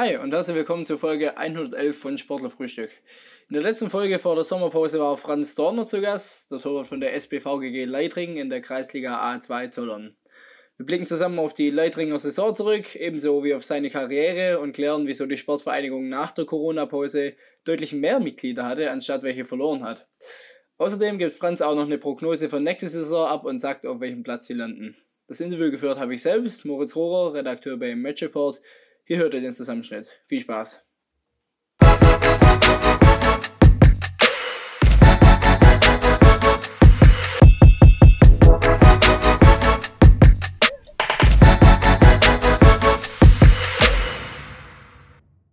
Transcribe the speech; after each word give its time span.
Hi 0.00 0.16
und 0.16 0.32
herzlich 0.32 0.54
willkommen 0.54 0.84
zur 0.84 0.96
Folge 0.96 1.36
111 1.36 1.98
von 1.98 2.18
Sportlerfrühstück. 2.18 2.90
In 3.48 3.54
der 3.54 3.64
letzten 3.64 3.90
Folge 3.90 4.20
vor 4.20 4.36
der 4.36 4.44
Sommerpause 4.44 5.00
war 5.00 5.16
Franz 5.16 5.56
Dorner 5.56 5.86
zu 5.86 6.00
Gast, 6.00 6.52
der 6.52 6.60
Torwart 6.60 6.86
von 6.86 7.00
der 7.00 7.14
SPVGG 7.20 7.84
Leitring 7.84 8.36
in 8.36 8.48
der 8.48 8.60
Kreisliga 8.60 9.20
A2 9.20 9.70
Zollern. 9.72 10.14
Wir 10.76 10.86
blicken 10.86 11.04
zusammen 11.04 11.40
auf 11.40 11.52
die 11.52 11.70
Leitringer 11.70 12.16
Saison 12.20 12.54
zurück, 12.54 12.94
ebenso 12.94 13.42
wie 13.42 13.54
auf 13.54 13.64
seine 13.64 13.90
Karriere 13.90 14.60
und 14.60 14.70
klären, 14.70 15.08
wieso 15.08 15.26
die 15.26 15.36
Sportvereinigung 15.36 16.08
nach 16.08 16.30
der 16.30 16.44
Corona-Pause 16.44 17.32
deutlich 17.64 17.92
mehr 17.92 18.20
Mitglieder 18.20 18.66
hatte, 18.66 18.92
anstatt 18.92 19.24
welche 19.24 19.44
verloren 19.44 19.82
hat. 19.82 20.06
Außerdem 20.76 21.18
gibt 21.18 21.32
Franz 21.32 21.60
auch 21.60 21.74
noch 21.74 21.86
eine 21.86 21.98
Prognose 21.98 22.48
für 22.48 22.60
nächste 22.60 22.86
Saison 22.86 23.26
ab 23.26 23.44
und 23.44 23.58
sagt, 23.58 23.84
auf 23.84 23.98
welchem 23.98 24.22
Platz 24.22 24.46
sie 24.46 24.54
landen. 24.54 24.96
Das 25.26 25.40
Interview 25.40 25.72
geführt 25.72 25.98
habe 25.98 26.14
ich 26.14 26.22
selbst, 26.22 26.64
Moritz 26.64 26.94
Rohrer, 26.94 27.34
Redakteur 27.34 27.76
bei 27.76 27.96
Match 27.96 28.22
Report. 28.22 28.60
Hier 29.08 29.16
hört 29.16 29.32
ihr 29.32 29.40
den 29.40 29.54
Zusammenschnitt. 29.54 30.06
Viel 30.26 30.40
Spaß! 30.40 30.84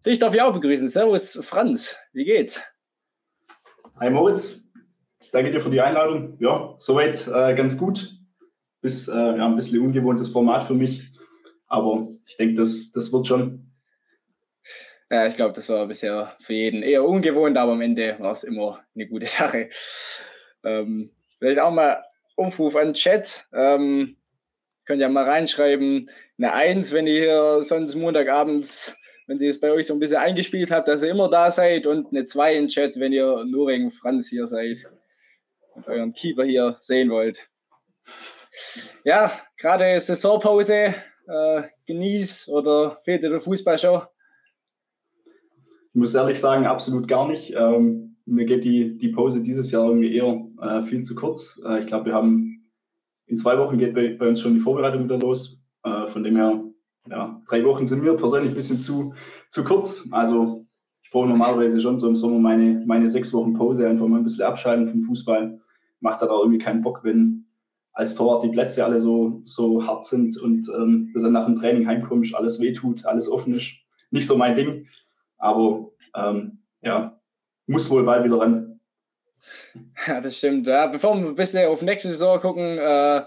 Dich 0.05 0.19
darf 0.19 0.35
ich 0.35 0.41
auch 0.41 0.51
begrüßen. 0.51 0.89
Servus, 0.89 1.39
Franz. 1.41 1.95
Wie 2.11 2.25
geht's? 2.25 2.61
Hi 4.01 4.09
Moritz. 4.09 4.69
Danke 5.31 5.51
dir 5.51 5.61
für 5.61 5.69
die 5.69 5.79
Einladung. 5.79 6.35
Ja, 6.41 6.75
soweit 6.77 7.25
äh, 7.29 7.55
ganz 7.55 7.77
gut. 7.77 8.19
Bis, 8.81 9.07
äh, 9.07 9.13
ja, 9.13 9.45
ein 9.45 9.55
bisschen 9.55 9.79
ungewohntes 9.79 10.27
Format 10.27 10.63
für 10.63 10.73
mich. 10.73 11.04
Aber 11.67 12.09
ich 12.25 12.37
denke, 12.37 12.55
das, 12.55 12.91
das 12.91 13.11
wird 13.11 13.27
schon. 13.27 13.71
Ja, 15.09 15.27
ich 15.27 15.35
glaube, 15.35 15.53
das 15.53 15.69
war 15.69 15.87
bisher 15.87 16.35
für 16.39 16.53
jeden 16.53 16.81
eher 16.81 17.03
ungewohnt, 17.03 17.57
aber 17.57 17.73
am 17.73 17.81
Ende 17.81 18.15
war 18.19 18.31
es 18.31 18.43
immer 18.43 18.83
eine 18.95 19.07
gute 19.07 19.25
Sache. 19.27 19.69
Ähm, 20.63 21.11
vielleicht 21.39 21.59
auch 21.59 21.71
mal 21.71 22.03
Aufruf 22.35 22.75
an 22.75 22.87
den 22.87 22.93
Chat. 22.93 23.45
Ähm, 23.53 24.17
könnt 24.85 25.01
ihr 25.01 25.09
mal 25.09 25.25
reinschreiben, 25.25 26.09
eine 26.37 26.53
Eins, 26.53 26.91
wenn 26.91 27.07
ihr 27.07 27.19
hier 27.19 27.63
sonst 27.63 27.95
Montagabends 27.95 28.95
wenn 29.27 29.39
ihr 29.39 29.49
es 29.49 29.59
bei 29.59 29.71
euch 29.71 29.87
so 29.87 29.93
ein 29.93 29.99
bisschen 29.99 30.17
eingespielt 30.17 30.71
habt, 30.71 30.87
dass 30.87 31.01
ihr 31.01 31.09
immer 31.09 31.29
da 31.29 31.49
seid 31.49 31.85
und 31.85 32.09
eine 32.09 32.25
2 32.25 32.55
in 32.55 32.67
Chat, 32.67 32.99
wenn 32.99 33.11
ihr 33.11 33.43
nur 33.45 33.67
wegen 33.67 33.91
Franz 33.91 34.29
hier 34.29 34.45
seid 34.45 34.85
und 35.73 35.87
euren 35.87 36.13
Keeper 36.13 36.43
hier 36.43 36.77
sehen 36.79 37.09
wollt. 37.09 37.49
Ja, 39.03 39.31
gerade 39.57 39.99
Saisonpause, 39.99 40.93
äh, 41.27 41.63
genieß 41.87 42.49
oder 42.49 42.99
fehlt 43.03 43.23
dir 43.23 43.29
der 43.29 43.39
Fußball 43.39 43.77
schon? 43.77 44.01
Ich 45.89 45.99
muss 45.99 46.13
ehrlich 46.13 46.39
sagen, 46.39 46.65
absolut 46.65 47.07
gar 47.07 47.27
nicht. 47.27 47.53
Ähm, 47.55 48.17
mir 48.25 48.45
geht 48.45 48.63
die, 48.63 48.97
die 48.97 49.09
Pause 49.09 49.41
dieses 49.41 49.71
Jahr 49.71 49.85
irgendwie 49.85 50.15
eher 50.15 50.41
äh, 50.61 50.83
viel 50.83 51.03
zu 51.03 51.15
kurz. 51.15 51.61
Äh, 51.65 51.79
ich 51.79 51.87
glaube, 51.87 52.07
wir 52.07 52.13
haben 52.13 52.67
in 53.27 53.37
zwei 53.37 53.57
Wochen 53.57 53.77
geht 53.77 53.93
bei, 53.93 54.15
bei, 54.15 54.27
uns 54.27 54.41
schon 54.41 54.55
die 54.55 54.59
Vorbereitung 54.59 55.05
wieder 55.05 55.17
los. 55.17 55.63
Äh, 55.83 56.07
von 56.07 56.23
dem 56.23 56.35
her 56.35 56.63
ja, 57.09 57.41
drei 57.47 57.63
Wochen 57.63 57.85
sind 57.85 58.03
mir 58.03 58.15
persönlich 58.15 58.51
ein 58.51 58.55
bisschen 58.55 58.81
zu, 58.81 59.13
zu 59.49 59.63
kurz. 59.63 60.07
Also 60.11 60.65
ich 61.03 61.11
brauche 61.11 61.27
normalerweise 61.27 61.81
schon 61.81 61.99
so 61.99 62.07
im 62.07 62.15
Sommer 62.15 62.39
meine, 62.39 62.83
meine 62.85 63.09
sechs 63.09 63.33
Wochen 63.33 63.53
Pause, 63.53 63.87
einfach 63.87 64.07
mal 64.07 64.17
ein 64.17 64.23
bisschen 64.23 64.45
abschalten 64.45 64.89
vom 64.89 65.03
Fußball. 65.03 65.59
Macht 65.99 66.21
da 66.21 66.27
irgendwie 66.27 66.57
keinen 66.59 66.81
Bock, 66.81 67.03
wenn 67.03 67.44
als 67.95 68.13
Torwart 68.13 68.43
die 68.43 68.49
Plätze 68.49 68.83
alle 68.83 68.99
so, 68.99 69.41
so 69.45 69.85
hart 69.85 70.05
sind 70.05 70.37
und 70.37 70.69
ähm, 70.75 71.11
dann 71.15 71.31
nach 71.31 71.45
dem 71.45 71.55
Training 71.55 71.87
heimkommst, 71.87 72.35
alles 72.35 72.59
wehtut, 72.59 73.05
alles 73.05 73.29
offen 73.29 73.55
ist. 73.55 73.71
Nicht 74.11 74.27
so 74.27 74.35
mein 74.35 74.55
Ding, 74.55 74.87
aber 75.37 75.91
ähm, 76.13 76.59
ja, 76.81 77.19
muss 77.67 77.89
wohl 77.89 78.03
bald 78.03 78.25
wieder 78.25 78.39
ran. 78.39 78.79
Ja, 80.07 80.21
das 80.21 80.37
stimmt. 80.37 80.67
Ja, 80.67 80.87
bevor 80.87 81.15
wir 81.15 81.27
ein 81.27 81.35
bisschen 81.35 81.67
auf 81.67 81.81
nächste 81.81 82.09
Saison 82.09 82.39
gucken, 82.39 82.77
äh, 82.77 83.23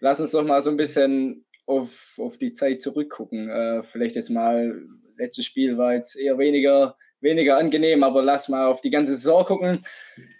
lass 0.00 0.20
uns 0.20 0.32
doch 0.32 0.44
mal 0.44 0.62
so 0.62 0.70
ein 0.70 0.76
bisschen 0.76 1.46
auf, 1.66 2.18
auf 2.18 2.36
die 2.36 2.52
Zeit 2.52 2.82
zurückgucken. 2.82 3.48
Äh, 3.48 3.82
vielleicht 3.82 4.16
jetzt 4.16 4.30
mal, 4.30 4.82
letztes 5.16 5.46
Spiel 5.46 5.78
war 5.78 5.94
jetzt 5.94 6.16
eher 6.16 6.38
weniger, 6.38 6.96
weniger 7.20 7.56
angenehm, 7.56 8.02
aber 8.02 8.22
lass 8.22 8.48
mal 8.48 8.66
auf 8.66 8.80
die 8.80 8.90
ganze 8.90 9.14
Saison 9.14 9.44
gucken. 9.44 9.82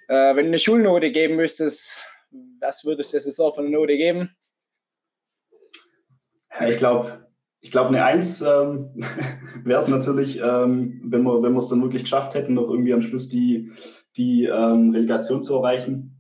Äh, 0.09 0.35
wenn 0.37 0.47
du 0.47 0.51
eine 0.51 0.59
Schulnote 0.59 1.11
geben 1.11 1.37
müsstest, 1.37 2.03
was 2.61 2.85
würdest 2.85 3.13
du 3.13 3.17
der 3.17 3.23
Saison 3.23 3.53
von 3.53 3.67
eine 3.67 3.77
Note 3.77 3.97
geben? 3.97 4.31
Ja, 6.59 6.69
ich 6.69 6.77
glaube, 6.77 7.27
ich 7.61 7.71
glaube, 7.71 7.89
eine 7.89 8.05
Eins 8.05 8.41
ähm, 8.41 8.91
wäre 9.65 9.81
es 9.81 9.89
natürlich, 9.89 10.41
ähm, 10.43 11.01
wenn 11.05 11.23
wir 11.23 11.43
wenn 11.43 11.57
es 11.57 11.69
dann 11.69 11.83
wirklich 11.83 12.05
geschafft 12.05 12.35
hätten, 12.35 12.55
noch 12.55 12.69
irgendwie 12.69 12.95
am 12.95 13.03
Schluss 13.03 13.29
die, 13.29 13.73
die 14.17 14.45
ähm, 14.45 14.91
Relegation 14.91 15.43
zu 15.43 15.57
erreichen. 15.57 16.17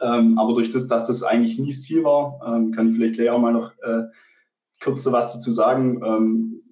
Ähm, 0.00 0.38
aber 0.38 0.54
durch 0.54 0.70
das, 0.70 0.88
dass 0.88 1.06
das 1.06 1.22
eigentlich 1.22 1.58
nie 1.58 1.70
das 1.70 1.82
Ziel 1.82 2.02
war, 2.02 2.40
ähm, 2.44 2.72
kann 2.72 2.88
ich 2.88 2.96
vielleicht 2.96 3.14
gleich 3.14 3.30
auch 3.30 3.38
mal 3.38 3.52
noch 3.52 3.72
äh, 3.82 4.02
kurz 4.82 5.04
so 5.04 5.12
was 5.12 5.32
dazu 5.32 5.52
sagen. 5.52 6.02
Ähm, 6.04 6.62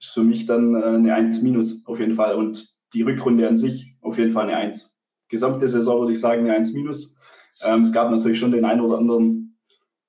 ist 0.00 0.14
für 0.14 0.22
mich 0.22 0.46
dann 0.46 0.74
äh, 0.74 0.84
eine 0.84 1.14
1 1.14 1.42
minus 1.42 1.86
auf 1.86 2.00
jeden 2.00 2.14
Fall. 2.14 2.34
Und 2.34 2.68
die 2.94 3.02
Rückrunde 3.02 3.46
an 3.46 3.56
sich 3.56 3.94
auf 4.00 4.18
jeden 4.18 4.32
Fall 4.32 4.48
eine 4.48 4.56
1. 4.56 4.98
Gesamte 5.28 5.68
Saison 5.68 6.00
würde 6.00 6.12
ich 6.12 6.20
sagen 6.20 6.42
eine 6.42 6.54
1 6.54 6.72
minus. 6.72 7.16
Ähm, 7.62 7.82
es 7.82 7.92
gab 7.92 8.10
natürlich 8.10 8.38
schon 8.38 8.52
den 8.52 8.64
einen 8.64 8.80
oder 8.80 8.98
anderen 8.98 9.58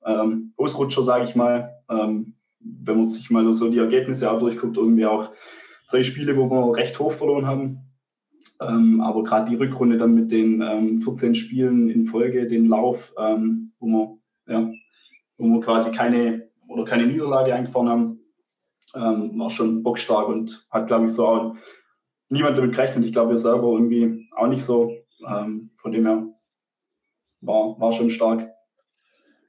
ähm, 0.05 0.53
Ausrutscher, 0.57 1.03
sage 1.03 1.25
ich 1.25 1.35
mal. 1.35 1.81
Ähm, 1.89 2.35
wenn 2.59 2.97
man 2.97 3.07
sich 3.07 3.29
mal 3.29 3.53
so 3.53 3.69
die 3.69 3.79
Ergebnisse 3.79 4.31
auch 4.31 4.39
durchguckt, 4.39 4.77
irgendwie 4.77 5.05
auch 5.05 5.31
drei 5.89 6.03
Spiele, 6.03 6.37
wo 6.37 6.49
wir 6.49 6.75
recht 6.75 6.99
hoch 6.99 7.11
verloren 7.11 7.45
haben. 7.45 7.79
Ähm, 8.61 9.01
aber 9.01 9.23
gerade 9.23 9.49
die 9.49 9.55
Rückrunde 9.55 9.97
dann 9.97 10.13
mit 10.13 10.31
den 10.31 10.61
ähm, 10.61 10.99
14 10.99 11.35
Spielen 11.35 11.89
in 11.89 12.07
Folge, 12.07 12.47
den 12.47 12.67
Lauf, 12.67 13.13
ähm, 13.17 13.73
wo, 13.79 13.87
wir, 13.87 14.53
ja, 14.53 14.71
wo 15.37 15.47
wir 15.47 15.61
quasi 15.61 15.91
keine 15.91 16.49
oder 16.67 16.85
keine 16.85 17.05
Niederlage 17.05 17.53
eingefahren 17.53 17.89
haben, 17.89 18.19
ähm, 18.95 19.37
war 19.39 19.49
schon 19.49 19.83
bockstark 19.83 20.27
und 20.27 20.65
hat, 20.71 20.87
glaube 20.87 21.05
ich, 21.05 21.11
so 21.11 21.27
auch 21.27 21.55
niemand 22.29 22.57
damit 22.57 22.73
gerechnet. 22.73 23.05
Ich 23.05 23.13
glaube, 23.13 23.31
wir 23.31 23.37
selber 23.37 23.73
irgendwie 23.73 24.29
auch 24.35 24.47
nicht 24.47 24.63
so. 24.63 24.91
Ähm, 25.27 25.71
von 25.77 25.91
dem 25.91 26.05
her 26.05 26.32
war, 27.45 27.79
war 27.79 27.93
schon 27.93 28.09
stark. 28.09 28.49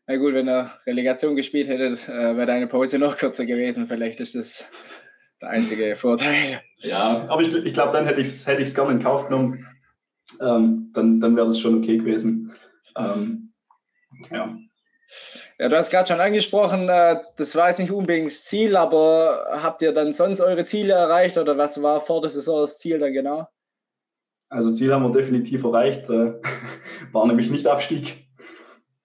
Na 0.06 0.16
gut, 0.16 0.34
wenn 0.34 0.48
ihr 0.48 0.70
Relegation 0.86 1.34
gespielt 1.34 1.68
hättet, 1.68 2.08
äh, 2.08 2.36
wäre 2.36 2.46
deine 2.46 2.66
Pause 2.66 2.98
noch 2.98 3.16
kürzer 3.16 3.46
gewesen. 3.46 3.86
Vielleicht 3.86 4.20
ist 4.20 4.34
das 4.34 4.70
der 5.40 5.48
einzige 5.50 5.96
Vorteil. 5.96 6.60
Ja, 6.78 7.24
aber 7.28 7.42
ich, 7.42 7.54
ich 7.54 7.74
glaube, 7.74 7.92
dann 7.92 8.06
hätte 8.06 8.20
ich 8.20 8.28
es 8.28 8.46
hätte 8.46 8.62
gerne 8.74 8.92
in 8.92 9.02
Kauf 9.02 9.28
genommen. 9.28 9.66
Ähm, 10.40 10.90
dann 10.94 11.20
dann 11.20 11.36
wäre 11.36 11.46
das 11.46 11.58
schon 11.58 11.78
okay 11.78 11.98
gewesen. 11.98 12.52
Ähm, 12.98 13.52
ja. 14.30 14.56
Ja, 15.58 15.68
du 15.68 15.76
hast 15.76 15.90
gerade 15.90 16.08
schon 16.08 16.20
angesprochen, 16.20 16.88
äh, 16.88 17.20
das 17.36 17.54
war 17.54 17.68
jetzt 17.68 17.78
nicht 17.78 17.92
unbedingt 17.92 18.26
das 18.26 18.44
Ziel, 18.44 18.76
aber 18.76 19.60
habt 19.62 19.82
ihr 19.82 19.92
dann 19.92 20.12
sonst 20.12 20.40
eure 20.40 20.64
Ziele 20.64 20.94
erreicht 20.94 21.38
oder 21.38 21.56
was 21.56 21.80
war 21.82 22.00
vor 22.00 22.20
der 22.20 22.30
Saison 22.30 22.62
das 22.62 22.78
Ziel 22.78 22.98
dann 22.98 23.12
genau? 23.12 23.46
Also 24.54 24.72
Ziel 24.72 24.94
haben 24.94 25.02
wir 25.02 25.10
definitiv 25.10 25.64
erreicht, 25.64 26.08
äh, 26.10 26.34
war 27.12 27.26
nämlich 27.26 27.50
nicht 27.50 27.66
Abstieg. 27.66 28.28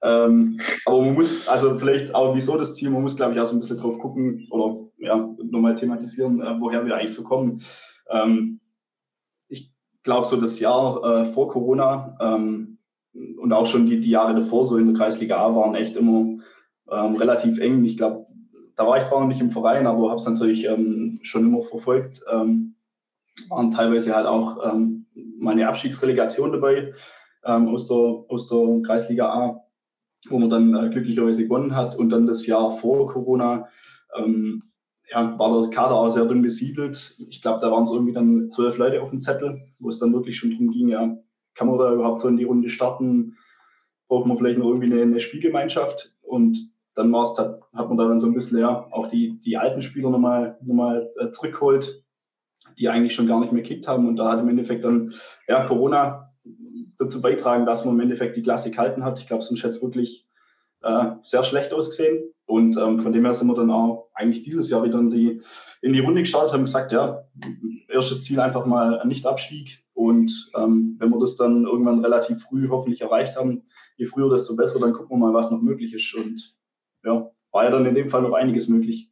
Ähm, 0.01 0.59
aber 0.85 1.01
man 1.01 1.15
muss, 1.15 1.47
also 1.47 1.77
vielleicht 1.77 2.13
auch 2.13 2.35
wieso 2.35 2.55
das 2.55 2.75
Ziel, 2.75 2.91
man 2.91 3.01
muss 3.01 3.15
glaube 3.15 3.33
ich 3.33 3.39
auch 3.39 3.47
so 3.47 3.55
ein 3.55 3.59
bisschen 3.59 3.79
drauf 3.79 3.97
gucken 3.97 4.47
oder 4.51 4.87
ja, 4.97 5.17
nochmal 5.41 5.75
thematisieren, 5.75 6.39
äh, 6.41 6.55
woher 6.59 6.85
wir 6.85 6.95
eigentlich 6.95 7.15
so 7.15 7.23
kommen. 7.23 7.63
Ähm, 8.09 8.59
ich 9.49 9.73
glaube 10.03 10.27
so 10.27 10.39
das 10.39 10.59
Jahr 10.59 11.25
vor 11.33 11.49
Corona, 11.49 12.15
ähm, 12.21 12.77
und 13.13 13.51
auch 13.51 13.65
schon 13.65 13.87
die, 13.87 13.99
die 13.99 14.11
Jahre 14.11 14.35
davor 14.35 14.65
so 14.65 14.77
in 14.77 14.85
der 14.85 14.95
Kreisliga 14.95 15.37
A 15.37 15.55
waren 15.55 15.75
echt 15.75 15.95
immer 15.95 16.37
relativ 16.87 17.59
eng. 17.59 17.83
Ich 17.83 17.97
glaube, 17.97 18.27
da 18.75 18.87
war 18.87 18.97
ich 18.97 19.03
zwar 19.05 19.19
noch 19.19 19.27
nicht 19.27 19.41
im 19.41 19.51
Verein, 19.51 19.87
aber 19.87 20.09
habe 20.09 20.19
es 20.19 20.25
natürlich 20.25 20.69
schon 21.23 21.47
immer 21.47 21.63
verfolgt. 21.63 22.21
Waren 22.27 23.71
teilweise 23.71 24.15
halt 24.15 24.27
auch 24.27 24.57
meine 25.39 25.67
Abstiegsrelegation 25.67 26.51
dabei 26.51 26.93
ähm, 27.43 27.69
aus, 27.69 27.87
der, 27.87 27.97
aus 27.97 28.47
der 28.47 28.81
Kreisliga 28.85 29.29
A, 29.29 29.63
wo 30.29 30.39
man 30.39 30.49
dann 30.49 30.75
äh, 30.75 30.89
glücklicherweise 30.89 31.43
gewonnen 31.43 31.75
hat. 31.75 31.95
Und 31.95 32.09
dann 32.09 32.25
das 32.25 32.45
Jahr 32.45 32.71
vor 32.71 33.11
Corona 33.11 33.67
ähm, 34.17 34.63
ja, 35.09 35.37
war 35.39 35.61
der 35.61 35.69
Kader 35.71 35.95
auch 35.95 36.09
sehr 36.09 36.25
dünn 36.25 36.41
besiedelt. 36.41 37.15
Ich 37.29 37.41
glaube, 37.41 37.59
da 37.61 37.71
waren 37.71 37.83
es 37.83 37.91
irgendwie 37.91 38.13
dann 38.13 38.49
zwölf 38.49 38.77
Leute 38.77 39.01
auf 39.01 39.09
dem 39.09 39.21
Zettel, 39.21 39.61
wo 39.79 39.89
es 39.89 39.99
dann 39.99 40.13
wirklich 40.13 40.37
schon 40.37 40.51
darum 40.51 40.69
ging, 40.71 40.89
ja, 40.89 41.17
kann 41.55 41.67
man 41.67 41.77
da 41.79 41.93
überhaupt 41.93 42.19
so 42.19 42.27
in 42.27 42.37
die 42.37 42.43
Runde 42.43 42.69
starten? 42.69 43.37
Braucht 44.07 44.27
man 44.27 44.37
vielleicht 44.37 44.59
noch 44.59 44.67
irgendwie 44.67 44.91
eine, 44.91 45.01
eine 45.01 45.19
Spielgemeinschaft? 45.19 46.15
Und 46.21 46.57
dann 46.95 47.11
war's, 47.11 47.37
hat, 47.37 47.61
hat 47.73 47.87
man 47.87 47.97
da 47.97 48.07
dann 48.07 48.19
so 48.19 48.27
ein 48.27 48.33
bisschen 48.33 48.59
ja, 48.59 48.87
auch 48.91 49.07
die, 49.07 49.39
die 49.39 49.57
alten 49.57 49.81
Spieler 49.81 50.09
nochmal 50.09 50.57
noch 50.61 50.75
mal, 50.75 51.09
äh, 51.17 51.29
zurückgeholt, 51.31 52.03
die 52.77 52.89
eigentlich 52.89 53.15
schon 53.15 53.27
gar 53.27 53.39
nicht 53.39 53.51
mehr 53.51 53.63
gekickt 53.63 53.87
haben. 53.87 54.07
Und 54.07 54.15
da 54.17 54.31
hat 54.31 54.39
im 54.39 54.49
Endeffekt 54.49 54.83
dann 54.83 55.13
ja, 55.47 55.65
Corona 55.67 56.31
dazu 56.97 57.21
beitragen, 57.21 57.65
dass 57.65 57.85
man 57.85 57.95
im 57.95 58.01
Endeffekt 58.01 58.35
die 58.35 58.41
Klasse 58.41 58.71
gehalten 58.71 59.03
hat. 59.03 59.19
Ich 59.19 59.27
glaube, 59.27 59.43
sonst 59.43 59.59
hätte 59.59 59.69
es 59.69 59.81
wirklich 59.81 60.27
äh, 60.81 61.11
sehr 61.23 61.43
schlecht 61.43 61.73
ausgesehen. 61.73 62.33
Und 62.45 62.77
ähm, 62.77 62.99
von 62.99 63.13
dem 63.13 63.25
her 63.25 63.33
sind 63.33 63.47
wir 63.47 63.55
dann 63.55 63.69
auch 63.69 64.09
eigentlich 64.13 64.43
dieses 64.43 64.69
Jahr 64.69 64.83
wieder 64.83 64.99
in 64.99 65.11
die, 65.11 65.41
in 65.81 65.93
die 65.93 65.99
Runde 65.99 66.21
gestartet, 66.21 66.51
haben 66.51 66.65
gesagt, 66.65 66.91
ja, 66.91 67.23
erstes 67.87 68.23
Ziel 68.23 68.39
einfach 68.39 68.65
mal 68.65 69.05
Nicht-Abstieg. 69.05 69.83
Und 69.93 70.51
ähm, 70.57 70.95
wenn 70.99 71.09
wir 71.09 71.19
das 71.19 71.35
dann 71.35 71.65
irgendwann 71.65 72.03
relativ 72.03 72.41
früh 72.43 72.67
hoffentlich 72.69 73.01
erreicht 73.01 73.35
haben, 73.35 73.63
je 73.97 74.07
früher, 74.07 74.29
desto 74.29 74.55
besser, 74.55 74.79
dann 74.79 74.93
gucken 74.93 75.19
wir 75.19 75.27
mal, 75.27 75.33
was 75.33 75.51
noch 75.51 75.61
möglich 75.61 75.93
ist. 75.93 76.13
Und 76.15 76.55
ja, 77.03 77.29
war 77.51 77.63
ja 77.63 77.69
dann 77.69 77.85
in 77.85 77.95
dem 77.95 78.09
Fall 78.09 78.21
noch 78.21 78.33
einiges 78.33 78.67
möglich. 78.67 79.08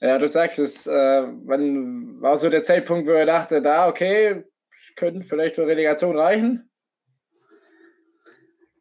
Ja, 0.00 0.18
du 0.18 0.28
sagst 0.28 0.58
es, 0.58 0.86
äh, 0.86 1.26
wann 1.44 2.20
war 2.20 2.38
so 2.38 2.48
der 2.48 2.62
Zeitpunkt, 2.62 3.06
wo 3.06 3.12
er 3.12 3.26
dachte, 3.26 3.60
da, 3.60 3.88
okay, 3.88 4.44
es 4.72 4.94
könnte 4.96 5.26
vielleicht 5.26 5.56
zur 5.56 5.66
Relegation 5.66 6.16
reichen? 6.16 6.70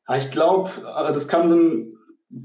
Ja, 0.07 0.17
ich 0.17 0.31
glaube, 0.31 0.69
äh, 0.69 1.13
das 1.13 1.27
kam 1.27 1.49
dann 1.49 1.93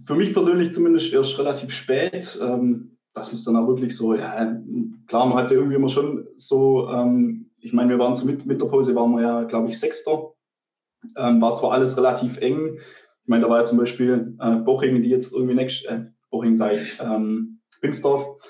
für 0.07 0.17
mich 0.17 0.33
persönlich 0.33 0.73
zumindest 0.73 1.13
erst 1.13 1.39
relativ 1.39 1.73
spät. 1.73 2.39
Ähm, 2.43 2.95
dass 3.15 3.33
man 3.33 3.55
dann 3.55 3.63
auch 3.63 3.69
wirklich 3.69 3.97
so, 3.97 4.15
ja, 4.15 4.61
klar, 5.07 5.27
man 5.27 5.39
hatte 5.39 5.55
irgendwie 5.55 5.77
immer 5.77 5.89
schon 5.89 6.27
so, 6.35 6.89
ähm, 6.89 7.51
ich 7.61 7.73
meine, 7.73 7.91
wir 7.91 7.99
waren 7.99 8.17
so 8.17 8.27
mit, 8.27 8.59
Pause, 8.59 8.95
waren 8.95 9.13
wir 9.13 9.23
ja, 9.23 9.45
glaube 9.45 9.69
ich, 9.69 9.79
Sechster. 9.79 10.33
Ähm, 11.17 11.41
war 11.41 11.55
zwar 11.55 11.73
alles 11.73 11.97
relativ 11.97 12.39
eng. 12.39 12.79
Ich 13.23 13.29
meine, 13.29 13.45
da 13.45 13.51
war 13.51 13.59
ja 13.59 13.65
zum 13.65 13.79
Beispiel 13.79 14.37
äh, 14.41 14.57
Boching, 14.57 15.01
die 15.03 15.09
jetzt 15.09 15.33
irgendwie 15.33 15.55
nächst, 15.55 15.87
äh, 15.87 16.07
Boching 16.31 16.57
sei 16.57 16.77
ich, 16.77 17.01
ähm, 17.01 17.61
Binsdorf, 17.81 18.43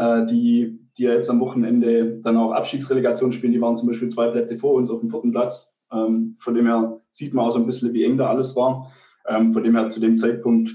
äh, 0.00 0.24
die, 0.26 0.80
die 0.96 1.02
ja 1.02 1.12
jetzt 1.12 1.28
am 1.28 1.40
Wochenende 1.40 2.20
dann 2.22 2.38
auch 2.38 2.52
Abstiegsrelegation 2.52 3.32
spielen, 3.32 3.52
die 3.52 3.60
waren 3.60 3.76
zum 3.76 3.88
Beispiel 3.88 4.08
zwei 4.08 4.28
Plätze 4.28 4.58
vor 4.58 4.74
uns 4.74 4.90
auf 4.90 5.00
dem 5.00 5.10
vierten 5.10 5.30
Platz. 5.30 5.76
Ähm, 5.92 6.36
von 6.40 6.54
dem 6.54 6.66
her 6.66 7.00
sieht 7.10 7.34
man 7.34 7.44
auch 7.44 7.50
so 7.50 7.58
ein 7.58 7.66
bisschen, 7.66 7.92
wie 7.92 8.04
eng 8.04 8.16
da 8.16 8.28
alles 8.28 8.56
war. 8.56 8.90
Ähm, 9.28 9.52
von 9.52 9.62
dem 9.62 9.76
her 9.76 9.88
zu 9.88 10.00
dem 10.00 10.16
Zeitpunkt 10.16 10.70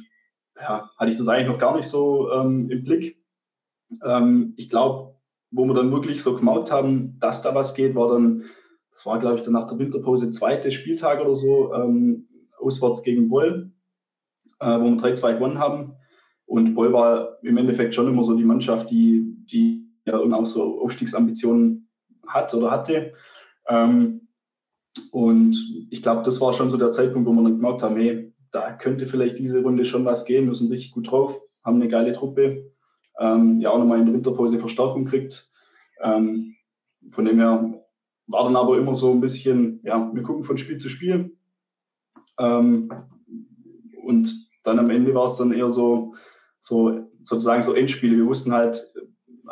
ja, 0.56 0.92
hatte 0.98 1.12
ich 1.12 1.18
das 1.18 1.28
eigentlich 1.28 1.48
noch 1.48 1.58
gar 1.58 1.76
nicht 1.76 1.88
so 1.88 2.32
ähm, 2.32 2.70
im 2.70 2.84
Blick. 2.84 3.18
Ähm, 4.04 4.54
ich 4.58 4.70
glaube, 4.70 5.16
wo 5.52 5.66
wir 5.66 5.74
dann 5.74 5.92
wirklich 5.92 6.22
so 6.22 6.36
gemaut 6.36 6.72
haben, 6.72 7.18
dass 7.20 7.42
da 7.42 7.56
was 7.56 7.74
geht, 7.74 7.96
war 7.96 8.10
dann, 8.10 8.44
das 8.92 9.06
war 9.06 9.20
glaube 9.20 9.38
ich 9.38 9.42
dann 9.42 9.54
nach 9.54 9.68
der 9.68 9.80
Winterpause 9.80 10.30
zweite 10.30 10.72
Spieltag 10.72 11.20
oder 11.22 11.36
so, 11.36 11.74
ähm, 11.74 12.28
auswärts 12.60 13.02
gegen 13.02 13.30
Boll, 13.30 13.72
äh, 14.60 14.80
wo 14.80 14.84
wir 14.84 14.98
3-2 14.98 15.34
gewonnen 15.34 15.60
haben. 15.60 15.96
Und 16.46 16.76
Boll 16.76 16.94
war 16.94 17.38
im 17.42 17.58
Endeffekt 17.58 17.96
schon 17.96 18.08
immer 18.08 18.24
so 18.24 18.36
die 18.36 18.44
Mannschaft, 18.44 18.90
die, 18.92 19.36
die 19.52 19.88
ja 20.06 20.18
auch 20.18 20.46
so 20.46 20.82
Aufstiegsambitionen 20.82 21.90
hat 22.28 22.54
oder 22.54 22.72
hatte. 22.72 23.14
Ähm, 23.68 24.28
und 25.12 25.58
ich 25.90 26.02
glaube, 26.02 26.24
das 26.24 26.40
war 26.40 26.54
schon 26.54 26.70
so 26.70 26.78
der 26.78 26.92
Zeitpunkt, 26.92 27.28
wo 27.28 27.34
wir 27.34 27.44
dann 27.44 27.58
gemerkt 27.58 27.82
haben, 27.82 27.98
hey, 27.98 28.34
da 28.52 28.72
könnte 28.72 29.08
vielleicht 29.08 29.38
diese 29.38 29.62
Runde 29.62 29.84
schon 29.86 30.06
was 30.06 30.26
gehen, 30.26 30.48
wir 30.48 30.56
sind 30.56 30.72
richtig 30.72 30.94
gut 30.94 31.12
drauf, 31.12 31.38
haben 31.64 31.76
eine 31.82 31.90
geile 31.90 32.14
Truppe, 32.14 32.72
ähm, 33.20 33.60
ja 33.60 33.72
auch 33.72 33.80
nochmal 33.80 34.00
in 34.00 34.06
der 34.06 34.14
Winterpause 34.14 34.60
Verstärkung 34.60 35.06
kriegt. 35.06 35.50
Ähm, 36.02 36.56
von 37.10 37.26
dem 37.26 37.40
her 37.40 37.84
war 38.28 38.44
dann 38.46 38.56
aber 38.56 38.78
immer 38.78 38.96
so 38.96 39.12
ein 39.12 39.22
bisschen, 39.22 39.82
ja, 39.84 40.10
wir 40.14 40.24
gucken 40.24 40.44
von 40.44 40.58
Spiel 40.58 40.78
zu 40.78 40.90
Spiel. 40.90 41.36
Ähm, 42.40 42.92
und 44.04 44.50
dann 44.64 44.80
am 44.80 44.90
Ende 44.90 45.14
war 45.14 45.26
es 45.26 45.36
dann 45.36 45.52
eher 45.52 45.70
so, 45.70 46.16
so 46.66 47.08
sozusagen 47.22 47.62
so 47.62 47.74
Endspiele. 47.74 48.18
Wir 48.18 48.26
wussten 48.26 48.52
halt, 48.52 48.92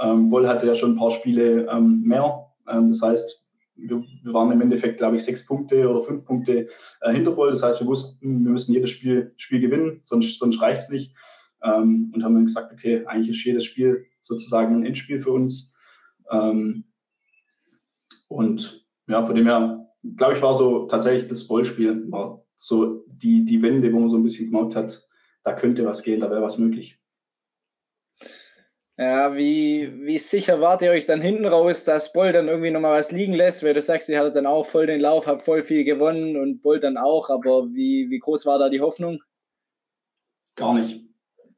ähm, 0.02 0.34
hatte 0.48 0.66
ja 0.66 0.74
schon 0.74 0.94
ein 0.94 0.98
paar 0.98 1.12
Spiele 1.12 1.68
ähm, 1.72 2.02
mehr. 2.02 2.48
Ähm, 2.68 2.88
das 2.88 3.04
heißt, 3.04 3.46
wir, 3.76 4.04
wir, 4.24 4.34
waren 4.34 4.52
im 4.52 4.62
Endeffekt, 4.62 4.98
glaube 4.98 5.16
ich, 5.16 5.24
sechs 5.24 5.46
Punkte 5.46 5.88
oder 5.88 6.02
fünf 6.02 6.26
Punkte 6.26 6.68
äh, 7.02 7.14
hinter 7.14 7.32
Boll. 7.32 7.52
Das 7.52 7.62
heißt, 7.62 7.80
wir 7.80 7.88
wussten, 7.88 8.44
wir 8.44 8.52
müssen 8.52 8.74
jedes 8.74 8.90
Spiel, 8.90 9.32
Spiel 9.38 9.60
gewinnen, 9.60 10.00
sonst, 10.02 10.40
sonst 10.40 10.60
reicht 10.60 10.82
es 10.82 10.90
nicht. 10.90 11.16
Ähm, 11.64 12.12
und 12.16 12.24
haben 12.24 12.34
dann 12.34 12.46
gesagt, 12.46 12.74
okay, 12.74 13.06
eigentlich 13.06 13.30
ist 13.30 13.46
jedes 13.46 13.66
Spiel 13.66 14.08
sozusagen 14.22 14.76
ein 14.76 14.86
Endspiel 14.86 15.20
für 15.20 15.32
uns. 15.32 15.76
Ähm, 16.32 16.86
und 18.28 18.88
ja, 19.08 19.24
von 19.24 19.36
dem 19.36 19.46
her, 19.46 19.86
glaube 20.16 20.34
ich, 20.34 20.42
war 20.42 20.56
so 20.56 20.88
tatsächlich 20.88 21.28
das 21.28 21.44
Vollspiel, 21.44 22.12
war 22.12 22.44
so 22.56 23.06
die, 23.08 23.46
die 23.46 23.62
Wende, 23.62 23.94
wo 23.94 24.00
man 24.00 24.10
so 24.10 24.18
ein 24.18 24.24
bisschen 24.24 24.50
gemacht 24.50 24.76
hat, 24.76 25.08
da 25.44 25.54
könnte 25.54 25.86
was 25.86 26.02
gehen, 26.02 26.22
da 26.22 26.32
wäre 26.32 26.42
was 26.42 26.58
möglich. 26.58 27.03
Ja, 28.98 29.36
wie, 29.36 29.92
wie 30.06 30.20
sicher 30.20 30.62
wart 30.62 30.84
ihr 30.84 30.92
euch 30.92 31.08
dann 31.08 31.22
hinten 31.22 31.46
raus, 31.46 31.84
dass 31.84 32.14
Boll 32.14 32.32
dann 32.32 32.48
irgendwie 32.48 32.70
nochmal 32.70 33.00
was 33.00 33.12
liegen 33.12 33.34
lässt? 33.34 33.64
Weil 33.64 33.74
du 33.74 33.82
sagst, 33.82 34.08
ihr 34.08 34.20
hattet 34.20 34.36
dann 34.36 34.46
auch 34.46 34.66
voll 34.66 34.86
den 34.86 35.02
Lauf, 35.02 35.26
habt 35.26 35.42
voll 35.42 35.64
viel 35.64 35.84
gewonnen 35.84 36.38
und 36.38 36.62
Boll 36.62 36.80
dann 36.80 36.98
auch, 36.98 37.32
aber 37.32 37.68
wie, 37.74 38.12
wie 38.12 38.20
groß 38.20 38.46
war 38.46 38.60
da 38.60 38.70
die 38.70 38.82
Hoffnung? 38.82 39.20
Gar 40.56 40.76
nicht. 40.76 41.02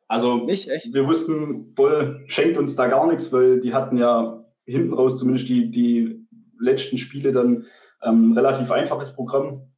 Also 0.07 0.45
nicht, 0.45 0.69
echt? 0.69 0.93
wir 0.93 1.07
wussten, 1.07 1.73
Boll 1.73 2.23
schenkt 2.27 2.57
uns 2.57 2.75
da 2.75 2.87
gar 2.87 3.07
nichts, 3.07 3.33
weil 3.33 3.59
die 3.59 3.73
hatten 3.73 3.97
ja 3.97 4.45
hinten 4.65 4.93
raus 4.93 5.17
zumindest 5.17 5.49
die, 5.49 5.71
die 5.71 6.25
letzten 6.59 6.97
Spiele 6.97 7.33
dann 7.33 7.65
ähm, 8.01 8.31
relativ 8.31 8.71
einfaches 8.71 9.13
Programm 9.13 9.73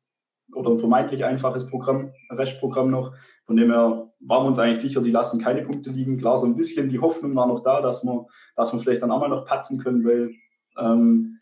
oder 0.53 0.71
ein 0.71 0.79
vermeintlich 0.79 1.25
einfaches 1.25 1.67
Programm, 1.67 2.13
Restprogramm 2.29 2.91
noch. 2.91 3.13
Von 3.45 3.57
dem 3.57 3.71
her 3.71 4.06
waren 4.19 4.43
wir 4.43 4.47
uns 4.47 4.59
eigentlich 4.59 4.79
sicher, 4.79 5.01
die 5.01 5.11
lassen 5.11 5.41
keine 5.41 5.61
Punkte 5.61 5.91
liegen. 5.91 6.17
Klar, 6.17 6.37
so 6.37 6.45
ein 6.45 6.55
bisschen 6.55 6.89
die 6.89 6.99
Hoffnung 6.99 7.35
war 7.35 7.47
noch 7.47 7.61
da, 7.61 7.81
dass 7.81 8.03
wir, 8.03 8.27
dass 8.55 8.73
wir 8.73 8.79
vielleicht 8.79 9.01
dann 9.01 9.11
auch 9.11 9.19
mal 9.19 9.29
noch 9.29 9.45
patzen 9.45 9.79
können, 9.79 10.05
weil 10.05 10.31
ähm, 10.77 11.39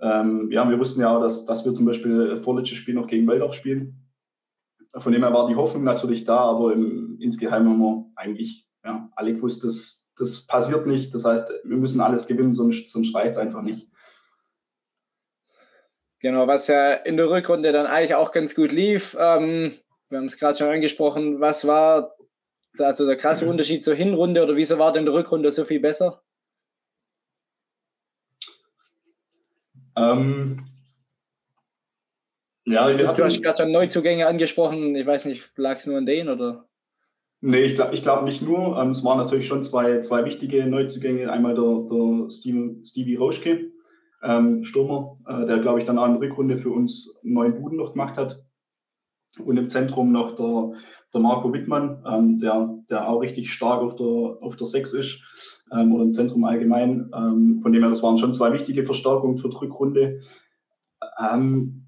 ähm, 0.00 0.50
ja, 0.50 0.68
wir 0.68 0.78
wussten 0.78 1.00
ja 1.00 1.14
auch, 1.14 1.20
dass, 1.20 1.44
dass 1.44 1.64
wir 1.64 1.74
zum 1.74 1.84
Beispiel 1.84 2.42
vorletztes 2.42 2.78
Spiel 2.78 2.94
noch 2.94 3.06
gegen 3.06 3.26
Waldorf 3.26 3.54
spielen. 3.54 4.06
Von 4.96 5.12
dem 5.12 5.22
her 5.22 5.32
war 5.32 5.48
die 5.48 5.56
Hoffnung 5.56 5.84
natürlich 5.84 6.24
da, 6.24 6.38
aber 6.38 6.72
im, 6.72 7.18
insgeheim 7.20 7.68
haben 7.68 7.78
wir 7.78 8.10
eigentlich 8.16 8.66
ja, 8.84 9.10
alle 9.14 9.34
gewusst, 9.34 9.62
dass 9.62 10.12
das 10.16 10.46
passiert 10.46 10.86
nicht. 10.86 11.14
Das 11.14 11.24
heißt, 11.24 11.52
wir 11.64 11.76
müssen 11.76 12.00
alles 12.00 12.26
gewinnen, 12.26 12.52
sonst, 12.52 12.88
sonst 12.88 13.14
reicht 13.14 13.30
es 13.30 13.36
einfach 13.36 13.62
nicht. 13.62 13.88
Genau, 16.20 16.46
was 16.46 16.66
ja 16.66 16.92
in 16.92 17.16
der 17.16 17.30
Rückrunde 17.30 17.72
dann 17.72 17.86
eigentlich 17.86 18.14
auch 18.14 18.32
ganz 18.32 18.54
gut 18.54 18.72
lief. 18.72 19.16
Ähm, 19.18 19.72
wir 20.10 20.18
haben 20.18 20.26
es 20.26 20.38
gerade 20.38 20.58
schon 20.58 20.68
angesprochen. 20.68 21.40
Was 21.40 21.66
war 21.66 22.14
also 22.78 23.06
der 23.06 23.16
krasse 23.16 23.48
Unterschied 23.48 23.82
zur 23.82 23.94
Hinrunde 23.94 24.42
oder 24.42 24.56
wieso 24.56 24.78
war 24.78 24.92
denn 24.92 25.04
die 25.04 25.10
Rückrunde 25.10 25.50
so 25.50 25.64
viel 25.64 25.80
besser? 25.80 26.22
Ähm, 29.96 30.66
ja, 32.64 32.88
du, 32.88 32.96
du 32.96 33.24
hast 33.24 33.42
gerade 33.42 33.62
schon 33.62 33.72
Neuzugänge 33.72 34.26
angesprochen. 34.26 34.94
Ich 34.94 35.06
weiß 35.06 35.24
nicht, 35.24 35.50
lag 35.56 35.78
es 35.78 35.86
nur 35.86 35.98
an 35.98 36.06
denen 36.06 36.28
oder? 36.28 36.68
Nee, 37.40 37.62
ich 37.62 37.74
glaube 37.74 37.94
ich 37.94 38.02
glaub 38.02 38.24
nicht 38.24 38.42
nur. 38.42 38.78
Ähm, 38.78 38.90
es 38.90 39.02
waren 39.04 39.18
natürlich 39.18 39.46
schon 39.46 39.64
zwei, 39.64 40.00
zwei 40.00 40.24
wichtige 40.24 40.66
Neuzugänge. 40.66 41.30
Einmal 41.30 41.54
der, 41.54 41.88
der 41.90 42.30
Steve, 42.30 42.76
Stevie 42.84 43.16
Rauschke, 43.16 43.70
ähm, 44.22 44.64
Stürmer, 44.64 45.18
äh, 45.26 45.46
der, 45.46 45.58
glaube 45.58 45.80
ich, 45.80 45.86
dann 45.86 45.98
auch 45.98 46.06
in 46.06 46.20
der 46.20 46.20
Rückrunde 46.20 46.58
für 46.58 46.70
uns 46.70 47.18
neun 47.22 47.60
Buden 47.60 47.78
noch 47.78 47.92
gemacht 47.92 48.16
hat. 48.16 48.42
Und 49.38 49.56
im 49.56 49.68
Zentrum 49.68 50.10
noch 50.10 50.34
der, 50.34 50.72
der 51.14 51.20
Marco 51.20 51.52
Wittmann, 51.52 52.04
ähm, 52.06 52.40
der, 52.40 52.78
der 52.90 53.08
auch 53.08 53.20
richtig 53.20 53.52
stark 53.52 53.80
auf 53.80 53.96
der, 53.96 54.06
auf 54.06 54.56
der 54.56 54.66
Sechs 54.66 54.92
ist 54.92 55.20
ähm, 55.72 55.94
oder 55.94 56.04
im 56.04 56.10
Zentrum 56.10 56.44
allgemein. 56.44 57.10
Ähm, 57.14 57.60
von 57.62 57.72
dem 57.72 57.82
her, 57.82 57.90
das 57.90 58.02
waren 58.02 58.18
schon 58.18 58.32
zwei 58.32 58.52
wichtige 58.52 58.84
Verstärkungen 58.84 59.38
für 59.38 59.48
die 59.48 59.56
Rückrunde. 59.56 60.20
Ähm, 61.18 61.86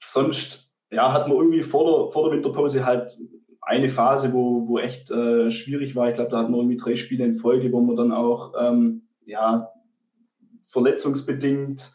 sonst 0.00 0.70
ja, 0.90 1.12
hatten 1.12 1.30
wir 1.30 1.38
irgendwie 1.38 1.62
vor 1.62 1.84
der, 1.84 2.12
vor 2.12 2.24
der 2.24 2.36
Winterpause 2.36 2.84
halt 2.84 3.18
eine 3.62 3.88
Phase, 3.88 4.32
wo, 4.32 4.66
wo 4.66 4.78
echt 4.78 5.10
äh, 5.10 5.50
schwierig 5.50 5.94
war. 5.94 6.08
Ich 6.08 6.14
glaube, 6.14 6.30
da 6.30 6.38
hatten 6.38 6.52
wir 6.52 6.58
irgendwie 6.58 6.76
drei 6.76 6.96
Spiele 6.96 7.24
in 7.24 7.36
Folge, 7.36 7.72
wo 7.72 7.80
wir 7.82 7.96
dann 7.96 8.12
auch 8.12 8.52
ähm, 8.58 9.02
ja, 9.24 9.68
verletzungsbedingt 10.66 11.92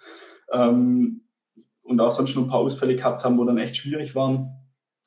ähm, 0.52 1.22
und 1.84 2.00
auch 2.00 2.12
sonst 2.12 2.36
noch 2.36 2.44
ein 2.44 2.50
paar 2.50 2.60
Ausfälle 2.60 2.96
gehabt 2.96 3.24
haben, 3.24 3.38
wo 3.38 3.44
dann 3.44 3.58
echt 3.58 3.76
schwierig 3.76 4.16
waren. 4.16 4.57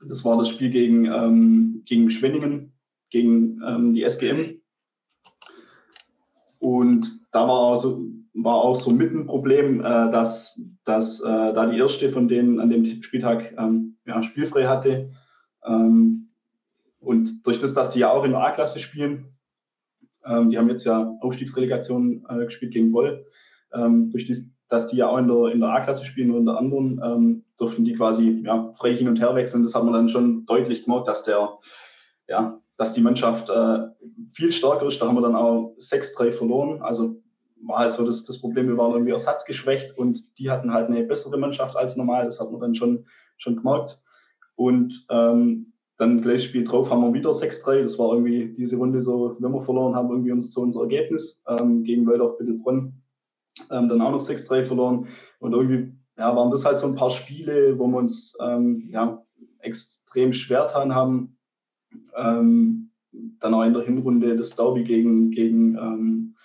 Das 0.06 0.24
war 0.24 0.38
das 0.38 0.48
Spiel 0.48 0.70
gegen, 0.70 1.06
ähm, 1.06 1.82
gegen 1.84 2.10
Schwenningen, 2.10 2.72
gegen 3.10 3.60
ähm, 3.66 3.94
die 3.94 4.02
SGM. 4.02 4.60
Und 6.58 7.06
da 7.32 7.40
war 7.40 7.58
auch 7.58 7.76
so, 7.76 8.06
war 8.34 8.56
auch 8.56 8.76
so 8.76 8.90
mit 8.90 9.12
ein 9.12 9.26
Problem, 9.26 9.80
äh, 9.80 10.10
dass, 10.10 10.76
dass 10.84 11.20
äh, 11.20 11.52
da 11.52 11.66
die 11.66 11.78
erste 11.78 12.10
von 12.10 12.28
denen 12.28 12.60
an 12.60 12.70
dem 12.70 13.02
Spieltag 13.02 13.54
ähm, 13.58 13.96
ja, 14.06 14.22
spielfrei 14.22 14.66
hatte. 14.66 15.10
Ähm, 15.64 16.30
und 17.00 17.46
durch 17.46 17.58
das, 17.58 17.72
dass 17.72 17.90
die 17.90 18.00
ja 18.00 18.10
auch 18.10 18.24
in 18.24 18.32
der 18.32 18.40
A-Klasse 18.40 18.78
spielen, 18.78 19.34
ähm, 20.24 20.50
die 20.50 20.58
haben 20.58 20.68
jetzt 20.68 20.84
ja 20.84 21.16
Aufstiegsrelegation 21.20 22.26
äh, 22.28 22.44
gespielt 22.44 22.72
gegen 22.72 22.92
Boll, 22.92 23.26
ähm, 23.72 24.10
durch 24.10 24.26
das, 24.26 24.50
dass 24.70 24.86
die 24.86 24.96
ja 24.96 25.08
auch 25.08 25.18
in 25.18 25.28
der, 25.28 25.52
in 25.52 25.60
der 25.60 25.70
A-Klasse 25.70 26.06
spielen 26.06 26.30
und 26.30 26.38
in 26.38 26.46
der 26.46 26.56
anderen, 26.56 27.00
ähm, 27.04 27.44
durften 27.58 27.84
die 27.84 27.92
quasi 27.92 28.42
ja, 28.44 28.72
frei 28.76 28.94
hin 28.96 29.08
und 29.08 29.20
her 29.20 29.34
wechseln. 29.34 29.62
Das 29.62 29.74
hat 29.74 29.84
man 29.84 29.92
dann 29.92 30.08
schon 30.08 30.46
deutlich 30.46 30.84
gemerkt, 30.84 31.08
dass 31.08 31.24
der, 31.24 31.58
ja, 32.28 32.58
dass 32.76 32.92
die 32.94 33.02
Mannschaft 33.02 33.50
äh, 33.50 33.80
viel 34.32 34.52
stärker 34.52 34.86
ist. 34.86 35.02
Da 35.02 35.08
haben 35.08 35.16
wir 35.16 35.22
dann 35.22 35.36
auch 35.36 35.74
6-3 35.76 36.32
verloren. 36.32 36.80
Also 36.80 37.20
war 37.62 37.80
halt 37.80 37.92
so 37.92 38.06
das, 38.06 38.24
das 38.24 38.40
Problem, 38.40 38.68
wir 38.68 38.78
waren 38.78 38.92
irgendwie 38.92 39.12
ersatzgeschwächt 39.12 39.98
und 39.98 40.38
die 40.38 40.50
hatten 40.50 40.72
halt 40.72 40.88
eine 40.88 41.02
bessere 41.02 41.36
Mannschaft 41.36 41.76
als 41.76 41.96
normal. 41.96 42.24
Das 42.24 42.40
hat 42.40 42.50
man 42.50 42.60
dann 42.60 42.74
schon, 42.74 43.06
schon 43.36 43.56
gemerkt. 43.56 44.02
Und 44.54 45.06
ähm, 45.10 45.72
dann 45.98 46.22
gleich 46.22 46.44
Spiel 46.44 46.64
drauf 46.64 46.90
haben 46.90 47.02
wir 47.02 47.12
wieder 47.12 47.30
6-3. 47.30 47.82
Das 47.82 47.98
war 47.98 48.14
irgendwie 48.14 48.54
diese 48.56 48.76
Runde 48.76 49.02
so, 49.02 49.36
wenn 49.38 49.52
wir 49.52 49.62
verloren 49.62 49.94
haben, 49.94 50.10
irgendwie 50.10 50.32
unser, 50.32 50.48
so 50.48 50.62
unser 50.62 50.82
Ergebnis 50.82 51.44
ähm, 51.46 51.82
gegen 51.82 52.06
Waldorf 52.06 52.38
Bittelbronn. 52.38 52.99
Ähm, 53.70 53.88
dann 53.88 54.00
auch 54.00 54.10
noch 54.10 54.20
6-3 54.20 54.64
verloren. 54.64 55.08
Und 55.38 55.52
irgendwie 55.52 55.92
ja, 56.18 56.34
waren 56.36 56.50
das 56.50 56.64
halt 56.64 56.76
so 56.76 56.86
ein 56.86 56.96
paar 56.96 57.10
Spiele, 57.10 57.78
wo 57.78 57.86
wir 57.86 57.98
uns 57.98 58.36
ähm, 58.40 58.88
ja, 58.90 59.22
extrem 59.60 60.32
schwer 60.32 60.66
getan 60.66 60.94
haben. 60.94 61.38
Ähm, 62.16 62.90
dann 63.12 63.54
auch 63.54 63.64
in 63.64 63.74
der 63.74 63.82
Hinrunde 63.82 64.36
das 64.36 64.54
Derby 64.54 64.84
gegen, 64.84 65.30
gegen 65.30 65.76
ähm, 65.76 66.36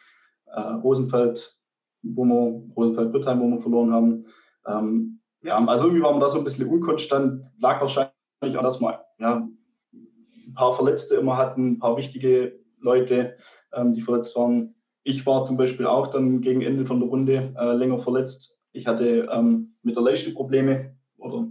äh, 0.48 0.60
Rosenfeld, 0.60 1.58
wo 2.02 2.26
wir, 2.26 2.74
Rosenfeld-Büttheim, 2.76 3.40
wo 3.40 3.48
wir 3.50 3.62
verloren 3.62 3.92
haben. 3.92 4.26
Ähm, 4.66 5.20
ja, 5.44 5.64
also 5.66 5.86
irgendwie 5.86 6.04
waren 6.04 6.16
wir 6.16 6.22
da 6.22 6.30
so 6.30 6.40
ein 6.40 6.44
bisschen 6.44 6.68
unkonstant, 6.68 7.44
lag 7.60 7.82
wahrscheinlich 7.82 8.58
auch, 8.58 8.64
dass 8.64 8.82
wir 8.82 9.06
ja, 9.20 9.48
ein 9.94 10.54
paar 10.54 10.74
Verletzte 10.74 11.16
immer 11.16 11.38
hatten, 11.38 11.74
ein 11.74 11.80
paar 11.80 11.98
wichtige 11.98 12.60
Leute, 12.80 13.38
ähm, 13.74 13.94
die 13.94 14.02
verletzt 14.02 14.36
waren. 14.36 14.75
Ich 15.08 15.26
war 15.28 15.44
zum 15.44 15.56
Beispiel 15.56 15.86
auch 15.86 16.08
dann 16.08 16.42
gegen 16.42 16.64
Ende 16.64 16.86
von 16.86 17.00
der 17.00 17.08
Runde 17.08 17.54
äh, 17.58 17.74
länger 17.74 18.00
verletzt. 18.00 18.60
Ich 18.72 18.88
hatte 18.88 19.30
ähm, 19.32 19.76
mit 19.84 19.96
der 19.96 20.02
Leiste 20.02 20.32
Probleme 20.32 20.96
oder 21.18 21.48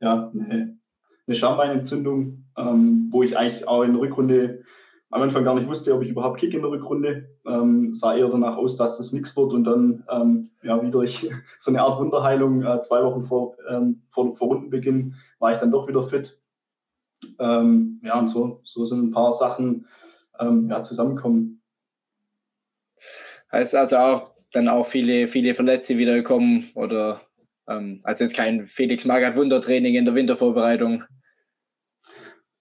ja, 0.00 0.32
eine, 0.32 0.78
eine 1.26 1.36
Schambeinentzündung, 1.36 2.46
ähm, 2.56 3.08
wo 3.10 3.22
ich 3.22 3.36
eigentlich 3.36 3.68
auch 3.68 3.82
in 3.82 3.92
der 3.92 4.00
Rückrunde 4.00 4.62
am 5.10 5.20
Anfang 5.20 5.44
gar 5.44 5.54
nicht 5.54 5.68
wusste, 5.68 5.94
ob 5.94 6.02
ich 6.02 6.08
überhaupt 6.08 6.40
kick 6.40 6.54
in 6.54 6.62
der 6.62 6.70
Rückrunde. 6.70 7.28
Ähm, 7.46 7.92
sah 7.92 8.16
eher 8.16 8.28
danach 8.28 8.56
aus, 8.56 8.76
dass 8.76 8.96
das 8.96 9.12
nichts 9.12 9.36
wird 9.36 9.52
und 9.52 9.64
dann 9.64 10.04
ähm, 10.10 10.50
ja, 10.62 10.82
wie 10.82 10.90
durch 10.90 11.30
so 11.58 11.70
eine 11.70 11.82
Art 11.82 12.00
Wunderheilung 12.00 12.62
äh, 12.62 12.80
zwei 12.80 13.04
Wochen 13.04 13.26
vor, 13.26 13.56
ähm, 13.68 14.02
vor, 14.10 14.34
vor 14.36 14.48
Rundenbeginn 14.48 15.16
war 15.38 15.52
ich 15.52 15.58
dann 15.58 15.70
doch 15.70 15.86
wieder 15.86 16.02
fit. 16.02 16.40
Ähm, 17.38 18.00
ja, 18.02 18.18
und 18.18 18.28
so, 18.28 18.60
so 18.64 18.86
sind 18.86 19.04
ein 19.04 19.10
paar 19.10 19.34
Sachen 19.34 19.86
ähm, 20.40 20.70
ja, 20.70 20.82
zusammengekommen. 20.82 21.55
Heißt 23.52 23.74
also 23.74 23.96
auch 23.96 24.34
dann 24.52 24.68
auch 24.68 24.86
viele, 24.86 25.28
viele 25.28 25.54
Verletzte 25.54 25.98
wiedergekommen 25.98 26.70
oder 26.74 27.20
ähm, 27.68 28.00
also 28.04 28.24
jetzt 28.24 28.36
kein 28.36 28.66
Felix 28.66 29.04
Magath 29.04 29.36
Wundertraining 29.36 29.94
in 29.94 30.04
der 30.04 30.14
Wintervorbereitung. 30.14 31.04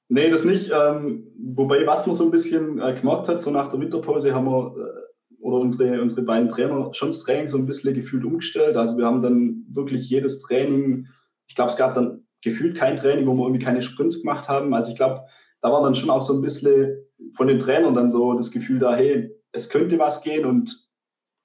Nee, 0.07 0.29
das 0.29 0.45
nicht. 0.45 0.71
Ähm, 0.71 1.27
wobei, 1.37 1.85
was 1.87 2.05
man 2.05 2.15
so 2.15 2.25
ein 2.25 2.31
bisschen 2.31 2.79
äh, 2.79 2.93
gemerkt 2.99 3.27
hat, 3.27 3.41
so 3.41 3.49
nach 3.49 3.69
der 3.69 3.79
Winterpause 3.79 4.33
haben 4.33 4.45
wir 4.45 4.75
äh, 4.77 5.05
oder 5.39 5.57
unsere, 5.57 6.01
unsere 6.01 6.23
beiden 6.23 6.49
Trainer 6.49 6.91
schon 6.93 7.09
das 7.09 7.23
Training 7.23 7.47
so 7.47 7.57
ein 7.57 7.65
bisschen 7.65 7.93
gefühlt 7.93 8.25
umgestellt. 8.25 8.75
Also 8.75 8.97
wir 8.97 9.05
haben 9.05 9.21
dann 9.21 9.63
wirklich 9.69 10.09
jedes 10.09 10.41
Training, 10.41 11.07
ich 11.47 11.55
glaube, 11.55 11.71
es 11.71 11.77
gab 11.77 11.93
dann 11.93 12.25
gefühlt 12.43 12.75
kein 12.75 12.97
Training, 12.97 13.27
wo 13.27 13.33
wir 13.33 13.45
irgendwie 13.45 13.63
keine 13.63 13.81
Sprints 13.81 14.21
gemacht 14.21 14.47
haben. 14.47 14.73
Also 14.73 14.91
ich 14.91 14.97
glaube, 14.97 15.21
da 15.61 15.71
war 15.71 15.83
dann 15.83 15.95
schon 15.95 16.09
auch 16.09 16.21
so 16.21 16.33
ein 16.33 16.41
bisschen 16.41 16.97
von 17.35 17.47
den 17.47 17.59
Trainern 17.59 17.93
dann 17.93 18.09
so 18.09 18.33
das 18.33 18.51
Gefühl 18.51 18.79
da, 18.79 18.95
hey, 18.95 19.34
es 19.55 19.69
könnte 19.69 19.97
was 19.97 20.21
gehen 20.21 20.45
und 20.45 20.87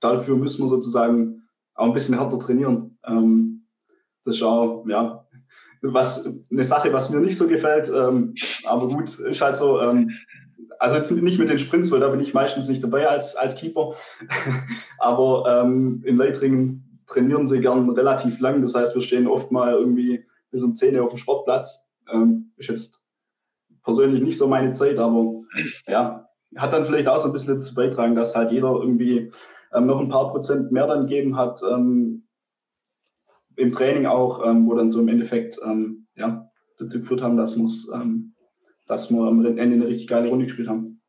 dafür 0.01 0.37
müssen 0.37 0.65
wir 0.65 0.69
sozusagen 0.69 1.43
auch 1.75 1.87
ein 1.87 1.95
bisschen 1.95 2.19
härter 2.19 2.39
trainieren. 2.39 2.99
Ähm, 3.07 3.67
das 4.25 4.37
ist 4.37 4.43
auch, 4.43 4.85
ja, 4.87 5.27
was 5.83 6.29
eine 6.51 6.65
Sache, 6.65 6.93
was 6.93 7.09
mir 7.11 7.21
nicht 7.21 7.37
so 7.37 7.47
gefällt. 7.47 7.89
Ähm, 7.89 8.35
aber 8.65 8.89
gut, 8.89 9.19
ist 9.19 9.41
halt 9.41 9.57
so. 9.57 9.81
Ähm, 9.81 10.11
also 10.79 10.97
jetzt 10.97 11.11
nicht 11.11 11.39
mit 11.39 11.51
den 11.51 11.59
Sprints, 11.59 11.91
weil 11.91 12.01
da 12.01 12.09
bin 12.09 12.21
ich 12.21 12.33
meistens 12.33 12.69
nicht 12.69 12.83
dabei 12.83 13.09
als, 13.09 13.37
als 13.37 13.55
Keeper. 13.55 13.95
aber 14.99 15.63
ähm, 15.63 16.03
in 16.05 16.17
Leitringen 16.17 17.01
trainieren 17.07 17.47
sie 17.47 17.61
gern 17.61 17.91
relativ 17.91 18.41
lang. 18.41 18.63
Das 18.63 18.75
heißt, 18.75 18.95
wir 18.95 19.03
stehen 19.03 19.27
oft 19.27 19.51
mal 19.51 19.73
irgendwie 19.73 20.25
bis 20.51 20.63
um 20.63 20.75
10 20.75 20.97
Uhr 20.97 21.05
auf 21.05 21.11
dem 21.11 21.19
Sportplatz. 21.19 21.87
Ähm, 22.11 22.53
ist 22.57 22.69
jetzt 22.69 23.05
persönlich 23.85 24.23
nicht 24.23 24.39
so 24.39 24.49
meine 24.49 24.73
Zeit, 24.73 24.99
aber 24.99 25.43
ja, 25.87 26.30
hat 26.57 26.73
dann 26.73 26.85
vielleicht 26.85 27.09
auch 27.09 27.19
so 27.19 27.29
ein 27.29 27.33
bisschen 27.33 27.57
dazu 27.57 27.75
beitragen, 27.75 28.15
dass 28.15 28.35
halt 28.35 28.51
jeder 28.51 28.71
irgendwie 28.71 29.33
ähm, 29.73 29.87
noch 29.87 30.01
ein 30.01 30.09
paar 30.09 30.31
Prozent 30.31 30.73
mehr 30.73 30.87
dann 30.87 31.07
geben 31.07 31.37
hat, 31.37 31.61
ähm, 31.69 32.27
im 33.57 33.73
Training 33.73 34.07
auch, 34.07 34.45
ähm, 34.47 34.67
wo 34.67 34.75
dann 34.75 34.91
so 34.91 35.01
im 35.01 35.09
Endeffekt 35.09 35.59
ähm, 35.65 36.07
ja, 36.17 36.51
dazu 36.79 37.01
geführt 37.01 37.21
haben, 37.21 37.37
dass, 37.37 37.57
ähm, 37.57 38.35
dass 38.87 39.11
wir 39.11 39.21
am 39.21 39.45
Ende 39.45 39.63
eine 39.63 39.87
richtig 39.87 40.09
geile 40.09 40.29
Runde 40.29 40.47
gespielt 40.47 40.69
haben. 40.69 41.01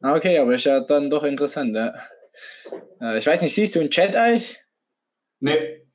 Ah, 0.00 0.14
okay, 0.14 0.38
aber 0.38 0.54
ist 0.54 0.64
ja 0.64 0.80
dann 0.80 1.10
doch 1.10 1.24
interessant. 1.24 1.74
Ja. 1.74 1.94
Äh, 3.00 3.18
ich 3.18 3.26
weiß 3.26 3.42
nicht, 3.42 3.54
siehst 3.54 3.74
du 3.74 3.80
einen 3.80 3.90
Chat 3.90 4.16
eigentlich? 4.16 4.62
Nee. 5.40 5.86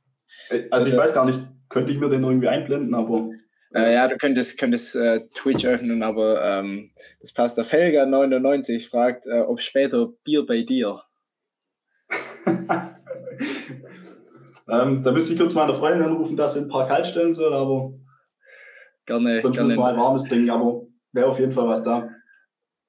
Also 0.69 0.87
ich 0.87 0.97
weiß 0.97 1.13
gar 1.13 1.25
nicht, 1.25 1.39
könnte 1.69 1.91
ich 1.91 1.99
mir 1.99 2.09
den 2.09 2.23
irgendwie 2.23 2.47
einblenden, 2.47 2.93
aber. 2.93 3.29
Äh, 3.75 3.93
ja, 3.93 4.07
du 4.07 4.17
könntest, 4.17 4.57
könntest 4.57 4.95
äh, 4.95 5.27
Twitch 5.33 5.65
öffnen, 5.65 6.01
aber 6.01 6.41
ähm, 6.41 6.91
das 7.19 7.33
passt. 7.33 7.57
Der 7.57 7.65
Felger99 7.65 8.89
fragt, 8.89 9.27
äh, 9.27 9.41
ob 9.41 9.61
später 9.61 10.07
Bier 10.23 10.45
bei 10.45 10.61
dir. 10.61 11.01
Ähm, 14.67 15.03
da 15.03 15.11
müsste 15.11 15.33
ich 15.33 15.39
kurz 15.39 15.53
meine 15.53 15.73
Freundin 15.73 16.07
anrufen, 16.07 16.35
dass 16.35 16.55
sie 16.55 16.61
ein 16.61 16.69
paar 16.69 16.87
kalt 16.87 17.05
stellen 17.05 17.33
soll, 17.33 17.53
aber 17.53 17.93
gerne, 19.05 19.37
sonst 19.37 19.55
gerne. 19.55 19.69
muss 19.69 19.77
mal 19.77 19.93
ein 19.93 19.99
warmes 19.99 20.23
trinken, 20.23 20.49
aber 20.49 20.87
wäre 21.11 21.27
auf 21.27 21.39
jeden 21.39 21.51
Fall 21.51 21.67
was 21.67 21.83
da. 21.83 22.09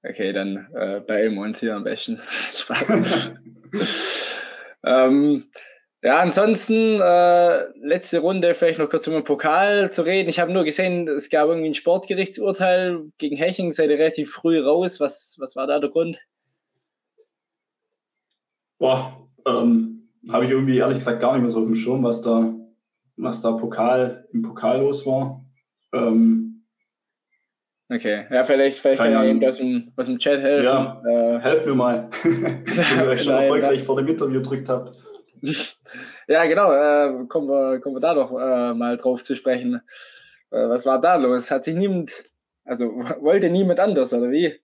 Okay, 0.03 0.33
dann 0.33 0.69
äh, 0.75 1.03
wir 1.07 1.41
uns 1.43 1.61
hier 1.61 1.77
am 1.77 1.85
besten. 1.85 2.19
Spaß. 2.53 3.33
ähm, 4.85 5.45
ja, 6.07 6.21
ansonsten 6.21 7.01
äh, 7.01 7.65
letzte 7.81 8.21
Runde 8.21 8.55
vielleicht 8.55 8.79
noch 8.79 8.89
kurz 8.89 9.09
über 9.09 9.17
den 9.17 9.25
Pokal 9.25 9.91
zu 9.91 10.03
reden. 10.03 10.29
Ich 10.29 10.39
habe 10.39 10.53
nur 10.53 10.63
gesehen, 10.63 11.09
es 11.09 11.31
gab 11.31 11.49
irgendwie 11.49 11.71
ein 11.71 11.75
Sportgerichtsurteil 11.75 13.11
gegen 13.19 13.35
Heching, 13.35 13.73
seid 13.73 13.91
ihr 13.91 13.99
relativ 13.99 14.31
früh 14.31 14.61
raus. 14.61 15.01
Was, 15.01 15.37
was 15.41 15.57
war 15.57 15.67
da 15.67 15.81
der 15.81 15.91
Grund? 15.91 16.21
Boah, 18.79 19.29
ähm, 19.49 20.09
habe 20.31 20.45
ich 20.45 20.53
irgendwie 20.53 20.79
ehrlich 20.79 20.99
gesagt 20.99 21.21
gar 21.21 21.33
nicht 21.33 21.43
mehr 21.43 21.51
so 21.51 21.59
auf 21.59 21.67
dem 21.67 21.75
Schirm, 21.75 22.05
was 22.05 22.23
da, 22.23 22.55
was 23.17 23.41
da 23.41 23.51
Pokal, 23.51 24.29
im 24.33 24.43
Pokal 24.43 24.83
los 24.83 25.05
war. 25.07 25.45
Ähm, 25.93 26.63
okay, 27.89 28.27
ja, 28.31 28.45
vielleicht, 28.45 28.79
vielleicht 28.79 29.03
kann 29.03 29.27
jemand 29.27 29.45
aus 29.45 29.57
dem, 29.57 29.93
aus 29.97 30.07
dem 30.07 30.19
Chat 30.21 30.41
helfen. 30.41 30.67
Ja, 30.67 31.03
äh, 31.05 31.41
helft 31.41 31.67
mir 31.67 31.75
mal, 31.75 32.09
wenn 32.23 32.65
ihr 32.97 33.11
euch 33.11 33.25
schon 33.25 33.33
erfolgreich 33.33 33.83
vor 33.83 33.97
dem 33.97 34.07
Interview 34.07 34.41
gedrückt 34.41 34.69
habt. 34.69 34.97
ja, 36.29 36.45
genau, 36.47 36.73
äh, 36.73 37.27
kommen, 37.27 37.49
wir, 37.49 37.81
kommen 37.81 37.97
wir 37.97 38.01
da 38.01 38.15
doch 38.15 38.33
äh, 38.33 38.75
mal 38.75 38.97
drauf 38.97 39.23
zu 39.23 39.37
sprechen. 39.37 39.81
Äh, 40.51 40.69
was 40.69 40.87
war 40.87 41.01
da 41.01 41.17
los? 41.17 41.51
Hat 41.51 41.65
sich 41.65 41.77
niemand, 41.77 42.31
also 42.65 42.87
wollte 43.21 43.51
niemand 43.51 43.81
anders, 43.81 44.13
oder 44.13 44.31
wie? 44.31 44.55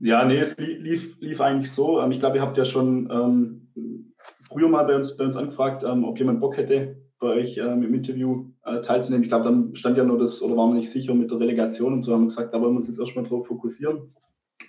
Ja, 0.00 0.24
nee, 0.24 0.38
es 0.38 0.56
lief, 0.58 1.18
lief 1.20 1.40
eigentlich 1.40 1.70
so. 1.70 2.00
Ähm, 2.00 2.10
ich 2.10 2.20
glaube, 2.20 2.36
ihr 2.36 2.42
habt 2.42 2.56
ja 2.56 2.64
schon 2.64 3.08
ähm, 3.10 4.06
früher 4.48 4.68
mal 4.68 4.84
bei 4.84 4.96
uns, 4.96 5.16
bei 5.16 5.24
uns 5.24 5.36
angefragt, 5.36 5.84
ähm, 5.84 6.04
ob 6.04 6.18
jemand 6.18 6.40
Bock 6.40 6.56
hätte, 6.56 6.96
bei 7.18 7.28
euch 7.28 7.58
ähm, 7.58 7.82
im 7.82 7.94
Interview 7.94 8.46
äh, 8.64 8.80
teilzunehmen. 8.80 9.24
Ich 9.24 9.28
glaube, 9.28 9.44
dann 9.44 9.74
stand 9.74 9.98
ja 9.98 10.04
nur 10.04 10.18
das, 10.18 10.40
oder 10.42 10.56
waren 10.56 10.70
wir 10.70 10.78
nicht 10.78 10.90
sicher 10.90 11.14
mit 11.14 11.30
der 11.30 11.38
Relegation 11.38 11.92
und 11.92 12.02
so, 12.02 12.14
haben 12.14 12.28
gesagt, 12.28 12.54
da 12.54 12.60
wollen 12.60 12.72
wir 12.72 12.78
uns 12.78 12.88
jetzt 12.88 12.98
erstmal 12.98 13.26
drauf 13.26 13.46
fokussieren. 13.46 14.14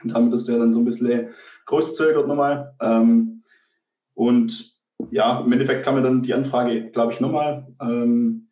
Und 0.03 0.13
haben 0.13 0.31
das 0.31 0.47
ja 0.47 0.57
dann 0.57 0.73
so 0.73 0.79
ein 0.79 0.85
bisschen 0.85 1.29
rauszögert 1.71 2.27
nochmal. 2.27 2.73
Ähm, 2.81 3.43
und 4.15 4.70
ja, 5.11 5.39
im 5.39 5.51
Endeffekt 5.51 5.83
kam 5.83 5.95
mir 5.95 6.01
dann 6.01 6.21
die 6.21 6.33
Anfrage, 6.33 6.91
glaube 6.91 7.13
ich, 7.13 7.19
nochmal. 7.19 7.67
Ähm, 7.81 8.49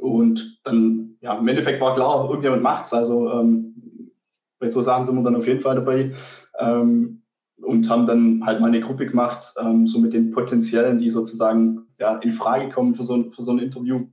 und 0.00 0.60
dann, 0.64 1.16
ja, 1.20 1.38
im 1.38 1.48
Endeffekt 1.48 1.80
war 1.80 1.94
klar, 1.94 2.28
irgendjemand 2.28 2.62
macht 2.62 2.86
es. 2.86 2.92
Also 2.92 3.30
ähm, 3.30 4.12
bei 4.58 4.68
so 4.68 4.82
Sachen 4.82 5.04
sind 5.04 5.16
wir 5.16 5.22
dann 5.22 5.36
auf 5.36 5.46
jeden 5.46 5.60
Fall 5.60 5.76
dabei. 5.76 6.12
Ähm, 6.58 7.22
und 7.62 7.88
haben 7.88 8.06
dann 8.06 8.44
halt 8.44 8.60
mal 8.60 8.68
eine 8.68 8.80
Gruppe 8.80 9.06
gemacht, 9.06 9.54
ähm, 9.58 9.86
so 9.86 9.98
mit 9.98 10.12
den 10.12 10.30
Potenziellen, 10.30 10.98
die 10.98 11.10
sozusagen 11.10 11.86
ja, 11.98 12.16
in 12.18 12.32
Frage 12.32 12.70
kommen 12.70 12.94
für 12.94 13.04
so, 13.04 13.30
für 13.30 13.42
so 13.42 13.50
ein 13.50 13.58
Interview. 13.58 14.06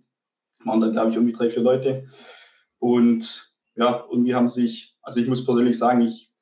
Waren 0.63 0.81
dann, 0.81 0.93
glaube 0.93 1.09
ich, 1.09 1.15
irgendwie 1.15 1.33
drei, 1.33 1.49
vier 1.49 1.61
Leute. 1.61 2.07
Und 2.79 3.53
ja, 3.75 4.05
irgendwie 4.09 4.33
haben 4.33 4.47
sich, 4.47 4.95
also 5.01 5.19
ich 5.19 5.27
muss 5.27 5.45
persönlich 5.45 5.77
sagen, 5.77 6.01
ich 6.01 6.32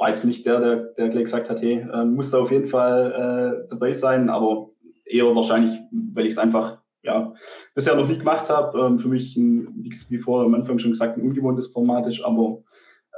war 0.00 0.08
jetzt 0.08 0.24
nicht 0.24 0.46
der, 0.46 0.60
der, 0.60 0.76
der 0.76 1.08
gleich 1.10 1.24
gesagt 1.24 1.50
hat, 1.50 1.60
hey, 1.60 1.86
äh, 1.92 2.04
muss 2.04 2.30
da 2.30 2.38
auf 2.38 2.50
jeden 2.50 2.68
Fall 2.68 3.64
äh, 3.64 3.68
dabei 3.68 3.92
sein, 3.92 4.30
aber 4.30 4.70
eher 5.04 5.26
wahrscheinlich, 5.34 5.78
weil 5.92 6.24
ich 6.24 6.32
es 6.32 6.38
einfach 6.38 6.78
ja, 7.02 7.34
bisher 7.74 7.94
noch 7.96 8.08
nicht 8.08 8.20
gemacht 8.20 8.48
habe. 8.48 8.78
Ähm, 8.78 8.98
für 8.98 9.08
mich, 9.08 9.36
ein, 9.36 9.84
wie 10.08 10.18
vorher 10.18 10.46
am 10.46 10.54
Anfang 10.54 10.78
schon 10.78 10.92
gesagt, 10.92 11.18
ein 11.18 11.22
ungewohntes 11.22 11.68
Format 11.68 12.06
ist, 12.06 12.22
aber 12.22 12.62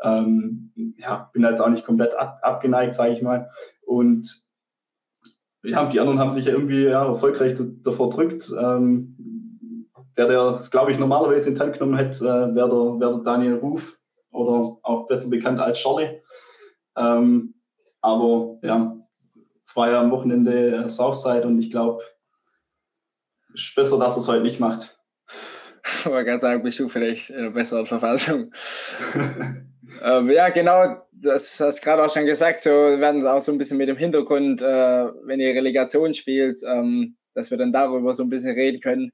ähm, 0.03 0.73
ja, 0.99 1.31
bin 1.33 1.45
jetzt 1.45 1.61
auch 1.61 1.69
nicht 1.69 1.87
komplett 1.87 2.15
ab, 2.15 2.41
abgeneigt, 2.43 2.95
sage 2.95 3.13
ich 3.13 3.23
mal. 3.23 3.49
Und 3.87 4.29
ja, 5.63 5.89
die 5.89 6.01
anderen 6.01 6.19
haben 6.19 6.33
sich 6.33 6.47
ja 6.47 6.53
irgendwie 6.53 6.83
ja, 6.83 7.07
erfolgreich 7.07 7.55
davor 7.85 8.11
drückt. 8.11 8.53
Ähm, 8.59 9.87
der, 10.17 10.27
der 10.27 10.51
das, 10.51 10.71
glaube 10.73 10.91
ich, 10.91 10.99
normalerweise 10.99 11.49
in 11.49 11.55
die 11.55 11.79
genommen 11.79 11.97
hätte, 11.97 12.25
äh, 12.25 12.55
wäre 12.55 12.69
der, 12.69 13.01
wär 13.01 13.11
der 13.11 13.23
Daniel 13.23 13.55
Ruf 13.55 13.97
oder 14.33 14.79
auch 14.83 15.07
besser 15.07 15.31
bekannt 15.31 15.61
als 15.61 15.79
Charlie. 15.79 16.21
Ähm, 16.97 17.55
aber 18.01 18.59
ja, 18.63 18.97
ja 19.77 20.01
am 20.01 20.11
Wochenende 20.11 20.89
Southside 20.89 21.47
und 21.47 21.59
ich 21.61 21.71
glaube, 21.71 22.03
ist 23.55 23.75
besser, 23.75 23.99
dass 23.99 24.17
es 24.17 24.29
heute 24.29 24.43
nicht 24.43 24.61
macht. 24.61 24.99
Aber 26.05 26.25
ganz 26.25 26.43
sagen, 26.43 26.63
bist 26.63 26.79
du 26.79 26.89
vielleicht 26.89 27.31
in 27.31 27.39
einer 27.39 27.51
besseren 27.51 27.87
Verfassung. 27.87 28.53
ähm, 30.03 30.31
ja, 30.31 30.49
genau, 30.49 31.07
das 31.13 31.61
hast 31.61 31.81
du 31.81 31.85
gerade 31.85 32.05
auch 32.05 32.11
schon 32.11 32.27
gesagt, 32.27 32.61
so 32.61 32.71
werden 32.71 33.27
auch 33.27 33.41
so 33.41 33.53
ein 33.53 33.59
bisschen 33.59 33.79
mit 33.79 33.89
dem 33.89 33.97
Hintergrund, 33.97 34.63
äh, 34.63 34.65
wenn 35.25 35.41
ihr 35.41 35.55
Relegation 35.55 36.15
spielt, 36.15 36.61
ähm, 36.67 37.17
dass 37.35 37.51
wir 37.51 37.59
dann 37.59 37.73
darüber 37.73 38.15
so 38.15 38.23
ein 38.23 38.29
bisschen 38.29 38.55
reden 38.55 38.81
können. 38.81 39.11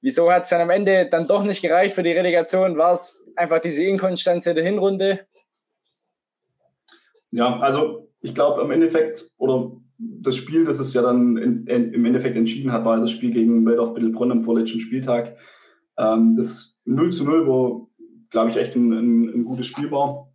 Wieso 0.00 0.30
hat 0.30 0.44
es 0.44 0.50
dann 0.50 0.60
am 0.60 0.70
Ende 0.70 1.08
dann 1.10 1.26
doch 1.26 1.42
nicht 1.42 1.60
gereicht 1.60 1.94
für 1.94 2.04
die 2.04 2.12
Relegation? 2.12 2.78
War 2.78 2.92
es 2.92 3.28
einfach 3.34 3.60
diese 3.60 3.84
Inkonstanz 3.84 4.46
in 4.46 4.54
der 4.54 4.64
Hinrunde? 4.64 5.26
Ja, 7.30 7.58
also 7.60 8.08
ich 8.20 8.34
glaube 8.34 8.62
im 8.62 8.70
Endeffekt, 8.70 9.24
oder 9.38 9.72
das 9.98 10.36
Spiel, 10.36 10.64
das 10.64 10.78
es 10.78 10.94
ja 10.94 11.02
dann 11.02 11.36
in, 11.36 11.66
in, 11.66 11.92
im 11.92 12.04
Endeffekt 12.04 12.36
entschieden 12.36 12.72
hat, 12.72 12.84
war 12.84 13.00
das 13.00 13.10
Spiel 13.10 13.32
gegen 13.32 13.66
Waldorf 13.66 13.94
Bittelbronn 13.94 14.32
am 14.32 14.44
vorletzten 14.44 14.80
Spieltag. 14.80 15.36
Ähm, 15.98 16.36
das 16.36 16.80
0 16.84 17.10
zu 17.10 17.24
0, 17.24 17.46
wo, 17.46 17.90
glaube 18.30 18.50
ich, 18.50 18.56
echt 18.56 18.76
ein, 18.76 18.92
ein, 18.92 19.28
ein, 19.28 19.44
gutes 19.44 19.66
Spiel 19.66 19.90
war. 19.90 20.32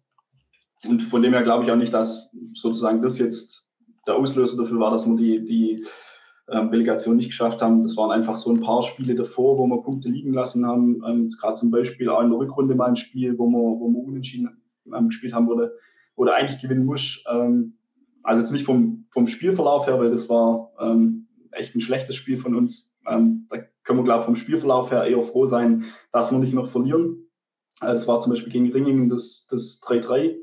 Und 0.85 1.01
von 1.03 1.21
dem 1.21 1.33
her 1.33 1.43
glaube 1.43 1.63
ich 1.63 1.71
auch 1.71 1.77
nicht, 1.77 1.93
dass 1.93 2.35
sozusagen 2.53 3.01
das 3.01 3.17
jetzt 3.17 3.73
der 4.05 4.17
Auslöser 4.17 4.62
dafür 4.62 4.79
war, 4.79 4.91
dass 4.91 5.07
wir 5.07 5.15
die, 5.15 5.45
die 5.45 5.85
ähm, 6.50 6.67
Relegation 6.67 7.15
nicht 7.15 7.29
geschafft 7.29 7.62
haben. 7.62 7.83
Das 7.83 7.95
waren 7.95 8.12
einfach 8.12 8.35
so 8.35 8.51
ein 8.51 8.59
paar 8.59 8.83
Spiele 8.83 9.15
davor, 9.15 9.57
wo 9.57 9.65
wir 9.65 9.81
Punkte 9.81 10.09
liegen 10.09 10.33
lassen 10.33 10.65
haben. 10.67 11.01
Ähm, 11.07 11.27
gerade 11.39 11.55
zum 11.55 11.71
Beispiel 11.71 12.09
auch 12.09 12.21
in 12.21 12.29
der 12.29 12.39
Rückrunde 12.39 12.75
mal 12.75 12.89
ein 12.89 12.97
Spiel, 12.97 13.38
wo 13.38 13.47
wir, 13.47 13.59
wo 13.59 13.89
wir 13.89 14.03
unentschieden 14.03 14.62
ähm, 14.93 15.07
gespielt 15.07 15.33
haben, 15.33 15.47
wurde, 15.47 15.73
oder 16.15 16.36
eigentlich 16.36 16.62
gewinnen 16.62 16.86
muss. 16.86 17.24
Ähm, 17.29 17.77
also 18.24 18.41
jetzt 18.41 18.51
nicht 18.51 18.65
vom, 18.65 19.05
vom 19.12 19.27
Spielverlauf 19.27 19.88
her, 19.88 20.00
weil 20.00 20.12
das 20.12 20.29
war 20.29 20.72
ähm, 20.79 21.27
echt 21.51 21.75
ein 21.75 21.82
schlechtes 21.82 22.15
Spiel 22.15 22.38
von 22.38 22.55
uns. 22.55 22.96
Ähm, 23.08 23.48
da 23.50 23.58
können 23.84 24.00
wir, 24.00 24.03
glaube 24.03 24.22
ich, 24.22 24.25
vom 24.25 24.36
Spielverlauf 24.36 24.91
her 24.91 25.03
eher 25.03 25.22
froh 25.22 25.46
sein, 25.46 25.86
dass 26.12 26.32
wir 26.32 26.39
nicht 26.39 26.53
noch 26.53 26.70
verlieren. 26.70 27.27
Äh, 27.82 27.88
das 27.88 28.08
war 28.08 28.20
zum 28.20 28.32
Beispiel 28.32 28.51
gegen 28.51 28.72
Ringingen 28.72 29.10
das, 29.10 29.48
das 29.50 29.82
3-3. 29.84 30.38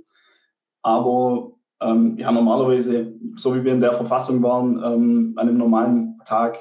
Aber 0.83 1.53
ähm, 1.81 2.17
ja, 2.19 2.31
normalerweise, 2.31 3.15
so 3.37 3.55
wie 3.55 3.65
wir 3.65 3.73
in 3.73 3.81
der 3.81 3.95
Verfassung 3.95 4.43
waren, 4.43 4.77
ähm, 4.83 5.33
an 5.37 5.49
einem 5.49 5.59
normalen 5.59 6.19
Tag 6.27 6.59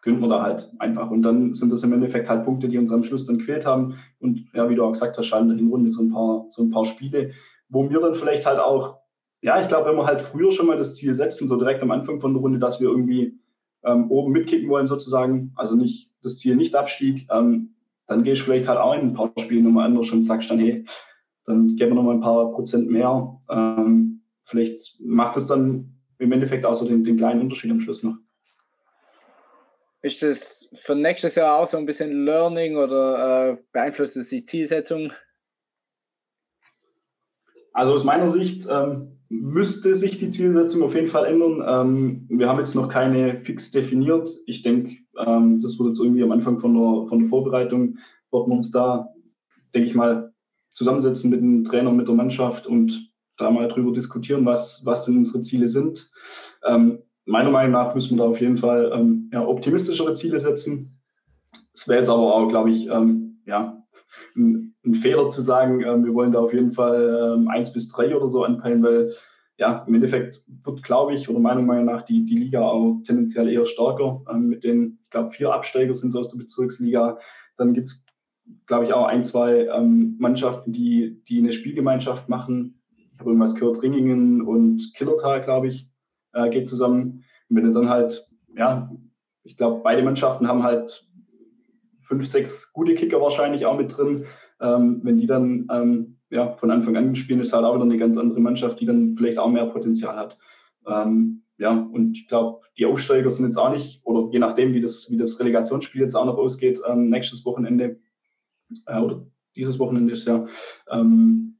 könnten 0.00 0.20
wir 0.20 0.28
da 0.28 0.42
halt 0.42 0.70
einfach. 0.78 1.10
Und 1.10 1.22
dann 1.22 1.54
sind 1.54 1.72
das 1.72 1.82
im 1.82 1.92
Endeffekt 1.92 2.28
halt 2.28 2.44
Punkte, 2.44 2.68
die 2.68 2.78
uns 2.78 2.90
am 2.90 3.04
Schluss 3.04 3.26
dann 3.26 3.38
gefehlt 3.38 3.66
haben. 3.66 3.96
Und 4.20 4.46
ja, 4.54 4.68
wie 4.70 4.74
du 4.74 4.84
auch 4.84 4.92
gesagt 4.92 5.18
hast, 5.18 5.26
schalten 5.26 5.50
in 5.50 5.68
Runde 5.68 5.90
so 5.90 6.02
ein 6.02 6.10
paar, 6.10 6.46
so 6.48 6.62
ein 6.62 6.70
paar 6.70 6.84
Spiele, 6.84 7.32
wo 7.68 7.88
wir 7.90 8.00
dann 8.00 8.14
vielleicht 8.14 8.46
halt 8.46 8.58
auch, 8.58 8.98
ja, 9.40 9.60
ich 9.60 9.68
glaube, 9.68 9.90
wenn 9.90 9.96
wir 9.96 10.06
halt 10.06 10.22
früher 10.22 10.50
schon 10.50 10.66
mal 10.66 10.76
das 10.76 10.94
Ziel 10.94 11.14
setzen, 11.14 11.48
so 11.48 11.56
direkt 11.56 11.82
am 11.82 11.90
Anfang 11.90 12.20
von 12.20 12.34
der 12.34 12.40
Runde, 12.40 12.58
dass 12.58 12.80
wir 12.80 12.88
irgendwie 12.88 13.38
ähm, 13.84 14.10
oben 14.10 14.32
mitkicken 14.32 14.68
wollen 14.68 14.86
sozusagen, 14.86 15.52
also 15.56 15.76
nicht 15.76 16.12
das 16.22 16.38
Ziel 16.38 16.56
nicht 16.56 16.74
Abstieg, 16.74 17.28
ähm, 17.30 17.74
dann 18.06 18.24
gehe 18.24 18.32
ich 18.32 18.42
vielleicht 18.42 18.68
halt 18.68 18.78
auch 18.78 18.94
in 18.94 19.00
ein 19.00 19.14
paar 19.14 19.32
Spiele 19.38 19.62
nochmal 19.62 19.86
anders 19.86 20.10
und 20.10 20.22
sagst 20.22 20.50
dann, 20.50 20.58
hey, 20.58 20.84
dann 21.44 21.76
geben 21.76 21.92
wir 21.92 21.96
nochmal 21.96 22.16
ein 22.16 22.20
paar 22.20 22.52
Prozent 22.52 22.90
mehr. 22.90 23.40
Ähm, 23.50 24.22
vielleicht 24.44 24.98
macht 25.00 25.36
es 25.36 25.46
dann 25.46 25.94
im 26.18 26.32
Endeffekt 26.32 26.66
auch 26.66 26.74
so 26.74 26.86
den, 26.86 27.04
den 27.04 27.16
kleinen 27.16 27.40
Unterschied 27.40 27.70
am 27.70 27.80
Schluss 27.80 28.02
noch. 28.02 28.16
Ist 30.00 30.22
das 30.22 30.68
für 30.74 30.94
nächstes 30.94 31.34
Jahr 31.34 31.58
auch 31.58 31.66
so 31.66 31.76
ein 31.76 31.86
bisschen 31.86 32.24
Learning 32.24 32.76
oder 32.76 33.50
äh, 33.50 33.56
beeinflusst 33.72 34.16
es 34.16 34.28
die 34.28 34.44
Zielsetzung? 34.44 35.12
Also 37.78 37.94
aus 37.94 38.02
meiner 38.02 38.26
Sicht 38.26 38.66
ähm, 38.68 39.20
müsste 39.28 39.94
sich 39.94 40.18
die 40.18 40.30
Zielsetzung 40.30 40.82
auf 40.82 40.96
jeden 40.96 41.06
Fall 41.06 41.26
ändern. 41.26 41.62
Ähm, 41.64 42.26
wir 42.28 42.48
haben 42.48 42.58
jetzt 42.58 42.74
noch 42.74 42.88
keine 42.88 43.40
fix 43.44 43.70
definiert. 43.70 44.28
Ich 44.46 44.62
denke, 44.62 44.96
ähm, 45.16 45.60
das 45.60 45.78
wird 45.78 45.90
jetzt 45.90 46.00
irgendwie 46.00 46.24
am 46.24 46.32
Anfang 46.32 46.58
von 46.58 46.74
der, 46.74 47.08
von 47.08 47.20
der 47.20 47.28
Vorbereitung, 47.28 47.98
wird 48.32 48.48
man 48.48 48.56
uns 48.56 48.72
da, 48.72 49.10
denke 49.76 49.88
ich 49.90 49.94
mal, 49.94 50.32
zusammensetzen 50.72 51.30
mit 51.30 51.40
dem 51.40 51.62
Trainer, 51.62 51.92
mit 51.92 52.08
der 52.08 52.16
Mannschaft 52.16 52.66
und 52.66 53.12
da 53.36 53.48
mal 53.48 53.68
drüber 53.68 53.92
diskutieren, 53.92 54.44
was, 54.44 54.84
was 54.84 55.04
denn 55.04 55.16
unsere 55.16 55.40
Ziele 55.42 55.68
sind. 55.68 56.10
Ähm, 56.66 56.98
meiner 57.26 57.52
Meinung 57.52 57.70
nach 57.70 57.94
müssen 57.94 58.16
wir 58.16 58.24
da 58.24 58.30
auf 58.30 58.40
jeden 58.40 58.56
Fall 58.56 58.90
ähm, 58.92 59.30
ja, 59.32 59.46
optimistischere 59.46 60.14
Ziele 60.14 60.40
setzen. 60.40 60.98
Es 61.72 61.86
wäre 61.86 61.98
jetzt 61.98 62.08
aber 62.08 62.34
auch, 62.34 62.48
glaube 62.48 62.72
ich, 62.72 62.88
ähm, 62.88 63.40
ja, 63.46 63.84
ein, 64.34 64.67
ein, 64.88 64.94
Fehler 64.94 65.30
zu 65.30 65.40
sagen, 65.40 65.82
äh, 65.82 66.04
wir 66.04 66.14
wollen 66.14 66.32
da 66.32 66.40
auf 66.40 66.52
jeden 66.52 66.72
Fall 66.72 67.34
ähm, 67.36 67.48
eins 67.48 67.72
bis 67.72 67.88
drei 67.88 68.14
oder 68.14 68.28
so 68.28 68.44
anpeilen, 68.44 68.82
weil 68.82 69.12
ja, 69.58 69.84
im 69.88 69.94
Endeffekt 69.94 70.44
wird, 70.64 70.82
glaube 70.84 71.14
ich, 71.14 71.28
oder 71.28 71.40
meiner 71.40 71.62
Meinung 71.62 71.86
nach 71.86 72.02
die, 72.02 72.24
die 72.24 72.36
Liga 72.36 72.62
auch 72.62 73.00
tendenziell 73.04 73.48
eher 73.48 73.66
stärker. 73.66 74.22
Ähm, 74.30 74.48
mit 74.48 74.62
den, 74.62 74.98
ich 75.02 75.10
glaube, 75.10 75.32
vier 75.32 75.52
Absteiger 75.52 75.94
sind 75.94 76.10
es 76.10 76.16
aus 76.16 76.28
der 76.28 76.38
Bezirksliga. 76.38 77.18
Dann 77.56 77.74
gibt 77.74 77.88
es, 77.88 78.06
glaube 78.66 78.84
ich, 78.84 78.92
auch 78.92 79.06
ein, 79.06 79.24
zwei 79.24 79.66
ähm, 79.66 80.16
Mannschaften, 80.18 80.72
die, 80.72 81.22
die 81.28 81.38
eine 81.38 81.52
Spielgemeinschaft 81.52 82.28
machen. 82.28 82.80
Ich 82.96 83.18
habe 83.18 83.30
irgendwas 83.30 83.56
gehört, 83.56 83.82
Ringingen 83.82 84.42
und 84.42 84.92
Killertal, 84.94 85.40
glaube 85.40 85.66
ich, 85.66 85.90
äh, 86.34 86.48
geht 86.50 86.68
zusammen. 86.68 87.24
Und 87.48 87.56
wenn 87.56 87.64
du 87.64 87.72
dann 87.72 87.88
halt, 87.88 88.30
ja, 88.56 88.92
ich 89.42 89.56
glaube, 89.56 89.80
beide 89.82 90.02
Mannschaften 90.02 90.46
haben 90.46 90.62
halt 90.62 91.08
fünf, 92.00 92.26
sechs 92.28 92.72
gute 92.72 92.94
Kicker 92.94 93.20
wahrscheinlich 93.20 93.66
auch 93.66 93.76
mit 93.76 93.96
drin. 93.96 94.24
Ähm, 94.60 95.00
wenn 95.02 95.18
die 95.18 95.26
dann 95.26 95.68
ähm, 95.70 96.18
ja, 96.30 96.52
von 96.52 96.70
Anfang 96.70 96.96
an 96.96 97.14
spielen, 97.16 97.40
ist 97.40 97.52
halt 97.52 97.64
auch 97.64 97.74
wieder 97.74 97.84
eine 97.84 97.98
ganz 97.98 98.16
andere 98.16 98.40
Mannschaft, 98.40 98.80
die 98.80 98.86
dann 98.86 99.14
vielleicht 99.16 99.38
auch 99.38 99.48
mehr 99.48 99.66
Potenzial 99.66 100.16
hat. 100.16 100.38
Ähm, 100.86 101.42
ja, 101.58 101.72
und 101.72 102.16
ich 102.16 102.28
glaube, 102.28 102.60
die 102.76 102.86
Aufsteiger 102.86 103.30
sind 103.30 103.46
jetzt 103.46 103.56
auch 103.56 103.72
nicht, 103.72 104.00
oder 104.04 104.30
je 104.32 104.38
nachdem, 104.38 104.74
wie 104.74 104.80
das, 104.80 105.10
wie 105.10 105.16
das 105.16 105.38
Relegationsspiel 105.40 106.02
jetzt 106.02 106.14
auch 106.14 106.26
noch 106.26 106.38
ausgeht, 106.38 106.80
ähm, 106.88 107.10
nächstes 107.10 107.44
Wochenende 107.44 107.98
äh, 108.86 109.00
oder 109.00 109.26
dieses 109.56 109.78
Wochenende 109.78 110.12
ist 110.12 110.26
ja, 110.26 110.46
ähm, 110.90 111.58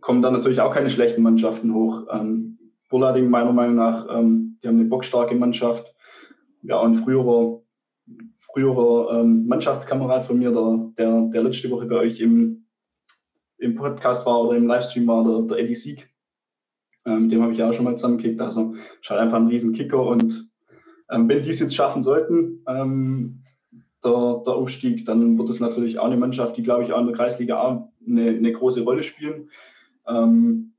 kommen 0.00 0.22
dann 0.22 0.34
natürlich 0.34 0.60
auch 0.60 0.74
keine 0.74 0.90
schlechten 0.90 1.22
Mannschaften 1.22 1.72
hoch. 1.72 2.06
Ähm, 2.12 2.58
Burlading 2.90 3.30
meiner 3.30 3.52
Meinung 3.52 3.76
nach, 3.76 4.06
ähm, 4.10 4.58
die 4.62 4.68
haben 4.68 4.78
eine 4.78 4.88
bockstarke 4.88 5.34
Mannschaft. 5.34 5.94
Ja, 6.62 6.78
und 6.78 6.96
früherer, 6.96 7.59
früherer 8.52 9.20
ähm, 9.20 9.46
Mannschaftskamerad 9.46 10.26
von 10.26 10.38
mir, 10.38 10.50
der, 10.50 10.92
der, 10.98 11.22
der 11.32 11.42
letzte 11.42 11.70
Woche 11.70 11.86
bei 11.86 11.96
euch 11.96 12.20
im, 12.20 12.66
im 13.58 13.74
Podcast 13.74 14.26
war 14.26 14.42
oder 14.42 14.56
im 14.56 14.66
Livestream 14.66 15.06
war, 15.06 15.24
der, 15.24 15.42
der 15.42 15.58
Eddie 15.58 15.74
Sieg. 15.74 16.10
Ähm, 17.06 17.28
dem 17.28 17.42
habe 17.42 17.52
ich 17.52 17.58
ja 17.58 17.68
auch 17.68 17.72
schon 17.72 17.84
mal 17.84 17.96
zusammengekickt. 17.96 18.40
Also 18.40 18.74
ist 19.00 19.10
halt 19.10 19.20
einfach 19.20 19.38
ein 19.38 19.48
riesen 19.48 19.72
Kicker. 19.72 20.02
Und 20.02 20.50
ähm, 21.10 21.28
wenn 21.28 21.42
die 21.42 21.50
es 21.50 21.60
jetzt 21.60 21.74
schaffen 21.74 22.02
sollten, 22.02 22.62
ähm, 22.66 23.42
der, 24.04 24.42
der 24.46 24.54
Aufstieg, 24.54 25.04
dann 25.06 25.38
wird 25.38 25.50
es 25.50 25.60
natürlich 25.60 25.98
auch 25.98 26.06
eine 26.06 26.16
Mannschaft, 26.16 26.56
die, 26.56 26.62
glaube 26.62 26.84
ich, 26.84 26.92
auch 26.92 27.00
in 27.00 27.06
der 27.06 27.16
Kreisliga 27.16 27.60
A 27.60 27.92
eine, 28.06 28.30
eine 28.30 28.52
große 28.52 28.82
Rolle 28.82 29.02
spielen. 29.02 29.50
Ähm, 30.06 30.72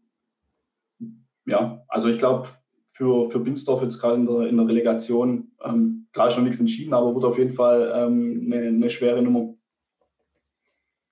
ja, 1.45 1.83
also 1.87 2.07
ich 2.07 2.17
glaube, 2.17 2.47
für, 2.93 3.29
für 3.29 3.39
Binsdorf 3.39 3.81
jetzt 3.81 3.99
gerade 3.99 4.15
in 4.15 4.25
der, 4.25 4.47
in 4.47 4.57
der 4.57 4.67
Relegation, 4.67 5.51
ähm, 5.63 6.00
klar 6.13 6.29
noch 6.29 6.43
nichts 6.43 6.59
entschieden, 6.59 6.93
aber 6.93 7.13
wird 7.13 7.25
auf 7.25 7.37
jeden 7.37 7.53
Fall 7.53 7.91
ähm, 7.95 8.51
eine, 8.51 8.67
eine 8.67 8.89
schwere 8.89 9.21
Nummer 9.21 9.53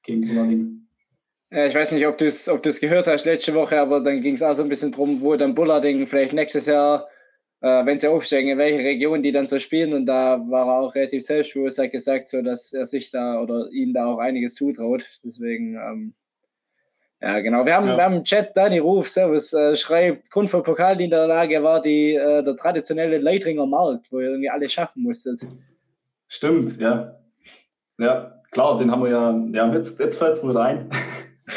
gegen 0.04 0.22
Bullerding. 0.22 0.88
Ja, 1.52 1.66
ich 1.66 1.74
weiß 1.74 1.94
nicht, 1.94 2.06
ob 2.06 2.18
du 2.18 2.26
es 2.26 2.48
ob 2.48 2.62
gehört 2.62 3.08
hast 3.08 3.26
letzte 3.26 3.56
Woche, 3.56 3.80
aber 3.80 4.02
dann 4.02 4.22
ging 4.22 4.36
es 4.36 4.44
auch 4.44 4.54
so 4.54 4.62
ein 4.62 4.70
bisschen 4.70 4.92
drum, 4.92 5.22
wo 5.22 5.36
dann 5.36 5.56
Bullarding 5.56 6.06
vielleicht 6.06 6.34
nächstes 6.34 6.68
Jahr, 6.68 7.08
äh, 7.62 7.86
wenn 7.86 7.98
sie 7.98 8.08
aufsteigen, 8.08 8.52
in 8.52 8.58
welche 8.60 8.84
Region 8.84 9.24
die 9.24 9.32
dann 9.32 9.48
so 9.48 9.58
spielen. 9.58 9.94
Und 9.94 10.06
da 10.06 10.40
war 10.48 10.68
er 10.68 10.80
auch 10.82 10.94
relativ 10.94 11.24
selbstbewusst, 11.24 11.80
hat 11.80 11.92
gesagt, 11.92 12.28
so, 12.28 12.44
dass 12.44 12.72
er 12.72 12.86
sich 12.86 13.10
da 13.10 13.42
oder 13.42 13.70
ihnen 13.72 13.94
da 13.94 14.06
auch 14.06 14.20
einiges 14.20 14.54
zutraut. 14.56 15.08
Deswegen, 15.24 15.76
ähm, 15.76 16.14
ja, 17.22 17.40
genau. 17.42 17.66
Wir 17.66 17.76
haben, 17.76 17.88
ja. 17.88 17.98
wir 17.98 18.04
haben 18.04 18.16
im 18.18 18.24
Chat 18.24 18.56
Dani 18.56 18.80
Ruf, 18.80 19.10
Servus, 19.10 19.52
äh, 19.54 19.76
schreibt, 19.76 20.32
Grund 20.32 20.50
für 20.50 20.62
Pokalniederlage 20.62 21.62
war 21.62 21.82
die, 21.82 22.16
äh, 22.16 22.44
der 22.44 22.56
traditionelle 22.56 23.18
Leitringer 23.18 23.66
Markt, 23.66 24.12
wo 24.12 24.20
ihr 24.20 24.30
irgendwie 24.30 24.50
alles 24.50 24.72
schaffen 24.72 25.04
musstet. 25.04 25.46
Stimmt, 26.28 26.80
ja. 26.80 27.16
Ja, 27.98 28.42
klar, 28.52 28.78
den 28.78 28.90
haben 28.90 29.04
wir 29.04 29.12
ja, 29.12 29.32
ja 29.52 29.74
jetzt, 29.74 30.00
jetzt 30.00 30.18
fällt 30.18 30.38
es 30.38 30.44
mir 30.44 30.58
ein. 30.60 30.90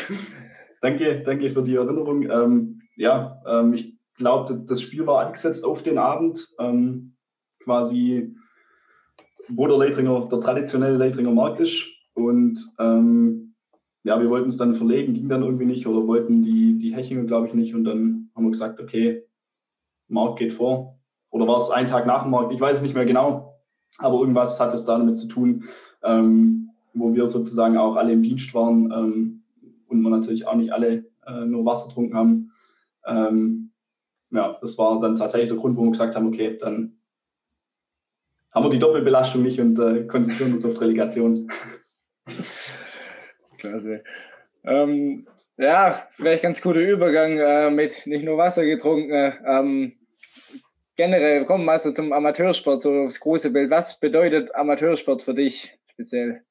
danke, 0.81 1.23
danke 1.23 1.49
für 1.51 1.63
die 1.63 1.77
Erinnerung. 1.77 2.29
Ähm, 2.29 2.83
ja, 2.97 3.41
ähm, 3.47 3.75
ich 3.75 3.97
glaube, 4.17 4.65
das 4.67 4.83
Spiel 4.83 5.07
war 5.07 5.27
angesetzt 5.27 5.65
auf 5.65 5.83
den 5.83 5.99
Abend, 5.99 6.49
ähm, 6.59 7.15
quasi, 7.63 8.35
wo 9.49 9.69
der 9.69 9.79
Leitringer, 9.79 10.29
der 10.29 10.41
traditionelle 10.41 10.97
Leitringer 10.97 11.31
Markt 11.31 11.61
ist. 11.61 11.85
Und 12.15 12.59
ähm, 12.81 13.42
ja, 14.05 14.21
wir 14.21 14.31
wollten 14.31 14.49
es 14.49 14.57
dann 14.57 14.75
verlegen, 14.75 15.15
ging 15.15 15.29
dann 15.29 15.43
irgendwie 15.43 15.65
nicht 15.65 15.87
oder 15.87 16.07
wollten 16.07 16.43
die, 16.43 16.79
die 16.79 16.95
Hechingen, 16.95 17.27
glaube 17.27 17.47
ich, 17.47 17.55
nicht. 17.55 17.75
Und 17.75 17.85
dann 17.85 18.31
haben 18.35 18.45
wir 18.45 18.51
gesagt, 18.51 18.81
okay, 18.81 19.25
Markt 20.09 20.39
geht 20.39 20.53
vor. 20.53 20.99
Oder 21.31 21.47
war 21.47 21.57
es 21.57 21.71
ein 21.71 21.87
Tag 21.87 22.07
nach 22.07 22.23
dem 22.23 22.33
Markt? 22.33 22.53
Ich 22.53 22.61
weiß 22.61 22.79
es 22.79 22.83
nicht 22.83 22.95
mehr 22.95 23.07
genau, 23.07 23.55
aber 23.99 24.19
irgendwas 24.19 24.59
hat 24.61 24.75
es 24.75 24.85
damit 24.85 25.17
zu 25.17 25.29
tun, 25.29 25.65
ähm, 26.03 26.71
wo 26.95 27.15
wir 27.15 27.27
sozusagen 27.29 27.79
auch 27.79 27.97
alle 27.97 28.13
im 28.13 28.23
Dienst 28.23 28.53
waren 28.55 28.93
ähm, 28.93 29.43
und 29.89 30.03
wir 30.03 30.11
natürlich 30.11 30.47
auch 30.47 30.57
nicht 30.57 30.73
alle 30.73 31.05
äh, 31.27 31.45
nur 31.47 31.65
Wasser 31.65 31.89
getrunken 31.89 32.15
haben. 32.15 32.53
Ähm, 33.07 33.71
ja, 34.31 34.59
das 34.61 34.77
war 34.79 35.01
dann 35.01 35.15
tatsächlich 35.15 35.51
der 35.51 35.59
Grund, 35.59 35.77
wo 35.77 35.85
wir 35.85 35.91
gesagt 35.91 36.17
haben, 36.17 36.27
okay, 36.27 36.59
dann, 36.59 36.97
haben 38.51 38.67
wir 38.67 38.71
die 38.71 38.79
Doppelbelastung 38.79 39.43
nicht 39.43 39.61
und 39.61 39.79
äh, 39.79 40.05
konzentrieren 40.05 40.53
uns 40.53 40.65
auf 40.65 40.75
die 40.75 40.81
Relegation. 40.81 41.51
Klasse. 43.63 44.03
Ähm, 44.65 45.27
ja, 45.57 46.09
vielleicht 46.11 46.43
ganz 46.43 46.61
guter 46.61 46.81
Übergang 46.81 47.39
äh, 47.39 47.71
mit 47.71 48.07
nicht 48.07 48.25
nur 48.25 48.37
Wasser 48.37 48.65
getrunken. 48.65 49.13
Äh, 49.13 49.35
ähm, 49.47 49.93
generell, 50.97 51.45
kommen 51.45 51.63
wir 51.63 51.73
mal 51.73 51.79
so 51.79 51.93
zum 51.93 52.13
Amateursport, 52.13 52.83
so 52.83 53.05
das 53.05 53.21
große 53.21 53.53
Bild. 53.53 53.71
Was 53.71 54.01
bedeutet 54.01 54.53
Amateursport 54.55 55.23
für 55.23 55.35
dich 55.35 55.79
speziell? 55.87 56.43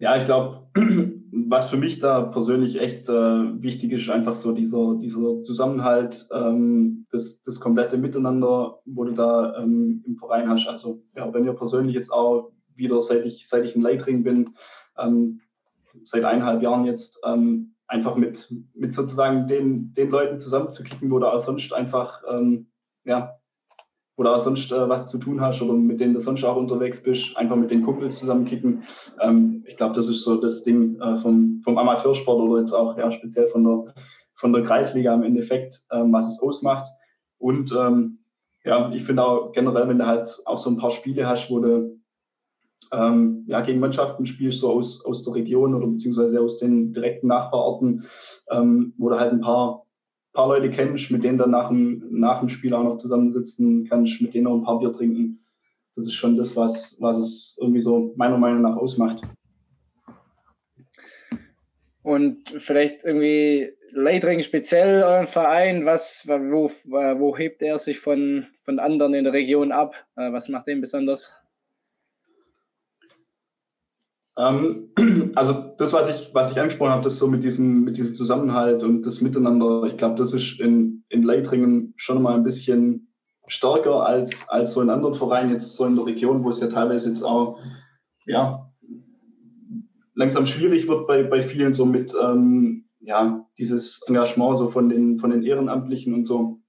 Ja, 0.00 0.16
ich 0.16 0.24
glaube, 0.24 0.66
was 1.48 1.70
für 1.70 1.76
mich 1.76 2.00
da 2.00 2.22
persönlich 2.22 2.80
echt 2.80 3.08
äh, 3.08 3.12
wichtig 3.12 3.92
ist, 3.92 4.10
einfach 4.10 4.34
so 4.34 4.52
dieser, 4.52 4.96
dieser 5.00 5.40
Zusammenhalt, 5.40 6.26
ähm, 6.34 7.06
das, 7.12 7.42
das 7.42 7.60
komplette 7.60 7.96
Miteinander, 7.96 8.80
wo 8.84 9.04
du 9.04 9.12
da 9.12 9.56
ähm, 9.62 10.02
im 10.04 10.16
Verein 10.16 10.48
hast. 10.48 10.66
Also 10.66 11.00
ja, 11.16 11.32
wenn 11.32 11.44
wir 11.44 11.52
persönlich 11.52 11.94
jetzt 11.94 12.10
auch 12.10 12.53
wieder, 12.76 13.00
seit 13.00 13.24
ich, 13.24 13.48
seit 13.48 13.64
ich 13.64 13.76
in 13.76 13.82
Leitring 13.82 14.22
bin, 14.22 14.50
ähm, 14.98 15.40
seit 16.04 16.24
eineinhalb 16.24 16.62
Jahren 16.62 16.84
jetzt, 16.84 17.20
ähm, 17.24 17.74
einfach 17.86 18.16
mit, 18.16 18.52
mit 18.74 18.94
sozusagen 18.94 19.46
den, 19.46 19.92
den 19.92 20.10
Leuten 20.10 20.38
zusammenzukicken, 20.38 21.10
wo 21.10 21.18
du 21.18 21.26
auch 21.26 21.38
sonst 21.38 21.72
einfach 21.72 22.22
ähm, 22.28 22.66
ja, 23.04 23.38
wo 24.16 24.22
du 24.22 24.38
sonst 24.38 24.70
äh, 24.70 24.88
was 24.88 25.10
zu 25.10 25.18
tun 25.18 25.40
hast 25.40 25.60
oder 25.60 25.72
mit 25.72 26.00
denen 26.00 26.14
du 26.14 26.20
sonst 26.20 26.44
auch 26.44 26.56
unterwegs 26.56 27.02
bist, 27.02 27.36
einfach 27.36 27.56
mit 27.56 27.70
den 27.70 27.82
Kumpels 27.82 28.18
zusammenkicken. 28.18 28.84
Ähm, 29.20 29.64
ich 29.66 29.76
glaube, 29.76 29.94
das 29.94 30.08
ist 30.08 30.22
so 30.22 30.40
das 30.40 30.62
Ding 30.62 31.00
äh, 31.00 31.18
vom, 31.18 31.60
vom 31.64 31.78
Amateursport 31.78 32.40
oder 32.40 32.60
jetzt 32.60 32.72
auch 32.72 32.96
ja, 32.96 33.10
speziell 33.10 33.48
von 33.48 33.64
der, 33.64 33.94
von 34.34 34.52
der 34.52 34.62
Kreisliga 34.62 35.14
im 35.14 35.24
Endeffekt, 35.24 35.82
ähm, 35.90 36.12
was 36.12 36.28
es 36.28 36.40
ausmacht. 36.40 36.88
Und 37.38 37.72
ähm, 37.72 38.18
ja, 38.64 38.90
ich 38.92 39.04
finde 39.04 39.24
auch 39.24 39.52
generell, 39.52 39.88
wenn 39.88 39.98
du 39.98 40.06
halt 40.06 40.30
auch 40.46 40.58
so 40.58 40.70
ein 40.70 40.76
paar 40.76 40.90
Spiele 40.90 41.26
hast, 41.26 41.50
wo 41.50 41.58
du 41.58 41.93
ähm, 42.92 43.44
ja, 43.46 43.60
gegen 43.60 43.80
Mannschaften 43.80 44.26
spielst, 44.26 44.60
so 44.60 44.70
aus, 44.70 45.04
aus 45.04 45.22
der 45.24 45.34
Region 45.34 45.74
oder 45.74 45.86
beziehungsweise 45.86 46.40
aus 46.40 46.58
den 46.58 46.92
direkten 46.92 47.28
Nachbarorten, 47.28 48.04
ähm, 48.50 48.94
wo 48.98 49.08
du 49.08 49.18
halt 49.18 49.32
ein 49.32 49.40
paar 49.40 49.84
paar 50.34 50.48
Leute 50.48 50.70
kennst, 50.70 51.10
mit 51.10 51.24
denen 51.24 51.38
dann 51.38 51.52
nach 51.52 51.68
dem, 51.68 52.04
nach 52.10 52.40
dem 52.40 52.48
Spiel 52.48 52.74
auch 52.74 52.82
noch 52.82 52.96
zusammensitzen 52.96 53.86
kannst, 53.88 54.20
mit 54.20 54.34
denen 54.34 54.48
auch 54.48 54.56
ein 54.56 54.64
paar 54.64 54.80
Bier 54.80 54.92
trinken. 54.92 55.46
Das 55.96 56.06
ist 56.06 56.14
schon 56.14 56.36
das, 56.36 56.56
was, 56.56 56.96
was 57.00 57.18
es 57.18 57.56
irgendwie 57.60 57.80
so 57.80 58.12
meiner 58.16 58.36
Meinung 58.36 58.62
nach 58.62 58.76
ausmacht. 58.76 59.22
Und 62.02 62.50
vielleicht 62.58 63.04
irgendwie 63.04 63.72
Leitring 63.92 64.42
speziell 64.42 65.04
euren 65.04 65.26
Verein, 65.26 65.86
was, 65.86 66.26
wo, 66.26 66.68
wo 66.68 67.36
hebt 67.38 67.62
er 67.62 67.78
sich 67.78 68.00
von, 68.00 68.46
von 68.60 68.80
anderen 68.80 69.14
in 69.14 69.24
der 69.24 69.32
Region 69.32 69.70
ab? 69.70 69.94
Äh, 70.16 70.32
was 70.32 70.48
macht 70.48 70.66
den 70.66 70.80
besonders? 70.80 71.40
Ähm, 74.36 74.90
also 75.34 75.74
das, 75.78 75.92
was 75.92 76.08
ich, 76.08 76.34
was 76.34 76.50
ich 76.50 76.60
angesprochen 76.60 76.92
habe, 76.92 77.04
das 77.04 77.16
so 77.16 77.26
mit 77.26 77.44
diesem, 77.44 77.84
mit 77.84 77.96
diesem 77.96 78.14
Zusammenhalt 78.14 78.82
und 78.82 79.02
das 79.02 79.20
Miteinander, 79.20 79.84
ich 79.84 79.96
glaube, 79.96 80.16
das 80.16 80.32
ist 80.32 80.60
in, 80.60 81.04
in 81.08 81.22
Leitringen 81.22 81.94
schon 81.96 82.22
mal 82.22 82.34
ein 82.34 82.44
bisschen 82.44 83.12
stärker 83.46 84.06
als, 84.06 84.48
als 84.48 84.72
so 84.72 84.80
in 84.80 84.90
anderen 84.90 85.14
Vereinen, 85.14 85.50
jetzt 85.50 85.76
so 85.76 85.84
in 85.84 85.96
der 85.96 86.06
Region, 86.06 86.44
wo 86.44 86.48
es 86.48 86.60
ja 86.60 86.68
teilweise 86.68 87.08
jetzt 87.08 87.22
auch 87.22 87.58
ja, 88.26 88.70
langsam 90.14 90.46
schwierig 90.46 90.88
wird 90.88 91.06
bei, 91.06 91.22
bei 91.22 91.42
vielen, 91.42 91.72
so 91.72 91.84
mit 91.84 92.14
ähm, 92.20 92.86
ja, 93.00 93.46
dieses 93.58 94.02
Engagement 94.08 94.56
so 94.56 94.70
von 94.70 94.88
den, 94.88 95.18
von 95.18 95.30
den 95.30 95.42
Ehrenamtlichen 95.42 96.14
und 96.14 96.24
so. 96.24 96.60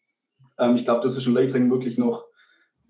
Ähm, 0.59 0.75
ich 0.75 0.83
glaube, 0.83 1.01
das 1.01 1.17
ist 1.17 1.25
in 1.25 1.33
Leitringen 1.33 1.71
wirklich 1.71 1.97
noch 1.97 2.25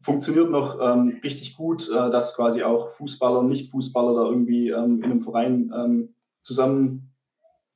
funktioniert 0.06 0.52
noch 0.52 0.80
ähm, 0.80 1.20
richtig 1.24 1.58
gut, 1.58 1.90
äh, 1.90 2.12
dass 2.12 2.36
quasi 2.36 2.62
auch 2.62 2.92
Fußballer 2.92 3.40
und 3.40 3.50
Nicht-Fußballer 3.50 4.14
da 4.14 4.30
irgendwie 4.30 4.70
ähm, 4.70 5.02
in 5.04 5.12
einem 5.12 5.24
Verein 5.24 5.74
ähm, 5.76 6.16
zusammen 6.42 7.12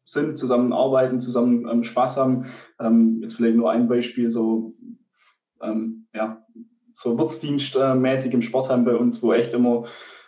sind, 0.05 0.37
zusammen 0.37 0.71
arbeiten, 0.71 1.19
zusammen 1.19 1.67
ähm, 1.67 1.83
Spaß 1.83 2.17
haben. 2.17 2.45
Ähm, 2.79 3.19
jetzt 3.23 3.35
vielleicht 3.35 3.57
nur 3.57 3.71
ein 3.71 3.87
Beispiel, 3.87 4.29
so, 4.29 4.75
ähm, 5.59 6.07
ja, 6.13 6.45
so 6.93 7.17
Wirtsdienstmäßig 7.17 8.31
im 8.31 8.43
Sportheim 8.43 8.85
bei 8.85 8.95
uns, 8.95 9.23
wo 9.23 9.33
echt 9.33 9.53
immer, 9.53 9.85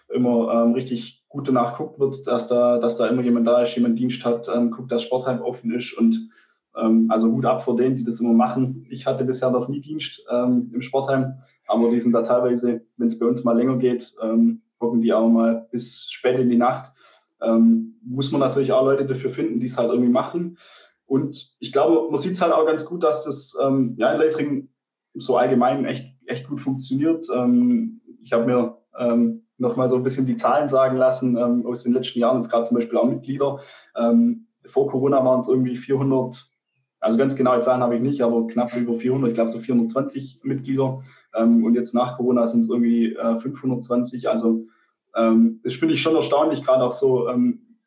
immer 0.09 0.73
richtig 0.73 1.25
gut 1.27 1.47
danach 1.47 1.77
guckt 1.77 1.99
wird, 1.99 2.25
dass 2.25 2.47
da, 2.47 2.79
dass 2.79 2.95
da 2.95 3.07
immer 3.07 3.21
jemand 3.21 3.45
da 3.45 3.61
ist, 3.61 3.75
jemand 3.75 3.99
Dienst 3.99 4.23
hat, 4.23 4.49
guckt, 4.71 4.91
dass 4.91 5.03
Sportheim 5.03 5.41
offen 5.41 5.73
ist 5.73 5.91
und 5.97 6.29
ähm, 6.75 7.07
also 7.09 7.31
Hut 7.31 7.45
ab 7.45 7.63
vor 7.63 7.75
denen, 7.75 7.95
die 7.95 8.03
das 8.03 8.19
immer 8.19 8.33
machen. 8.33 8.85
Ich 8.89 9.05
hatte 9.05 9.23
bisher 9.23 9.51
noch 9.51 9.67
nie 9.67 9.81
Dienst 9.81 10.25
ähm, 10.31 10.71
im 10.73 10.81
Sportheim, 10.81 11.35
aber 11.67 11.89
die 11.89 11.99
sind 11.99 12.13
da 12.13 12.21
teilweise, 12.21 12.81
wenn 12.97 13.07
es 13.07 13.19
bei 13.19 13.25
uns 13.25 13.43
mal 13.43 13.57
länger 13.57 13.77
geht, 13.77 14.13
ähm, 14.21 14.61
hocken 14.79 15.01
die 15.01 15.13
auch 15.13 15.29
mal 15.29 15.67
bis 15.71 16.07
spät 16.09 16.39
in 16.39 16.49
die 16.49 16.57
Nacht. 16.57 16.91
Ähm, 17.41 17.95
muss 18.03 18.31
man 18.31 18.41
natürlich 18.41 18.71
auch 18.71 18.83
Leute 18.83 19.05
dafür 19.05 19.31
finden, 19.31 19.59
die 19.59 19.65
es 19.65 19.77
halt 19.77 19.89
irgendwie 19.89 20.11
machen. 20.11 20.57
Und 21.05 21.55
ich 21.59 21.71
glaube, 21.71 22.09
man 22.09 22.19
sieht 22.19 22.33
es 22.33 22.41
halt 22.41 22.53
auch 22.53 22.65
ganz 22.65 22.85
gut, 22.85 23.03
dass 23.03 23.25
das 23.25 23.57
ähm, 23.61 23.95
ja, 23.97 24.13
in 24.13 24.19
Leitringen 24.19 24.69
so 25.13 25.37
allgemein 25.37 25.85
echt, 25.85 26.15
echt 26.25 26.47
gut 26.47 26.61
funktioniert. 26.61 27.27
Ähm, 27.35 28.01
ich 28.21 28.31
habe 28.31 28.45
mir 28.45 28.77
ähm, 28.97 29.43
noch 29.57 29.75
mal 29.75 29.89
so 29.89 29.95
ein 29.95 30.03
bisschen 30.03 30.25
die 30.25 30.37
Zahlen 30.37 30.67
sagen 30.67 30.97
lassen 30.97 31.37
ähm, 31.37 31.65
aus 31.65 31.83
den 31.83 31.93
letzten 31.93 32.19
Jahren, 32.19 32.37
jetzt 32.37 32.49
gerade 32.49 32.67
zum 32.67 32.77
Beispiel 32.77 32.97
auch 32.97 33.09
Mitglieder. 33.09 33.59
Ähm, 33.95 34.47
vor 34.65 34.87
Corona 34.87 35.23
waren 35.23 35.39
es 35.39 35.47
irgendwie 35.47 35.75
400, 35.75 36.50
also 37.01 37.17
ganz 37.17 37.35
genaue 37.35 37.59
Zahlen 37.59 37.81
habe 37.81 37.95
ich 37.95 38.01
nicht, 38.01 38.21
aber 38.21 38.45
knapp 38.45 38.75
über 38.77 38.93
400, 38.93 39.31
ich 39.31 39.33
glaube 39.33 39.49
so 39.49 39.57
420 39.57 40.41
Mitglieder. 40.43 41.01
Ähm, 41.35 41.65
und 41.65 41.73
jetzt 41.73 41.95
nach 41.95 42.15
Corona 42.15 42.45
sind 42.45 42.59
es 42.59 42.69
irgendwie 42.69 43.15
äh, 43.15 43.39
520. 43.39 44.29
Also 44.29 44.67
ähm, 45.15 45.59
das 45.63 45.73
finde 45.73 45.95
ich 45.95 46.01
schon 46.01 46.15
erstaunlich, 46.15 46.63
gerade 46.63 46.83
auch 46.83 46.91
so 46.91 47.27
ähm, 47.27 47.77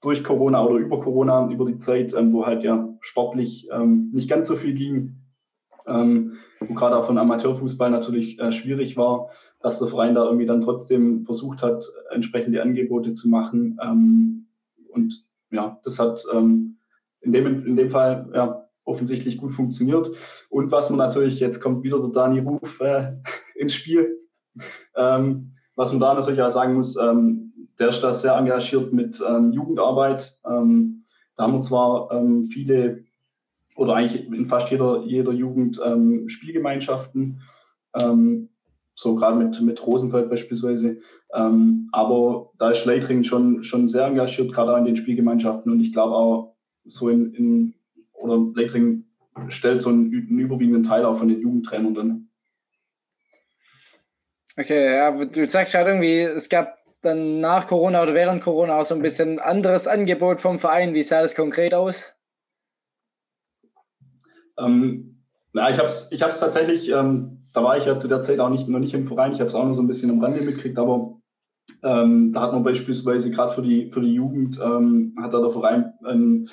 durch 0.00 0.22
Corona 0.22 0.64
oder 0.64 0.76
über 0.76 1.00
Corona, 1.00 1.50
über 1.50 1.66
die 1.66 1.78
Zeit, 1.78 2.14
ähm, 2.14 2.32
wo 2.32 2.46
halt 2.46 2.62
ja 2.62 2.88
sportlich 3.00 3.68
ähm, 3.72 4.10
nicht 4.12 4.30
ganz 4.30 4.46
so 4.46 4.54
viel 4.54 4.74
ging. 4.74 5.16
Ähm, 5.88 6.34
wo 6.60 6.74
gerade 6.74 6.96
auch 6.96 7.06
von 7.06 7.18
Amateurfußball 7.18 7.90
natürlich 7.90 8.38
äh, 8.38 8.52
schwierig 8.52 8.96
war, 8.96 9.30
dass 9.60 9.80
der 9.80 9.88
Verein 9.88 10.14
da 10.14 10.24
irgendwie 10.24 10.46
dann 10.46 10.62
trotzdem 10.62 11.24
versucht 11.24 11.62
hat, 11.62 11.84
entsprechende 12.10 12.62
Angebote 12.62 13.14
zu 13.14 13.28
machen. 13.28 13.78
und 14.88 15.26
ja, 15.50 15.78
das 15.84 15.98
hat 16.00 16.24
in 17.26 17.32
dem, 17.32 17.66
in 17.66 17.76
dem 17.76 17.90
Fall 17.90 18.30
ja, 18.32 18.66
offensichtlich 18.86 19.36
gut 19.36 19.52
funktioniert. 19.52 20.10
Und 20.48 20.70
was 20.70 20.88
man 20.88 20.98
natürlich, 20.98 21.40
jetzt 21.40 21.60
kommt 21.60 21.82
wieder 21.82 22.00
der 22.00 22.10
Dani 22.10 22.38
Ruf 22.38 22.80
äh, 22.80 23.12
ins 23.56 23.74
Spiel, 23.74 24.18
ähm, 24.94 25.52
was 25.74 25.90
man 25.90 26.00
da 26.00 26.14
natürlich 26.14 26.40
auch 26.40 26.48
sagen 26.48 26.74
muss, 26.74 26.96
ähm, 26.96 27.52
der 27.78 27.90
ist 27.90 28.00
da 28.00 28.12
sehr 28.12 28.34
engagiert 28.36 28.92
mit 28.92 29.22
ähm, 29.28 29.52
Jugendarbeit. 29.52 30.40
Ähm, 30.46 31.04
da 31.36 31.44
haben 31.44 31.52
wir 31.52 31.60
zwar 31.60 32.10
ähm, 32.12 32.46
viele 32.46 33.04
oder 33.76 33.94
eigentlich 33.94 34.26
in 34.26 34.46
fast 34.46 34.70
jeder, 34.70 35.02
jeder 35.02 35.32
Jugend 35.32 35.78
ähm, 35.84 36.28
Spielgemeinschaften, 36.30 37.42
so 38.94 39.14
gerade 39.14 39.36
mit, 39.36 39.58
mit 39.62 39.86
Rosenfeld 39.86 40.28
beispielsweise. 40.28 40.98
aber 41.30 42.50
da 42.58 42.70
ist 42.70 42.84
Leitring 42.84 43.24
schon, 43.24 43.64
schon 43.64 43.88
sehr 43.88 44.04
engagiert, 44.06 44.52
gerade 44.52 44.74
auch 44.74 44.76
in 44.76 44.84
den 44.84 44.96
Spielgemeinschaften. 44.96 45.72
Und 45.72 45.80
ich 45.80 45.94
glaube 45.94 46.14
auch, 46.14 46.55
so 46.88 47.08
in, 47.08 47.34
in 47.34 47.74
oder 48.12 48.38
Leckring 48.54 49.04
stellt 49.48 49.80
so 49.80 49.90
einen, 49.90 50.12
einen, 50.12 50.38
überwiegenden 50.38 50.82
Teil 50.82 51.04
auch 51.04 51.18
von 51.18 51.28
den 51.28 51.40
Jugendtrainern 51.40 51.94
dann. 51.94 52.28
Okay, 54.58 54.96
ja, 54.96 55.24
du 55.24 55.46
sagst 55.46 55.74
halt 55.74 55.86
irgendwie, 55.86 56.20
es 56.20 56.48
gab 56.48 56.78
dann 57.02 57.40
nach 57.40 57.66
Corona 57.66 58.02
oder 58.02 58.14
während 58.14 58.42
Corona 58.42 58.78
auch 58.78 58.84
so 58.84 58.94
ein 58.94 59.02
bisschen 59.02 59.38
anderes 59.38 59.86
Angebot 59.86 60.40
vom 60.40 60.58
Verein. 60.58 60.94
Wie 60.94 61.02
sah 61.02 61.20
das 61.20 61.36
konkret 61.36 61.74
aus? 61.74 62.14
Ähm, 64.58 65.22
na, 65.52 65.70
ich 65.70 65.76
habe 65.76 65.86
es 65.86 66.10
ich 66.10 66.20
tatsächlich, 66.20 66.88
ähm, 66.88 67.48
da 67.52 67.62
war 67.62 67.76
ich 67.76 67.84
ja 67.84 67.98
zu 67.98 68.08
der 68.08 68.22
Zeit 68.22 68.40
auch 68.40 68.48
nicht, 68.48 68.66
noch 68.68 68.78
nicht 68.78 68.94
im 68.94 69.06
Verein, 69.06 69.32
ich 69.32 69.40
habe 69.40 69.48
es 69.48 69.54
auch 69.54 69.64
nur 69.64 69.74
so 69.74 69.82
ein 69.82 69.86
bisschen 69.86 70.10
am 70.10 70.22
Rande 70.22 70.40
mitgekriegt, 70.40 70.78
aber 70.78 71.15
ähm, 71.82 72.32
da 72.32 72.42
hat 72.42 72.52
man 72.52 72.64
beispielsweise 72.64 73.30
gerade 73.30 73.52
für 73.52 73.62
die, 73.62 73.90
für 73.90 74.00
die 74.00 74.14
Jugend, 74.14 74.58
ähm, 74.62 75.14
hat 75.20 75.32
da 75.32 75.40
der 75.40 75.50
Verein 75.50 75.92
einen, 76.04 76.48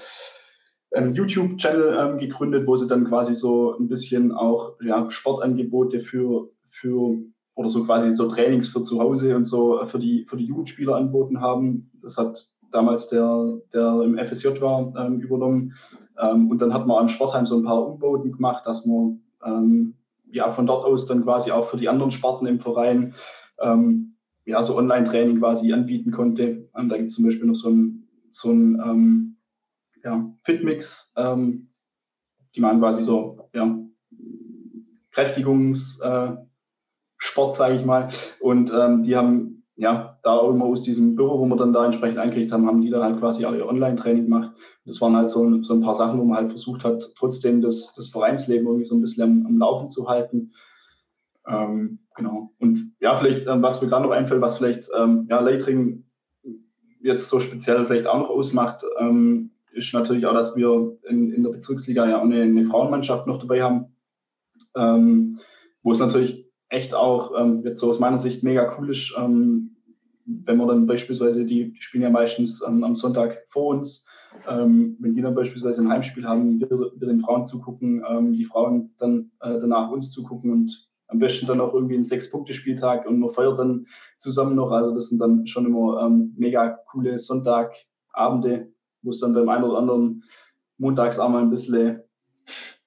einen 0.91 1.15
YouTube-Channel 1.15 1.97
ähm, 1.99 2.17
gegründet, 2.17 2.67
wo 2.67 2.76
sie 2.76 2.88
dann 2.88 3.06
quasi 3.06 3.36
so 3.36 3.76
ein 3.78 3.88
bisschen 3.88 4.32
auch 4.32 4.76
ja, 4.82 5.10
Sportangebote 5.10 6.02
für, 6.02 6.49
für 6.69 7.17
oder 7.56 7.69
so 7.69 7.86
quasi 7.86 8.12
so 8.12 8.28
Trainings 8.28 8.67
für 8.67 8.84
zu 8.84 8.99
Hause 8.99 9.36
und 9.36 9.45
so 9.45 9.86
für 9.86 9.99
die, 9.99 10.26
für 10.28 10.38
die 10.38 10.45
Jugendspieler 10.45 10.95
angeboten 10.95 11.39
haben. 11.41 11.91
Das 12.02 12.17
hat 12.17 12.47
damals 12.71 13.08
der, 13.10 13.60
der 13.73 14.02
im 14.02 14.17
FSJ 14.17 14.60
war, 14.60 14.93
ähm, 14.97 15.19
übernommen. 15.19 15.73
Ähm, 16.19 16.49
und 16.49 16.60
dann 16.60 16.73
hat 16.73 16.88
man 16.88 16.97
am 16.97 17.10
Sportheim 17.10 17.45
so 17.45 17.58
ein 17.58 17.63
paar 17.63 17.88
Umbauten 17.88 18.32
gemacht, 18.32 18.65
dass 18.65 18.86
man 18.86 19.21
ähm, 19.45 19.95
ja 20.32 20.49
von 20.49 20.65
dort 20.65 20.86
aus 20.86 21.06
dann 21.06 21.23
quasi 21.23 21.52
auch 21.52 21.65
für 21.65 21.78
die 21.78 21.89
anderen 21.89 22.12
Sparten 22.12 22.47
im 22.47 22.60
Verein 22.60 23.13
ähm, 23.62 24.12
ja, 24.46 24.62
so 24.62 24.78
Online-Training 24.78 25.40
quasi 25.40 25.72
anbieten 25.72 26.12
konnte. 26.12 26.70
Und 26.74 26.90
da 26.90 26.98
gibt 26.98 27.10
es 27.10 27.16
zum 27.16 27.26
Beispiel 27.26 27.46
noch 27.46 27.56
so 27.56 27.70
ein, 27.70 28.08
so 28.32 28.52
ein 28.52 28.82
ähm, 28.86 29.38
ja, 30.04 30.34
Fitmix, 30.44 31.14
ähm, 31.18 31.70
die 32.56 32.62
man 32.62 32.80
quasi 32.80 33.04
so 33.04 33.50
ja, 33.54 33.78
Kräftigungssport, 35.12 36.40
äh, 37.26 37.54
sage 37.54 37.76
ich 37.76 37.86
mal. 37.86 38.10
Und 38.40 38.72
ähm, 38.74 39.04
die 39.04 39.16
haben 39.16 39.64
ja 39.76 40.20
da 40.24 40.34
auch 40.34 40.52
immer 40.52 40.66
aus 40.66 40.84
diesem 40.84 41.16
Büro, 41.16 41.40
wo 41.40 41.46
wir 41.46 41.56
dann 41.56 41.74
da 41.74 41.86
entsprechend 41.86 42.20
eingekriegt 42.20 42.52
haben, 42.52 42.68
haben 42.68 42.82
die 42.82 42.90
da 42.90 43.04
halt 43.04 43.20
quasi 43.20 43.46
alle 43.46 43.68
Online-Training 43.68 44.26
gemacht. 44.26 44.52
Das 44.86 45.02
waren 45.02 45.16
halt 45.16 45.30
so, 45.30 45.62
so, 45.62 45.74
ein 45.74 45.82
paar 45.82 45.96
Sachen, 45.96 46.20
wo 46.20 46.26
man 46.26 46.38
halt 46.38 46.50
versucht 46.50 46.84
hat, 46.84 47.14
trotzdem 47.18 47.62
das, 47.62 47.94
das 47.94 48.10
Vereinsleben 48.10 48.68
irgendwie 48.68 48.86
so 48.86 48.96
ein 48.96 49.02
bisschen 49.02 49.24
am, 49.24 49.46
am 49.48 49.58
Laufen 49.58 49.90
zu 49.90 50.08
halten. 50.08 50.52
Ähm, 51.48 52.00
genau. 52.16 52.54
Und 52.60 52.80
ja, 53.00 53.16
vielleicht, 53.16 53.48
ähm, 53.48 53.62
was 53.62 53.82
mir 53.82 53.88
gerade 53.88 54.04
noch 54.04 54.12
einfällt, 54.12 54.42
was 54.42 54.58
vielleicht 54.58 54.90
ähm, 54.98 55.28
ja, 55.30 55.40
Leitring 55.40 56.06
jetzt 57.02 57.30
so 57.30 57.40
speziell 57.40 57.86
vielleicht 57.86 58.08
auch 58.08 58.18
noch 58.18 58.30
ausmacht, 58.30 58.84
ähm, 59.00 59.52
ist 59.74 59.94
natürlich 59.94 60.26
auch, 60.26 60.34
dass 60.34 60.56
wir 60.56 60.98
in, 61.10 61.32
in 61.32 61.44
der 61.44 61.52
Bezirksliga 61.52 62.08
ja 62.08 62.20
auch 62.20 62.24
eine, 62.24 62.44
eine 62.44 62.64
Frauenmannschaft 62.64 63.28
noch 63.28 63.40
dabei 63.40 63.64
haben, 63.64 63.96
ähm, 64.76 65.40
wo 65.82 65.92
es 65.92 66.00
natürlich 66.00 66.50
echt 66.70 66.94
auch 66.94 67.34
ähm, 67.38 67.64
jetzt 67.66 67.80
so 67.80 67.92
aus 67.92 68.00
meiner 68.00 68.20
Sicht 68.20 68.44
mega 68.44 68.76
cool 68.78 68.92
ist, 68.92 69.14
ähm, 69.18 69.76
wenn 70.26 70.58
man 70.58 70.68
dann 70.68 70.88
beispielsweise, 70.88 71.46
die, 71.46 71.74
die 71.74 71.82
spielen 71.82 72.04
ja 72.04 72.10
meistens 72.10 72.64
am 72.64 72.96
Sonntag 72.96 73.46
vor 73.50 73.76
uns, 73.76 74.08
ähm, 74.48 74.96
wenn 75.00 75.14
die 75.14 75.22
dann 75.22 75.36
beispielsweise 75.36 75.82
ein 75.82 75.90
Heimspiel 75.90 76.26
haben, 76.26 76.60
wir, 76.60 76.70
wir 76.70 77.08
den 77.08 77.20
Frauen 77.20 77.46
zugucken, 77.46 78.04
ähm, 78.08 78.34
die 78.34 78.46
Frauen 78.46 78.94
dann 78.98 79.32
äh, 79.42 79.60
danach 79.60 79.92
uns 79.92 80.12
zugucken 80.12 80.52
und 80.52 80.90
am 81.08 81.20
besten 81.20 81.48
dann 81.48 81.62
auch 81.62 81.74
irgendwie 81.74 81.96
einen 81.96 82.04
Sechs-Punkte-Spieltag 82.04 83.06
und 83.06 83.20
man 83.20 83.34
feiert 83.34 83.60
dann 83.60 83.86
zusammen 84.18 84.56
noch. 84.56 84.72
Also 84.72 84.94
das 84.94 85.10
sind 85.10 85.20
dann 85.20 85.46
schon 85.48 85.66
immer 85.66 86.02
ähm, 86.06 86.34
mega 86.38 86.80
coole 86.89 87.18
Sonntagabende, 87.20 88.72
wo 89.02 89.10
es 89.12 89.20
dann 89.20 89.34
beim 89.34 89.50
einen 89.50 89.63
oder 89.63 89.78
anderen 89.78 90.24
montags 90.78 91.20
auch 91.20 91.30
mal 91.30 91.42
ein 91.42 91.50
bisschen 91.50 92.02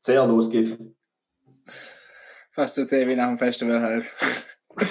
zäher 0.00 0.26
losgeht. 0.26 0.78
Fast 2.50 2.74
so 2.74 2.84
zäh 2.84 3.06
wie 3.06 3.16
nach 3.16 3.28
dem 3.28 3.38
Festival 3.38 3.80
halt. 3.80 4.04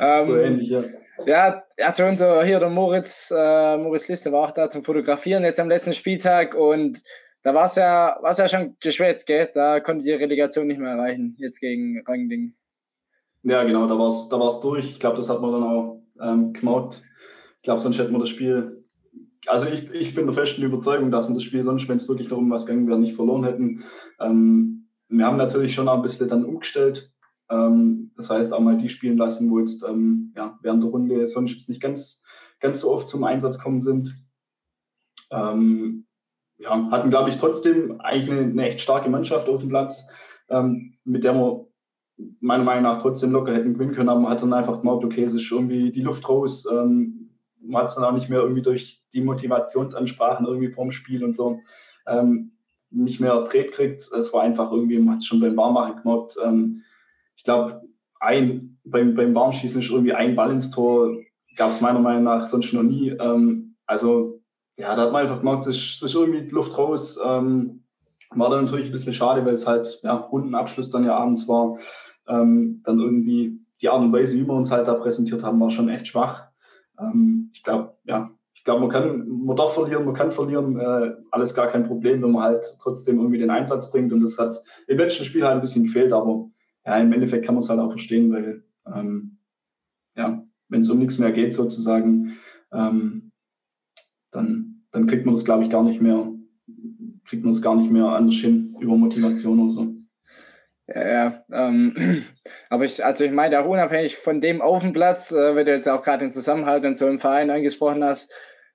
ähm, 0.00 0.24
so 0.24 0.36
ähnlich, 0.36 0.70
ja. 0.70 0.82
Ja, 1.26 1.64
also 1.82 2.04
unser 2.04 2.44
hier 2.44 2.60
der 2.60 2.70
Moritz, 2.70 3.32
äh, 3.36 3.76
Moritz 3.76 4.08
Liste 4.08 4.32
war 4.32 4.48
auch 4.48 4.52
da 4.52 4.68
zum 4.68 4.84
Fotografieren 4.84 5.44
jetzt 5.44 5.58
am 5.58 5.68
letzten 5.68 5.92
Spieltag 5.92 6.54
und 6.54 7.02
da 7.42 7.54
war 7.54 7.66
es 7.66 7.76
ja, 7.76 8.18
war's 8.20 8.38
ja 8.38 8.48
schon 8.48 8.76
geschwätzt, 8.80 9.26
gell? 9.26 9.50
Da 9.54 9.80
konnte 9.80 10.04
die 10.04 10.12
Relegation 10.12 10.66
nicht 10.66 10.80
mehr 10.80 10.92
erreichen, 10.92 11.34
jetzt 11.38 11.60
gegen 11.60 12.02
Rangding. 12.06 12.54
Ja, 13.42 13.62
genau, 13.64 13.86
da 13.86 13.98
war 13.98 14.08
es 14.08 14.28
da 14.28 14.38
war's 14.38 14.60
durch. 14.60 14.90
Ich 14.90 15.00
glaube, 15.00 15.16
das 15.16 15.28
hat 15.28 15.40
man 15.40 15.52
dann 15.52 15.62
auch 15.62 16.02
ähm, 16.20 16.52
gemaut. 16.52 17.02
Ich 17.56 17.62
glaube, 17.62 17.80
sonst 17.80 17.98
hätten 17.98 18.12
wir 18.12 18.18
das 18.18 18.28
Spiel. 18.28 18.84
Also 19.46 19.66
ich, 19.66 19.90
ich 19.90 20.14
bin 20.14 20.26
der 20.26 20.34
festen 20.34 20.62
Überzeugung, 20.62 21.10
dass 21.10 21.28
wir 21.28 21.34
das 21.34 21.44
Spiel 21.44 21.62
sonst, 21.62 21.88
wenn 21.88 21.96
es 21.96 22.08
wirklich 22.08 22.28
noch 22.28 22.38
um 22.38 22.50
was 22.50 22.66
gegangen 22.66 22.88
wäre, 22.88 22.98
nicht 22.98 23.16
verloren 23.16 23.44
hätten. 23.44 23.84
Ähm, 24.20 24.88
wir 25.08 25.24
haben 25.24 25.36
natürlich 25.36 25.74
schon 25.74 25.88
ein 25.88 26.02
bisschen 26.02 26.28
dann 26.28 26.44
umgestellt. 26.44 27.12
Ähm, 27.50 28.12
das 28.16 28.28
heißt, 28.28 28.52
auch 28.52 28.60
mal 28.60 28.76
die 28.76 28.88
spielen 28.88 29.16
lassen, 29.16 29.50
wo 29.50 29.58
jetzt 29.60 29.82
ähm, 29.84 30.34
ja, 30.36 30.58
während 30.62 30.82
der 30.82 30.90
Runde 30.90 31.26
sonst 31.26 31.52
jetzt 31.52 31.68
nicht 31.68 31.80
ganz, 31.80 32.24
ganz 32.60 32.80
so 32.80 32.92
oft 32.92 33.08
zum 33.08 33.24
Einsatz 33.24 33.58
kommen 33.58 33.80
sind. 33.80 34.14
Ähm, 35.30 36.06
ja, 36.58 36.90
hatten, 36.90 37.10
glaube 37.10 37.30
ich, 37.30 37.38
trotzdem 37.38 38.00
eigentlich 38.00 38.30
eine, 38.30 38.40
eine, 38.40 38.68
echt 38.68 38.80
starke 38.80 39.08
Mannschaft 39.08 39.48
auf 39.48 39.60
dem 39.60 39.68
Platz, 39.68 40.08
ähm, 40.48 40.94
mit 41.04 41.24
der 41.24 41.34
wir 41.34 41.66
meiner 42.40 42.64
Meinung 42.64 42.82
nach 42.82 43.00
trotzdem 43.00 43.30
locker 43.30 43.54
hätten 43.54 43.74
gewinnen 43.74 43.94
können. 43.94 44.08
Aber 44.08 44.20
man 44.20 44.32
hat 44.32 44.42
dann 44.42 44.52
einfach 44.52 44.80
gemerkt, 44.80 45.04
okay, 45.04 45.22
es 45.22 45.34
ist 45.34 45.50
irgendwie 45.50 45.92
die 45.92 46.02
Luft 46.02 46.28
raus. 46.28 46.66
Ähm, 46.70 47.30
man 47.60 47.82
hat 47.82 47.90
es 47.90 47.94
dann 47.94 48.04
auch 48.04 48.12
nicht 48.12 48.28
mehr 48.28 48.40
irgendwie 48.40 48.62
durch 48.62 49.04
die 49.12 49.20
Motivationsansprachen 49.20 50.46
irgendwie 50.46 50.72
vorm 50.72 50.90
Spiel 50.90 51.22
und 51.22 51.34
so 51.34 51.60
ähm, 52.06 52.52
nicht 52.90 53.20
mehr 53.20 53.42
dreht 53.42 53.72
kriegt. 53.72 54.10
Es 54.12 54.32
war 54.32 54.42
einfach 54.42 54.72
irgendwie, 54.72 54.98
man 54.98 55.14
hat 55.14 55.18
es 55.18 55.26
schon 55.26 55.40
beim 55.40 55.56
Warmmachen 55.56 56.02
gemerkt. 56.02 56.36
Ähm, 56.44 56.82
ich 57.36 57.44
glaube, 57.44 57.82
beim, 58.20 59.14
beim 59.14 59.34
Warmschießen 59.34 59.80
ist 59.80 59.90
irgendwie 59.90 60.14
ein 60.14 60.34
Ball 60.34 60.50
ins 60.50 60.70
Tor, 60.70 61.16
gab 61.56 61.70
es 61.70 61.80
meiner 61.80 62.00
Meinung 62.00 62.24
nach 62.24 62.46
sonst 62.46 62.72
noch 62.72 62.82
nie. 62.82 63.10
Ähm, 63.10 63.76
also 63.86 64.37
ja, 64.78 64.94
da 64.94 65.02
hat 65.02 65.12
man 65.12 65.22
einfach 65.22 65.40
gemerkt, 65.40 65.66
es 65.66 66.00
ist, 66.02 66.14
irgendwie 66.14 66.42
die 66.42 66.54
Luft 66.54 66.78
raus. 66.78 67.18
Ähm, 67.22 67.82
war 68.30 68.48
dann 68.48 68.64
natürlich 68.64 68.86
ein 68.86 68.92
bisschen 68.92 69.12
schade, 69.12 69.44
weil 69.44 69.54
es 69.54 69.66
halt 69.66 70.00
ja, 70.02 70.14
Rundenabschluss 70.14 70.90
dann 70.90 71.04
ja 71.04 71.16
abends 71.16 71.48
war. 71.48 71.78
Ähm, 72.28 72.80
dann 72.84 73.00
irgendwie 73.00 73.58
die 73.80 73.88
Art 73.88 74.02
und 74.02 74.12
Weise, 74.12 74.36
wie 74.38 74.46
wir 74.46 74.54
uns 74.54 74.70
halt 74.70 74.86
da 74.86 74.94
präsentiert 74.94 75.42
haben, 75.42 75.60
war 75.60 75.70
schon 75.70 75.88
echt 75.88 76.06
schwach. 76.06 76.46
Ähm, 77.00 77.50
ich 77.52 77.64
glaube, 77.64 77.94
ja, 78.04 78.30
ich 78.54 78.62
glaube, 78.62 78.82
man 78.82 78.90
kann, 78.90 79.28
man 79.28 79.56
darf 79.56 79.74
verlieren, 79.74 80.04
man 80.04 80.14
kann 80.14 80.30
verlieren, 80.30 80.78
äh, 80.78 81.12
alles 81.32 81.54
gar 81.54 81.68
kein 81.68 81.84
Problem, 81.84 82.22
wenn 82.22 82.32
man 82.32 82.42
halt 82.42 82.76
trotzdem 82.80 83.18
irgendwie 83.18 83.38
den 83.38 83.50
Einsatz 83.50 83.90
bringt. 83.90 84.12
Und 84.12 84.20
das 84.20 84.38
hat 84.38 84.62
im 84.86 84.98
letzten 84.98 85.24
Spiel 85.24 85.44
halt 85.44 85.54
ein 85.54 85.60
bisschen 85.60 85.84
gefehlt, 85.84 86.12
aber 86.12 86.48
ja, 86.86 86.98
im 86.98 87.12
Endeffekt 87.12 87.46
kann 87.46 87.54
man 87.54 87.64
es 87.64 87.68
halt 87.68 87.80
auch 87.80 87.90
verstehen, 87.90 88.32
weil 88.32 88.62
ähm, 88.94 89.38
ja, 90.16 90.44
wenn 90.68 90.80
es 90.80 90.90
um 90.90 90.98
nichts 90.98 91.18
mehr 91.18 91.32
geht 91.32 91.52
sozusagen, 91.52 92.36
ähm, 92.72 93.27
dann 94.30 94.68
dann 94.92 95.06
kriegt 95.06 95.26
man 95.26 95.34
das, 95.34 95.44
glaube 95.44 95.64
ich, 95.64 95.70
gar 95.70 95.82
nicht 95.82 96.00
mehr, 96.00 96.28
kriegt 97.28 97.44
man 97.44 97.52
es 97.52 97.62
gar 97.62 97.76
nicht 97.76 97.90
mehr 97.90 98.06
anders 98.06 98.36
hin 98.36 98.74
über 98.80 98.96
Motivation 98.96 99.60
oder 99.60 99.72
so. 99.72 99.94
Ja, 100.86 101.08
ja 101.08 101.44
ähm, 101.52 102.24
aber 102.70 102.84
ich, 102.84 103.04
also 103.04 103.24
ich 103.24 103.32
meine 103.32 103.60
auch 103.60 103.66
unabhängig 103.66 104.16
von 104.16 104.40
dem 104.40 104.62
auf 104.62 104.82
dem 104.82 104.92
Platz, 104.92 105.32
äh, 105.32 105.54
wenn 105.54 105.66
du 105.66 105.72
jetzt 105.72 105.88
auch 105.88 106.02
gerade 106.02 106.24
den 106.24 106.30
Zusammenhalt 106.30 106.84
in 106.84 106.94
so 106.94 107.06
einem 107.06 107.18
Verein 107.18 107.50
angesprochen 107.50 108.02
hast, 108.04 108.32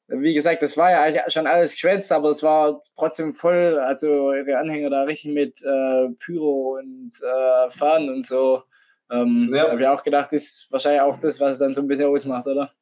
wie 0.08 0.34
gesagt, 0.34 0.62
das 0.62 0.78
war 0.78 0.92
ja 0.92 1.02
eigentlich 1.02 1.24
schon 1.34 1.48
alles 1.48 1.74
geschwätzt, 1.74 2.12
aber 2.12 2.30
es 2.30 2.44
war 2.44 2.82
trotzdem 2.96 3.34
voll, 3.34 3.80
also 3.80 4.34
ihre 4.34 4.58
Anhänger 4.58 4.90
da 4.90 5.04
richtig 5.04 5.34
mit 5.34 5.64
äh, 5.64 6.10
Pyro 6.20 6.78
und 6.78 7.12
äh, 7.22 7.70
Fahnen 7.70 8.10
und 8.10 8.26
so. 8.26 8.64
Ähm, 9.10 9.50
ja. 9.54 9.70
habe 9.70 9.82
ich 9.82 9.88
auch 9.88 10.04
gedacht, 10.04 10.34
ist 10.34 10.68
wahrscheinlich 10.72 11.02
auch 11.02 11.18
das, 11.18 11.40
was 11.40 11.54
es 11.54 11.60
dann 11.60 11.74
so 11.74 11.82
ein 11.82 11.88
bisschen 11.88 12.08
ausmacht, 12.08 12.48
oder? 12.48 12.74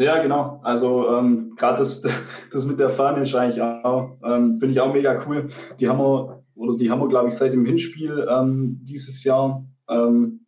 Ja, 0.00 0.22
genau. 0.22 0.60
Also 0.62 1.10
ähm, 1.10 1.54
gerade 1.56 1.78
das, 1.78 2.00
das 2.52 2.64
mit 2.64 2.80
der 2.80 2.88
Fahne 2.88 3.22
ist 3.22 3.34
eigentlich 3.34 3.60
auch, 3.60 4.16
ähm, 4.24 4.58
finde 4.58 4.72
ich 4.72 4.80
auch 4.80 4.92
mega 4.92 5.22
cool. 5.26 5.48
Die 5.78 5.88
haben 5.88 5.98
wir, 5.98 6.42
oder 6.54 6.76
die 6.78 6.90
haben 6.90 7.00
wir, 7.00 7.08
glaube 7.08 7.28
ich, 7.28 7.34
seit 7.34 7.52
dem 7.52 7.66
Hinspiel 7.66 8.26
ähm, 8.30 8.80
dieses 8.82 9.22
Jahr 9.24 9.62
ähm, 9.90 10.46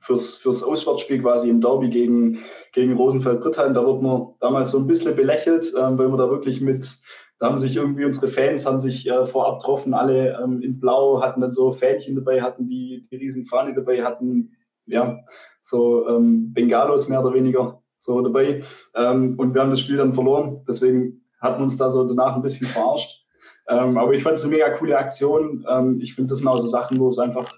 fürs, 0.00 0.36
fürs 0.36 0.62
Auswärtsspiel 0.62 1.20
quasi 1.20 1.50
im 1.50 1.60
Derby 1.60 1.90
gegen, 1.90 2.38
gegen 2.72 2.96
Rosenfeld-Brittheim. 2.96 3.74
Da 3.74 3.84
wurde 3.84 4.02
man 4.02 4.28
damals 4.40 4.70
so 4.70 4.78
ein 4.78 4.86
bisschen 4.86 5.14
belächelt, 5.16 5.74
ähm, 5.78 5.98
weil 5.98 6.08
wir 6.08 6.16
da 6.16 6.30
wirklich 6.30 6.62
mit, 6.62 6.96
da 7.38 7.46
haben 7.46 7.58
sich 7.58 7.76
irgendwie 7.76 8.06
unsere 8.06 8.28
Fans 8.28 8.64
haben 8.64 8.80
sich 8.80 9.06
äh, 9.06 9.26
vorab 9.26 9.60
getroffen, 9.60 9.92
alle 9.92 10.40
ähm, 10.42 10.62
in 10.62 10.80
Blau, 10.80 11.20
hatten 11.20 11.42
dann 11.42 11.52
so 11.52 11.72
Fähnchen 11.74 12.14
dabei, 12.14 12.40
hatten 12.40 12.68
die, 12.68 13.06
die 13.10 13.16
riesen 13.16 13.44
Fahne 13.44 13.74
dabei, 13.74 14.02
hatten 14.02 14.52
ja 14.86 15.18
so 15.60 16.08
ähm, 16.08 16.54
Bengalos 16.54 17.08
mehr 17.08 17.22
oder 17.22 17.34
weniger 17.34 17.83
so 18.04 18.20
dabei. 18.20 18.62
Ähm, 18.94 19.34
und 19.38 19.54
wir 19.54 19.60
haben 19.60 19.70
das 19.70 19.80
Spiel 19.80 19.96
dann 19.96 20.14
verloren. 20.14 20.64
Deswegen 20.68 21.22
hat 21.40 21.54
man 21.54 21.64
uns 21.64 21.76
da 21.76 21.90
so 21.90 22.04
danach 22.04 22.36
ein 22.36 22.42
bisschen 22.42 22.66
verarscht. 22.66 23.24
Ähm, 23.68 23.96
aber 23.96 24.12
ich 24.12 24.22
fand 24.22 24.38
es 24.38 24.44
eine 24.44 24.52
mega 24.52 24.70
coole 24.70 24.98
Aktion. 24.98 25.64
Ähm, 25.68 26.00
ich 26.00 26.14
finde, 26.14 26.30
das 26.30 26.38
sind 26.38 26.48
auch 26.48 26.58
so 26.58 26.66
Sachen, 26.66 26.98
wo 26.98 27.08
es 27.08 27.18
einfach, 27.18 27.48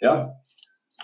ja, 0.00 0.34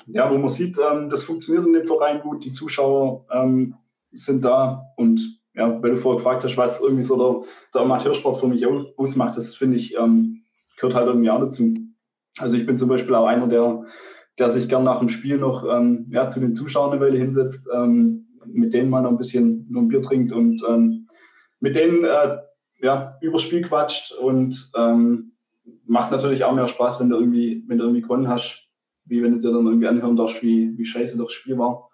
ja, 0.07 0.31
wo 0.31 0.37
man 0.37 0.49
sieht, 0.49 0.79
ähm, 0.79 1.09
das 1.09 1.25
funktioniert 1.25 1.67
in 1.67 1.73
dem 1.73 1.87
Verein 1.87 2.21
gut, 2.21 2.45
die 2.45 2.53
Zuschauer 2.53 3.27
ähm, 3.33 3.75
sind 4.13 4.45
da 4.45 4.83
und 4.97 5.41
ja, 5.55 5.83
weil 5.83 5.93
du 5.93 5.97
vorher 5.97 6.19
gefragt 6.19 6.45
hast, 6.45 6.57
was 6.57 6.81
irgendwie 6.81 7.03
so 7.03 7.17
der, 7.17 7.49
der 7.73 7.83
Amateursport 7.83 8.41
für 8.41 8.49
mich 8.49 8.67
ausmacht, 8.97 9.37
das 9.37 9.55
finde 9.55 9.77
ich, 9.77 9.97
ähm, 9.97 10.43
gehört 10.77 10.95
halt 10.95 11.07
irgendwie 11.07 11.31
auch 11.31 11.41
dazu. 11.41 11.75
Also 12.39 12.57
ich 12.57 12.67
bin 12.67 12.77
zum 12.77 12.89
Beispiel 12.89 13.15
auch 13.15 13.27
einer, 13.27 13.47
der, 13.47 13.85
der 14.39 14.51
sich 14.51 14.69
gern 14.69 14.85
nach 14.85 14.99
dem 14.99 15.09
Spiel 15.09 15.39
noch 15.39 15.65
ähm, 15.65 16.07
ja, 16.11 16.29
zu 16.29 16.41
den 16.41 16.55
Zuschauern 16.55 16.93
eine 16.93 17.01
Weile 17.01 17.19
hinsetzt, 17.19 17.69
ähm, 17.73 18.27
mit 18.47 18.73
denen 18.73 18.91
mal 18.91 19.03
noch 19.03 19.11
ein 19.11 19.19
bisschen 19.19 19.67
nur 19.71 19.83
ein 19.83 19.89
Bier 19.89 20.03
trinkt 20.03 20.33
und 20.33 20.63
ähm, 20.69 21.09
mit 21.61 21.77
denen 21.77 22.05
äh, 22.05 22.39
ja, 22.81 23.17
übers 23.21 23.43
Spiel 23.43 23.63
quatscht 23.63 24.13
und 24.13 24.71
ähm, 24.77 25.33
macht 25.87 26.11
natürlich 26.11 26.45
auch 26.45 26.55
mehr 26.55 26.69
Spaß, 26.69 27.01
wenn 27.01 27.09
du 27.09 27.17
irgendwie, 27.17 27.65
wenn 27.67 27.79
du 27.79 27.85
irgendwie 27.85 28.03
gewonnen 28.03 28.29
hast, 28.29 28.63
wie 29.07 29.23
wenn 29.23 29.33
du 29.33 29.39
dir 29.39 29.53
dann 29.53 29.67
irgendwie 29.67 29.89
anhören 29.89 30.17
darfst, 30.17 30.43
wie, 30.43 30.77
wie 30.77 30.87
scheiße 30.87 31.19
das 31.19 31.33
Spiel 31.33 31.59
war. 31.59 31.89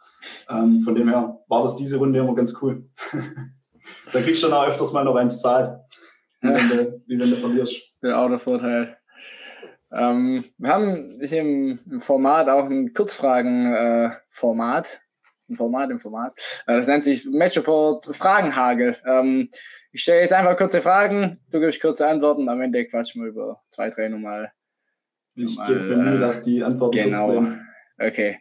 Ähm, 0.49 0.83
von 0.83 0.95
dem 0.95 1.09
her 1.09 1.39
war 1.49 1.63
das 1.63 1.77
diese 1.77 1.99
Runde 1.99 2.19
immer 2.19 2.35
ganz 2.35 2.61
cool. 2.63 2.89
da 4.13 4.21
kriegst 4.21 4.43
du 4.43 4.49
dann 4.49 4.57
auch 4.57 4.67
öfters 4.67 4.93
mal 4.93 5.05
noch 5.05 5.17
eins 5.17 5.41
zahlt, 5.41 5.71
wie, 6.41 6.49
wenn, 6.49 6.69
du, 6.69 7.03
wie 7.07 7.19
wenn 7.19 7.31
du 7.31 7.37
verlierst. 7.37 7.77
Ja, 8.03 8.25
auch 8.25 8.29
der 8.29 8.39
Vorteil. 8.39 8.97
Ähm, 9.93 10.45
wir 10.59 10.71
haben 10.71 11.21
hier 11.23 11.41
im 11.41 12.01
Format 12.01 12.49
auch 12.49 12.67
ein 12.67 12.95
Kurzfragen-Format. 12.95 15.01
Ein 15.51 15.57
Format 15.57 15.91
im 15.91 15.99
Format. 15.99 16.33
Äh, 16.67 16.77
das 16.77 16.87
nennt 16.87 17.05
sich 17.05 17.27
Match-Report 17.27 18.07
Fragenhagel. 18.07 18.97
Ähm, 19.05 19.51
ich 19.93 20.03
stelle 20.03 20.21
jetzt 20.21 20.33
einfach 20.33 20.57
kurze 20.57 20.81
Fragen, 20.81 21.41
du 21.51 21.61
gibst 21.61 21.81
kurze 21.81 22.07
Antworten, 22.07 22.49
am 22.49 22.61
Ende 22.61 22.87
quatschen 22.87 23.23
wir 23.23 23.31
über 23.31 23.63
zwei, 23.71 23.91
drei 23.91 24.09
nochmal. 24.09 24.53
Ich 25.35 25.59
gebe 25.67 25.97
mir, 25.97 26.15
äh, 26.15 26.19
dass 26.19 26.43
die 26.43 26.63
Antworten 26.63 26.97
Genau. 26.97 27.45
Okay. 27.99 28.39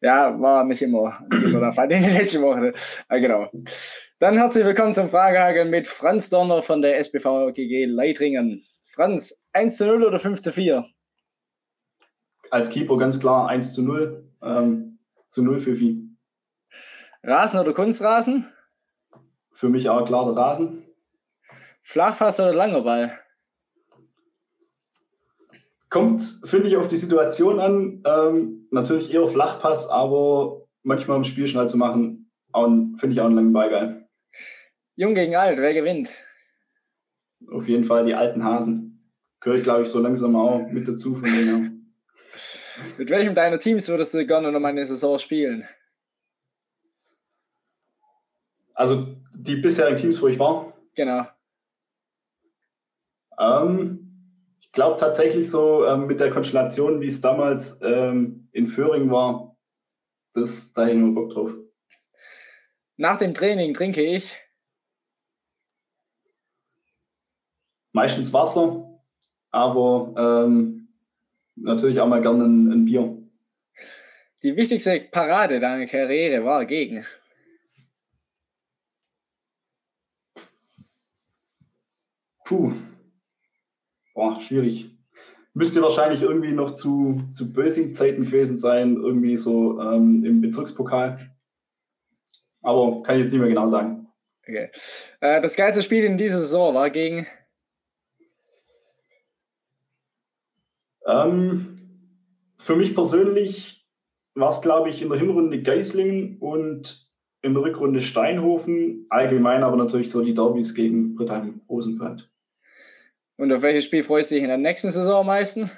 Ja, 0.00 0.40
war 0.40 0.62
nicht 0.64 0.82
immer, 0.82 1.18
nicht 1.32 1.42
immer 1.42 1.60
der 1.60 1.72
Fall 1.72 1.90
in 1.92 2.02
den 2.02 2.14
letzten 2.14 2.42
Wochen. 2.42 2.72
Äh, 3.08 3.20
genau. 3.20 3.50
Dann 4.20 4.36
herzlich 4.36 4.64
willkommen 4.64 4.94
zum 4.94 5.08
Fragehagel 5.08 5.64
mit 5.64 5.88
Franz 5.88 6.30
Donner 6.30 6.62
von 6.62 6.80
der 6.80 6.98
SBV 6.98 7.52
GG 7.52 7.86
Leitringen. 7.86 8.62
Franz, 8.84 9.42
1 9.52 9.76
zu 9.78 9.86
0 9.86 10.04
oder 10.04 10.18
5 10.18 10.40
zu 10.40 10.52
4? 10.52 10.86
als 12.50 12.68
Keeper 12.68 12.98
ganz 12.98 13.18
klar 13.18 13.48
1 13.48 13.72
zu 13.72 13.82
0. 13.82 14.24
Ähm, 14.42 14.98
zu 15.28 15.42
0 15.42 15.60
für 15.60 15.76
Vieh. 15.76 16.09
Rasen 17.22 17.60
oder 17.60 17.74
Kunstrasen? 17.74 18.46
Für 19.52 19.68
mich 19.68 19.88
auch 19.90 20.06
klar 20.06 20.24
der 20.24 20.36
Rasen. 20.36 20.84
Flachpass 21.82 22.40
oder 22.40 22.54
langer 22.54 22.82
Ball? 22.82 23.18
Kommt, 25.90 26.22
finde 26.44 26.68
ich, 26.68 26.76
auf 26.76 26.88
die 26.88 26.96
Situation 26.96 27.60
an. 27.60 28.02
Ähm, 28.06 28.68
natürlich 28.70 29.12
eher 29.12 29.26
Flachpass, 29.26 29.88
aber 29.88 30.66
manchmal 30.82 31.18
im 31.18 31.24
Spiel 31.24 31.46
schnell 31.46 31.68
zu 31.68 31.76
machen, 31.76 32.30
finde 32.52 33.12
ich 33.12 33.20
auch 33.20 33.26
einen 33.26 33.34
langen 33.34 33.52
Ball 33.52 33.70
geil. 33.70 34.08
Jung 34.96 35.14
gegen 35.14 35.36
alt, 35.36 35.58
wer 35.58 35.74
gewinnt? 35.74 36.10
Auf 37.50 37.68
jeden 37.68 37.84
Fall 37.84 38.06
die 38.06 38.14
alten 38.14 38.44
Hasen. 38.44 39.12
Gehöre 39.40 39.56
ich, 39.56 39.62
glaube 39.62 39.82
ich, 39.82 39.88
so 39.88 39.98
langsam 39.98 40.36
auch 40.36 40.66
mit 40.68 40.86
dazu 40.86 41.14
von 41.14 41.24
denen. 41.24 41.94
mit 42.98 43.10
welchem 43.10 43.34
deiner 43.34 43.58
Teams 43.58 43.88
würdest 43.88 44.14
du 44.14 44.24
gerne 44.24 44.52
noch 44.52 44.60
mal 44.60 44.68
eine 44.68 44.86
Saison 44.86 45.18
spielen? 45.18 45.66
Also 48.80 49.14
die 49.34 49.56
bisherigen 49.56 49.98
Teams, 49.98 50.22
wo 50.22 50.28
ich 50.28 50.38
war? 50.38 50.72
Genau. 50.94 51.26
Ähm, 53.38 54.56
ich 54.58 54.72
glaube 54.72 54.98
tatsächlich 54.98 55.50
so 55.50 55.84
ähm, 55.84 56.06
mit 56.06 56.18
der 56.18 56.30
Konstellation, 56.30 57.02
wie 57.02 57.08
es 57.08 57.20
damals 57.20 57.78
ähm, 57.82 58.48
in 58.52 58.68
Föhring 58.68 59.10
war, 59.10 59.54
das, 60.32 60.72
da 60.72 60.86
hätte 60.86 60.96
ich 60.96 61.14
Bock 61.14 61.28
drauf. 61.28 61.52
Nach 62.96 63.18
dem 63.18 63.34
Training 63.34 63.74
trinke 63.74 64.00
ich 64.00 64.38
meistens 67.92 68.32
Wasser, 68.32 68.98
aber 69.50 70.46
ähm, 70.46 70.88
natürlich 71.54 72.00
auch 72.00 72.08
mal 72.08 72.22
gerne 72.22 72.44
ein, 72.44 72.72
ein, 72.72 72.84
Bier. 72.86 73.14
Die 74.42 74.56
wichtigste 74.56 75.00
Parade 75.00 75.60
deiner 75.60 75.84
Karriere 75.84 76.42
war 76.46 76.64
gegen? 76.64 77.04
Puh, 82.50 82.72
boah, 84.12 84.40
schwierig. 84.40 84.90
Müsste 85.54 85.82
wahrscheinlich 85.82 86.22
irgendwie 86.22 86.50
noch 86.50 86.74
zu, 86.74 87.22
zu 87.30 87.52
Bösing-Zeiten 87.52 88.24
gewesen 88.24 88.56
sein, 88.56 88.96
irgendwie 88.96 89.36
so 89.36 89.80
ähm, 89.80 90.24
im 90.24 90.40
Bezirkspokal. 90.40 91.30
Aber 92.60 93.04
kann 93.04 93.14
ich 93.14 93.22
jetzt 93.22 93.30
nicht 93.30 93.38
mehr 93.38 93.50
genau 93.50 93.70
sagen. 93.70 94.08
Okay. 94.42 94.68
Äh, 95.20 95.40
das 95.40 95.54
geilste 95.54 95.80
Spiel 95.80 96.02
in 96.02 96.18
dieser 96.18 96.40
Saison 96.40 96.74
war 96.74 96.90
gegen. 96.90 97.24
Ähm, 101.06 101.76
für 102.58 102.74
mich 102.74 102.96
persönlich 102.96 103.88
war 104.34 104.50
es, 104.50 104.60
glaube 104.60 104.88
ich, 104.88 105.02
in 105.02 105.08
der 105.08 105.20
Hinrunde 105.20 105.62
Geislingen 105.62 106.38
und 106.38 107.08
in 107.42 107.54
der 107.54 107.62
Rückrunde 107.62 108.02
Steinhofen. 108.02 109.06
Allgemein 109.08 109.62
aber 109.62 109.76
natürlich 109.76 110.10
so 110.10 110.24
die 110.24 110.34
Derbys 110.34 110.74
gegen 110.74 111.14
Brittheim-Rosenfeld. 111.14 112.29
Und 113.40 113.50
auf 113.54 113.62
welches 113.62 113.86
Spiel 113.86 114.02
freust 114.02 114.30
du 114.30 114.34
dich 114.34 114.44
in 114.44 114.50
der 114.50 114.58
nächsten 114.58 114.90
Saison 114.90 115.20
am 115.20 115.26
meisten? 115.28 115.70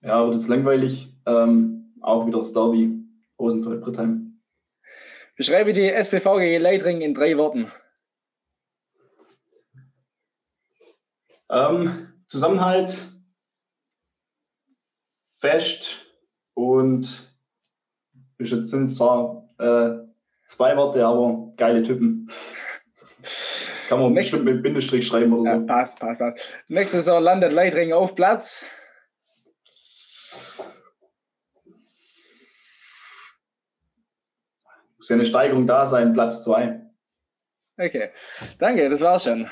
Ja, 0.00 0.24
wird 0.24 0.36
jetzt 0.36 0.48
langweilig. 0.48 1.14
Ähm, 1.26 1.92
auch 2.00 2.26
wieder 2.26 2.38
das 2.38 2.54
Derby 2.54 3.04
Rosenfeld-Brittheim. 3.38 4.40
Beschreibe 5.36 5.74
die 5.74 5.90
SPV 5.90 6.38
gegen 6.38 6.62
Leitring 6.62 7.02
in 7.02 7.12
drei 7.12 7.36
Worten. 7.36 7.70
Ähm, 11.50 12.10
Zusammenhalt, 12.26 12.96
fest 15.36 15.96
und 16.54 17.30
jetzt 18.38 18.70
sind 18.70 18.88
zwar 18.88 19.50
äh, 19.58 19.98
zwei 20.46 20.74
Worte, 20.78 21.04
aber 21.04 21.52
geile 21.58 21.82
Typen. 21.82 22.30
Kann 23.92 24.00
man 24.00 24.14
Nächste, 24.14 24.38
mit 24.38 24.62
Bindestrich 24.62 25.06
schreiben 25.06 25.34
oder 25.34 25.42
so. 25.42 25.58
Ja, 25.58 25.66
passt, 25.66 26.00
passt, 26.00 26.18
passt. 26.18 26.54
Nächste 26.68 26.96
Saison 26.96 27.22
landet 27.22 27.52
Leitring 27.52 27.92
auf 27.92 28.14
Platz. 28.14 28.64
Muss 34.96 35.10
ja 35.10 35.16
eine 35.16 35.26
Steigerung 35.26 35.66
da 35.66 35.84
sein, 35.84 36.14
Platz 36.14 36.42
2. 36.42 36.80
Okay, 37.76 38.08
danke, 38.58 38.88
das 38.88 39.02
war's 39.02 39.24
schon. 39.24 39.50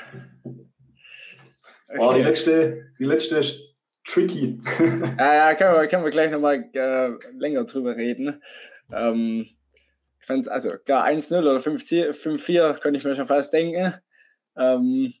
Okay. 1.87 1.99
Oh, 1.99 2.11
die 2.13 2.23
letzte, 2.23 2.91
die 2.97 3.05
letzte 3.05 3.37
ist 3.37 3.59
tricky. 4.07 4.59
ja, 5.19 5.35
ja, 5.35 5.53
können 5.53 5.75
wir, 5.75 5.87
können 5.87 6.03
wir 6.03 6.09
gleich 6.09 6.31
nochmal 6.31 6.67
äh, 6.73 7.09
länger 7.37 7.65
drüber 7.65 7.95
reden. 7.95 8.41
Ähm, 8.91 9.45
ich 10.19 10.25
fand 10.25 10.49
also 10.49 10.71
klar, 10.83 11.05
1-0 11.05 11.37
oder 11.37 11.57
5-4 11.57 12.79
könnte 12.79 12.97
ich 12.97 13.03
mir 13.03 13.15
schon 13.15 13.27
fast 13.27 13.53
denken. 13.53 14.01
Ähm, 14.61 15.13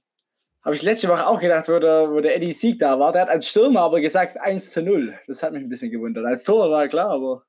Habe 0.63 0.75
ich 0.75 0.83
letzte 0.83 1.09
Woche 1.09 1.25
auch 1.25 1.39
gedacht, 1.39 1.67
wo 1.67 1.79
der, 1.79 2.11
wo 2.11 2.19
der 2.19 2.35
Eddie 2.35 2.51
Sieg 2.51 2.79
da 2.79 2.99
war. 2.99 3.11
Der 3.11 3.23
hat 3.23 3.29
als 3.29 3.47
Stürmer 3.47 3.81
aber 3.81 3.99
gesagt 3.99 4.39
1 4.39 4.71
zu 4.71 4.83
0. 4.83 5.13
Das 5.27 5.41
hat 5.41 5.53
mich 5.53 5.63
ein 5.63 5.69
bisschen 5.69 5.91
gewundert. 5.91 6.25
Als 6.25 6.43
Tor 6.43 6.69
war 6.69 6.87
klar, 6.87 7.09
aber. 7.09 7.43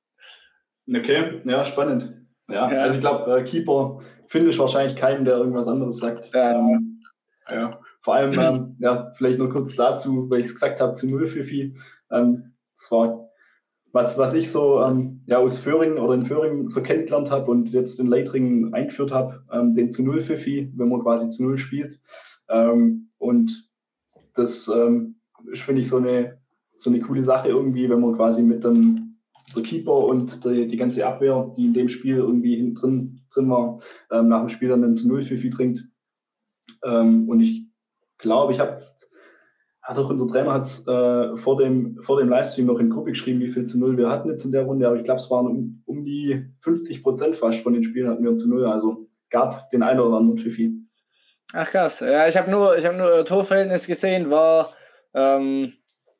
Okay, 0.88 1.40
ja, 1.44 1.64
spannend. 1.64 2.14
Ja, 2.48 2.70
ja. 2.72 2.82
also 2.82 2.96
ich 2.96 3.00
glaube, 3.00 3.38
äh, 3.38 3.44
Keeper 3.44 4.00
finde 4.28 4.50
ich 4.50 4.58
wahrscheinlich 4.58 4.96
keinen, 4.96 5.24
der 5.24 5.36
irgendwas 5.36 5.66
anderes 5.66 5.98
sagt. 5.98 6.30
Ähm, 6.34 7.02
ja. 7.50 7.78
Vor 8.02 8.14
allem, 8.14 8.38
ähm, 8.38 8.76
ja, 8.80 9.12
vielleicht 9.16 9.38
nur 9.38 9.50
kurz 9.50 9.76
dazu, 9.76 10.28
weil 10.28 10.40
ich 10.40 10.46
es 10.46 10.54
gesagt 10.54 10.80
habe, 10.80 10.92
zu 10.92 11.06
0 11.06 11.26
für 11.28 11.44
Vieh. 11.44 11.76
Ähm, 12.10 12.54
das 12.76 12.90
war 12.90 13.28
was, 13.92 14.16
was 14.18 14.32
ich 14.34 14.50
so 14.50 14.82
ähm, 14.82 15.20
ja, 15.26 15.38
aus 15.38 15.58
Föhringen 15.58 15.98
oder 15.98 16.14
in 16.14 16.26
Föhringen 16.26 16.68
so 16.68 16.82
kennengelernt 16.82 17.30
habe 17.30 17.50
und 17.50 17.70
jetzt 17.72 18.00
in 18.00 18.06
Leitringen 18.06 18.72
eingeführt 18.72 19.12
habe, 19.12 19.44
ähm, 19.52 19.74
den 19.74 19.92
zu 19.92 20.02
Null 20.02 20.22
Pfiffi, 20.22 20.72
wenn 20.74 20.88
man 20.88 21.02
quasi 21.02 21.28
zu 21.28 21.44
Null 21.44 21.58
spielt. 21.58 22.00
Ähm, 22.48 23.10
und 23.18 23.70
das 24.34 24.68
ähm, 24.68 25.16
ist, 25.50 25.62
finde 25.62 25.82
ich, 25.82 25.88
so 25.88 25.98
eine, 25.98 26.38
so 26.76 26.90
eine 26.90 27.00
coole 27.00 27.22
Sache 27.22 27.48
irgendwie, 27.48 27.88
wenn 27.88 28.00
man 28.00 28.16
quasi 28.16 28.42
mit 28.42 28.64
dem 28.64 29.12
der 29.54 29.62
Keeper 29.62 30.06
und 30.06 30.44
die, 30.44 30.66
die 30.66 30.76
ganze 30.76 31.06
Abwehr, 31.06 31.52
die 31.56 31.66
in 31.66 31.74
dem 31.74 31.88
Spiel 31.88 32.16
irgendwie 32.16 32.72
drin, 32.72 33.20
drin 33.30 33.50
war, 33.50 33.80
ähm, 34.10 34.28
nach 34.28 34.40
dem 34.40 34.48
Spiel 34.48 34.68
dann 34.68 34.94
zu 34.94 35.08
Null 35.08 35.22
Pfiffi 35.22 35.50
trinkt. 35.50 35.80
Ähm, 36.82 37.28
und 37.28 37.40
ich 37.40 37.66
glaube, 38.18 38.52
ich 38.52 38.60
habe 38.60 38.76
hat 39.92 40.04
auch 40.04 40.10
unser 40.10 40.26
Trainer 40.26 40.54
hat 40.54 40.66
äh, 40.86 41.36
vor, 41.36 41.56
dem, 41.56 41.98
vor 42.02 42.18
dem 42.18 42.28
Livestream 42.28 42.66
noch 42.66 42.78
in 42.78 42.90
Gruppe 42.90 43.10
geschrieben, 43.10 43.40
wie 43.40 43.50
viel 43.50 43.64
zu 43.64 43.78
Null 43.78 43.96
wir 43.96 44.08
hatten 44.08 44.30
jetzt 44.30 44.44
in 44.44 44.52
der 44.52 44.62
Runde, 44.62 44.86
aber 44.86 44.96
ich 44.96 45.04
glaube, 45.04 45.20
es 45.20 45.30
waren 45.30 45.46
um, 45.46 45.82
um 45.86 46.04
die 46.04 46.46
50 46.62 47.02
Prozent 47.02 47.36
fast 47.36 47.60
von 47.60 47.74
den 47.74 47.84
Spielen 47.84 48.08
hatten 48.08 48.24
wir 48.24 48.34
zu 48.36 48.48
Null, 48.48 48.66
also 48.66 49.08
gab 49.30 49.70
den 49.70 49.82
einen 49.82 50.00
oder 50.00 50.16
anderen 50.16 50.38
Pfiffi. 50.38 50.72
Ach 51.52 51.68
krass, 51.68 52.00
ja, 52.00 52.26
ich 52.26 52.36
habe 52.36 52.50
nur, 52.50 52.76
hab 52.76 52.96
nur 52.96 53.24
Torverhältnis 53.24 53.86
gesehen, 53.86 54.30
war 54.30 54.72
ähm, 55.14 55.72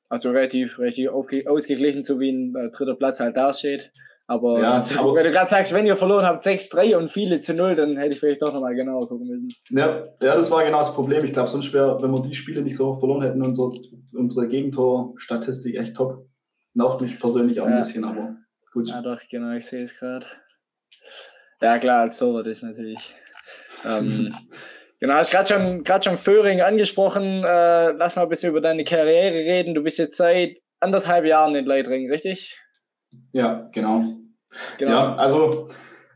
also 0.08 0.30
relativ, 0.30 0.78
relativ 0.78 1.10
ausgeglichen, 1.10 2.02
so 2.02 2.20
wie 2.20 2.30
ein 2.30 2.54
äh, 2.54 2.70
dritter 2.70 2.94
Platz 2.94 3.20
halt 3.20 3.36
dasteht. 3.36 3.90
Aber, 4.32 4.58
ja, 4.62 4.80
aber 4.98 5.14
wenn 5.14 5.24
du 5.24 5.30
gerade 5.30 5.50
sagst, 5.50 5.74
wenn 5.74 5.84
ihr 5.84 5.94
verloren 5.94 6.24
habt 6.24 6.40
6-3 6.40 6.96
und 6.96 7.10
viele 7.10 7.38
zu 7.40 7.52
0, 7.52 7.74
dann 7.74 7.98
hätte 7.98 8.14
ich 8.14 8.20
vielleicht 8.20 8.40
doch 8.40 8.54
nochmal 8.54 8.74
genauer 8.74 9.06
gucken 9.06 9.26
müssen. 9.26 9.52
Ja, 9.68 10.06
ja, 10.22 10.34
das 10.34 10.50
war 10.50 10.64
genau 10.64 10.78
das 10.78 10.94
Problem. 10.94 11.22
Ich 11.22 11.34
glaube, 11.34 11.50
sonst 11.50 11.70
wäre, 11.74 12.02
wenn 12.02 12.10
wir 12.10 12.22
die 12.22 12.34
Spiele 12.34 12.62
nicht 12.62 12.78
so 12.78 12.96
verloren 12.98 13.20
hätten, 13.20 13.42
unser, 13.42 13.70
unsere 14.14 14.48
Gegentor-Statistik 14.48 15.76
echt 15.76 15.96
top. 15.96 16.26
Nervt 16.72 17.02
mich 17.02 17.20
persönlich 17.20 17.60
auch 17.60 17.68
ja. 17.68 17.76
ein 17.76 17.82
bisschen, 17.82 18.04
aber 18.04 18.36
gut. 18.72 18.88
Ja, 18.88 19.02
doch, 19.02 19.20
genau, 19.30 19.54
ich 19.54 19.66
sehe 19.66 19.82
es 19.82 19.98
gerade. 19.98 20.24
Ja, 21.60 21.78
klar, 21.78 22.00
als 22.00 22.16
Torwart 22.16 22.46
ist 22.46 22.62
natürlich. 22.62 23.14
Ähm, 23.84 24.34
genau, 24.98 25.12
hast 25.12 25.30
gerade 25.30 25.52
schon, 25.52 25.84
grad 25.84 26.06
schon 26.06 26.16
Föhring 26.16 26.62
angesprochen. 26.62 27.44
Äh, 27.44 27.90
lass 27.90 28.16
mal 28.16 28.22
ein 28.22 28.30
bisschen 28.30 28.48
über 28.48 28.62
deine 28.62 28.84
Karriere 28.84 29.34
reden. 29.34 29.74
Du 29.74 29.82
bist 29.82 29.98
jetzt 29.98 30.16
seit 30.16 30.56
anderthalb 30.80 31.26
Jahren 31.26 31.54
in 31.54 31.66
Leitring, 31.66 32.10
richtig? 32.10 32.58
Ja, 33.32 33.68
genau. 33.74 34.21
Genau. 34.78 34.92
Ja, 34.92 35.16
also 35.16 35.68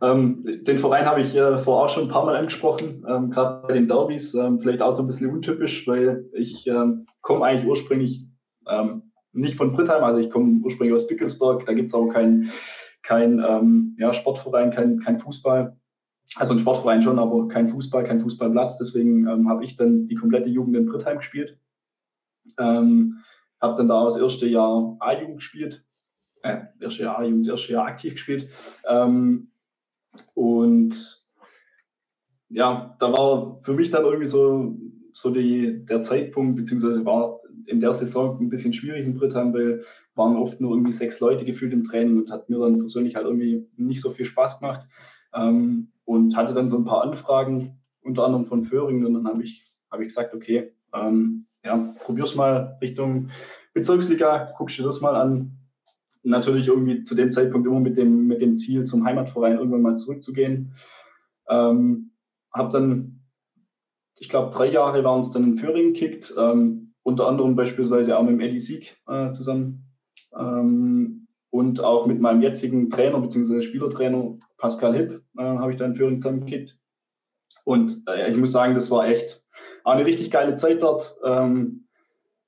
ähm, 0.02 0.44
den 0.62 0.78
Verein 0.78 1.06
habe 1.06 1.20
ich 1.20 1.34
äh, 1.34 1.58
vorher 1.58 1.86
auch 1.86 1.94
schon 1.94 2.04
ein 2.04 2.10
paar 2.10 2.24
Mal 2.24 2.36
angesprochen, 2.36 3.04
ähm, 3.08 3.30
gerade 3.30 3.66
bei 3.66 3.74
den 3.74 3.88
Derbys, 3.88 4.34
ähm, 4.34 4.60
vielleicht 4.60 4.82
auch 4.82 4.92
so 4.92 5.02
ein 5.02 5.06
bisschen 5.06 5.30
untypisch, 5.30 5.86
weil 5.86 6.26
ich 6.32 6.66
ähm, 6.66 7.06
komme 7.22 7.46
eigentlich 7.46 7.66
ursprünglich 7.66 8.26
ähm, 8.68 9.10
nicht 9.32 9.56
von 9.56 9.72
Brittheim, 9.72 10.04
also 10.04 10.18
ich 10.18 10.30
komme 10.30 10.60
ursprünglich 10.62 10.94
aus 10.94 11.06
Bickelsberg, 11.06 11.64
da 11.64 11.72
gibt 11.72 11.88
es 11.88 11.94
aber 11.94 12.08
keinen 12.08 12.50
kein, 13.02 13.38
ähm, 13.38 13.96
ja, 13.98 14.12
Sportverein, 14.12 14.72
kein, 14.72 14.98
kein 14.98 15.20
Fußball. 15.20 15.76
Also 16.34 16.54
ein 16.54 16.58
Sportverein 16.58 17.02
schon, 17.02 17.20
aber 17.20 17.46
kein 17.46 17.68
Fußball, 17.68 18.02
kein 18.02 18.20
Fußballplatz. 18.20 18.78
Deswegen 18.78 19.48
habe 19.48 19.62
ich 19.62 19.76
dann 19.76 20.08
die 20.08 20.16
komplette 20.16 20.48
Jugend 20.48 20.76
in 20.76 20.86
Brittheim 20.86 21.18
gespielt. 21.18 21.56
habe 22.58 23.12
dann 23.60 23.88
da 23.88 24.04
das 24.04 24.16
erste 24.16 24.48
Jahr 24.48 24.96
A-Jugend 24.98 25.36
gespielt 25.36 25.85
äh, 26.46 26.66
erste 26.80 27.04
Jahr 27.04 27.24
Jugend, 27.24 27.48
erste 27.48 27.72
Jahr 27.72 27.86
aktiv 27.86 28.14
gespielt. 28.14 28.48
Ähm, 28.88 29.48
und 30.34 30.96
ja, 32.48 32.96
da 32.98 33.12
war 33.12 33.60
für 33.62 33.74
mich 33.74 33.90
dann 33.90 34.04
irgendwie 34.04 34.26
so, 34.26 34.76
so 35.12 35.30
die, 35.30 35.84
der 35.84 36.02
Zeitpunkt, 36.02 36.56
beziehungsweise 36.56 37.04
war 37.04 37.40
in 37.66 37.80
der 37.80 37.92
Saison 37.92 38.38
ein 38.40 38.48
bisschen 38.48 38.72
schwierig 38.72 39.04
in 39.04 39.14
Britannien, 39.14 39.54
weil 39.54 39.84
waren 40.14 40.36
oft 40.36 40.60
nur 40.60 40.72
irgendwie 40.72 40.92
sechs 40.92 41.20
Leute 41.20 41.44
gefühlt 41.44 41.72
im 41.72 41.84
Training 41.84 42.16
und 42.16 42.30
hat 42.30 42.48
mir 42.48 42.58
dann 42.58 42.78
persönlich 42.78 43.16
halt 43.16 43.26
irgendwie 43.26 43.68
nicht 43.76 44.00
so 44.00 44.10
viel 44.10 44.24
Spaß 44.24 44.60
gemacht. 44.60 44.86
Ähm, 45.34 45.88
und 46.04 46.36
hatte 46.36 46.54
dann 46.54 46.68
so 46.68 46.78
ein 46.78 46.84
paar 46.84 47.02
Anfragen, 47.02 47.78
unter 48.00 48.24
anderem 48.24 48.46
von 48.46 48.64
Föhringen. 48.64 49.04
Und 49.04 49.14
dann 49.14 49.26
habe 49.26 49.42
ich, 49.42 49.70
hab 49.90 50.00
ich 50.00 50.08
gesagt, 50.08 50.34
okay, 50.34 50.72
ähm, 50.94 51.46
ja, 51.64 51.94
probier's 51.98 52.34
mal 52.34 52.78
Richtung 52.80 53.30
Bezirksliga, 53.74 54.52
guckst 54.56 54.78
dir 54.78 54.84
das 54.84 55.00
mal 55.00 55.16
an. 55.16 55.55
Natürlich 56.26 56.66
irgendwie 56.66 57.04
zu 57.04 57.14
dem 57.14 57.30
Zeitpunkt 57.30 57.66
immer 57.66 57.78
mit 57.78 57.96
dem, 57.96 58.26
mit 58.26 58.40
dem 58.40 58.56
Ziel, 58.56 58.84
zum 58.84 59.04
Heimatverein 59.04 59.58
irgendwann 59.58 59.82
mal 59.82 59.96
zurückzugehen. 59.96 60.72
Ähm, 61.48 62.10
habe 62.52 62.72
dann, 62.72 63.20
ich 64.18 64.28
glaube, 64.28 64.52
drei 64.52 64.70
Jahre 64.70 65.04
waren 65.04 65.20
es 65.20 65.30
dann 65.30 65.44
in 65.44 65.56
Föhringen 65.56 65.94
gekickt, 65.94 66.34
ähm, 66.36 66.94
unter 67.04 67.28
anderem 67.28 67.54
beispielsweise 67.54 68.18
auch 68.18 68.22
mit 68.22 68.32
dem 68.32 68.40
Eddie 68.40 68.58
Sieg 68.58 68.96
äh, 69.06 69.30
zusammen. 69.30 69.84
Ähm, 70.36 71.28
und 71.50 71.80
auch 71.80 72.06
mit 72.06 72.20
meinem 72.20 72.42
jetzigen 72.42 72.90
Trainer 72.90 73.20
bzw. 73.20 73.62
Spielertrainer 73.62 74.36
Pascal 74.58 74.96
Hipp 74.96 75.22
äh, 75.38 75.42
habe 75.42 75.70
ich 75.70 75.78
da 75.78 75.84
in 75.84 75.94
Föhringen 75.94 76.20
zusammengekickt. 76.20 76.76
Und 77.64 78.02
äh, 78.08 78.30
ich 78.30 78.36
muss 78.36 78.50
sagen, 78.50 78.74
das 78.74 78.90
war 78.90 79.06
echt 79.06 79.44
eine 79.84 80.04
richtig 80.04 80.32
geile 80.32 80.56
Zeit 80.56 80.82
dort. 80.82 81.16
Ähm, 81.24 81.86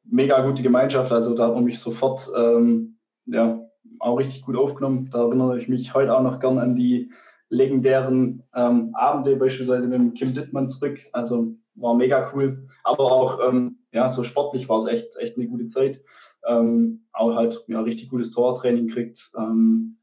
mega 0.04 0.44
gute 0.44 0.62
Gemeinschaft. 0.62 1.12
Also 1.12 1.36
da 1.36 1.46
hat 1.46 1.54
man 1.54 1.64
mich 1.64 1.78
sofort 1.78 2.28
ähm, 2.36 2.98
ja, 3.26 3.67
auch 4.00 4.16
richtig 4.16 4.42
gut 4.42 4.56
aufgenommen. 4.56 5.08
Da 5.10 5.22
erinnere 5.22 5.58
ich 5.58 5.68
mich 5.68 5.94
heute 5.94 6.16
auch 6.16 6.22
noch 6.22 6.40
gern 6.40 6.58
an 6.58 6.74
die 6.74 7.10
legendären 7.50 8.42
ähm, 8.54 8.90
Abende, 8.94 9.36
beispielsweise 9.36 9.88
mit 9.88 10.16
Kim 10.16 10.34
Dittmann 10.34 10.68
zurück. 10.68 10.98
Also 11.12 11.54
war 11.74 11.94
mega 11.94 12.30
cool. 12.34 12.66
Aber 12.84 13.10
auch 13.12 13.40
ähm, 13.48 13.78
ja, 13.92 14.10
so 14.10 14.24
sportlich 14.24 14.68
war 14.68 14.78
es 14.78 14.86
echt, 14.86 15.16
echt 15.16 15.36
eine 15.36 15.46
gute 15.46 15.66
Zeit. 15.66 16.02
Ähm, 16.46 17.06
auch 17.12 17.34
halt 17.34 17.64
ja, 17.68 17.80
richtig 17.80 18.10
gutes 18.10 18.30
Tortraining 18.32 18.88
gekriegt. 18.88 19.30
Ähm, 19.36 19.98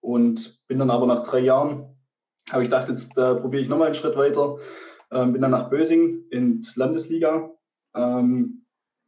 und 0.00 0.60
bin 0.68 0.78
dann 0.78 0.90
aber 0.90 1.06
nach 1.06 1.26
drei 1.26 1.40
Jahren, 1.40 1.96
habe 2.50 2.62
ich 2.62 2.68
gedacht, 2.68 2.90
jetzt 2.90 3.16
äh, 3.16 3.34
probiere 3.36 3.62
ich 3.62 3.68
nochmal 3.68 3.86
einen 3.86 3.94
Schritt 3.94 4.16
weiter. 4.16 4.58
Ähm, 5.10 5.32
bin 5.32 5.40
dann 5.40 5.52
nach 5.52 5.70
Bösing 5.70 6.24
in 6.30 6.60
die 6.60 6.78
Landesliga. 6.78 7.50
Ähm, 7.94 8.63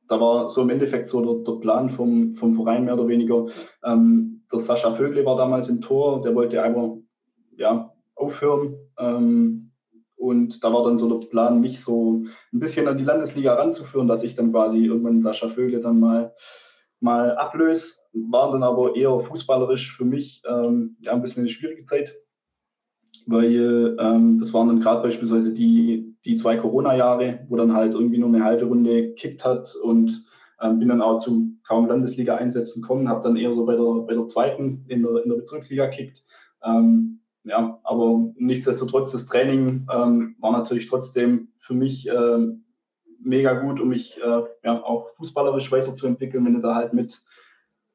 da 0.08 0.20
war 0.20 0.48
so 0.48 0.62
im 0.62 0.70
Endeffekt 0.70 1.08
so 1.08 1.20
der, 1.20 1.44
der 1.44 1.60
Plan 1.60 1.90
vom, 1.90 2.34
vom 2.34 2.54
Verein 2.54 2.84
mehr 2.84 2.94
oder 2.94 3.08
weniger. 3.08 3.46
Ähm, 3.84 4.44
der 4.50 4.58
Sascha 4.58 4.92
Vögle 4.94 5.24
war 5.24 5.36
damals 5.36 5.68
im 5.68 5.80
Tor, 5.80 6.20
der 6.22 6.34
wollte 6.34 6.62
einfach 6.62 6.96
ja, 7.56 7.92
aufhören. 8.14 8.76
Ähm, 8.98 9.72
und 10.16 10.64
da 10.64 10.72
war 10.72 10.84
dann 10.84 10.98
so 10.98 11.18
der 11.18 11.26
Plan, 11.28 11.60
mich 11.60 11.82
so 11.82 12.24
ein 12.52 12.60
bisschen 12.60 12.88
an 12.88 12.96
die 12.96 13.04
Landesliga 13.04 13.54
ranzuführen, 13.54 14.08
dass 14.08 14.22
ich 14.22 14.34
dann 14.34 14.50
quasi 14.50 14.84
irgendwann 14.84 15.20
Sascha 15.20 15.48
Vögle 15.48 15.80
dann 15.80 16.00
mal, 16.00 16.34
mal 17.00 17.36
ablöse. 17.36 17.94
War 18.12 18.50
dann 18.52 18.62
aber 18.62 18.96
eher 18.96 19.20
fußballerisch 19.20 19.94
für 19.94 20.04
mich 20.04 20.42
ähm, 20.48 20.96
ja, 21.00 21.12
ein 21.12 21.20
bisschen 21.20 21.42
eine 21.42 21.50
schwierige 21.50 21.82
Zeit, 21.82 22.16
weil 23.26 23.96
ähm, 24.00 24.38
das 24.38 24.54
waren 24.54 24.68
dann 24.68 24.80
gerade 24.80 25.02
beispielsweise 25.02 25.52
die, 25.52 26.05
die 26.26 26.34
zwei 26.34 26.56
Corona-Jahre, 26.56 27.46
wo 27.48 27.56
dann 27.56 27.74
halt 27.74 27.94
irgendwie 27.94 28.18
nur 28.18 28.28
eine 28.28 28.44
halbe 28.44 28.66
Runde 28.66 29.08
gekickt 29.08 29.44
hat 29.44 29.74
und 29.82 30.26
ähm, 30.60 30.78
bin 30.78 30.88
dann 30.88 31.02
auch 31.02 31.18
zu 31.18 31.52
kaum 31.66 31.86
Landesliga-Einsätzen 31.86 32.82
gekommen, 32.82 33.08
habe 33.08 33.22
dann 33.22 33.36
eher 33.36 33.54
so 33.54 33.64
bei 33.64 33.76
der, 33.76 34.02
bei 34.06 34.14
der 34.14 34.26
zweiten 34.26 34.84
in 34.88 35.02
der, 35.02 35.22
in 35.22 35.30
der 35.30 35.36
Bezirksliga 35.36 35.86
gekickt. 35.86 36.24
Ähm, 36.64 37.20
ja, 37.44 37.80
aber 37.84 38.32
nichtsdestotrotz, 38.36 39.12
das 39.12 39.26
Training 39.26 39.86
ähm, 39.92 40.34
war 40.40 40.52
natürlich 40.52 40.88
trotzdem 40.88 41.48
für 41.58 41.74
mich 41.74 42.08
äh, 42.08 42.38
mega 43.20 43.60
gut, 43.60 43.80
um 43.80 43.88
mich 43.88 44.20
äh, 44.20 44.42
ja, 44.64 44.82
auch 44.82 45.10
fußballerisch 45.16 45.70
weiterzuentwickeln, 45.70 46.44
wenn 46.44 46.54
du 46.54 46.60
da 46.60 46.74
halt 46.74 46.92
mit 46.92 47.22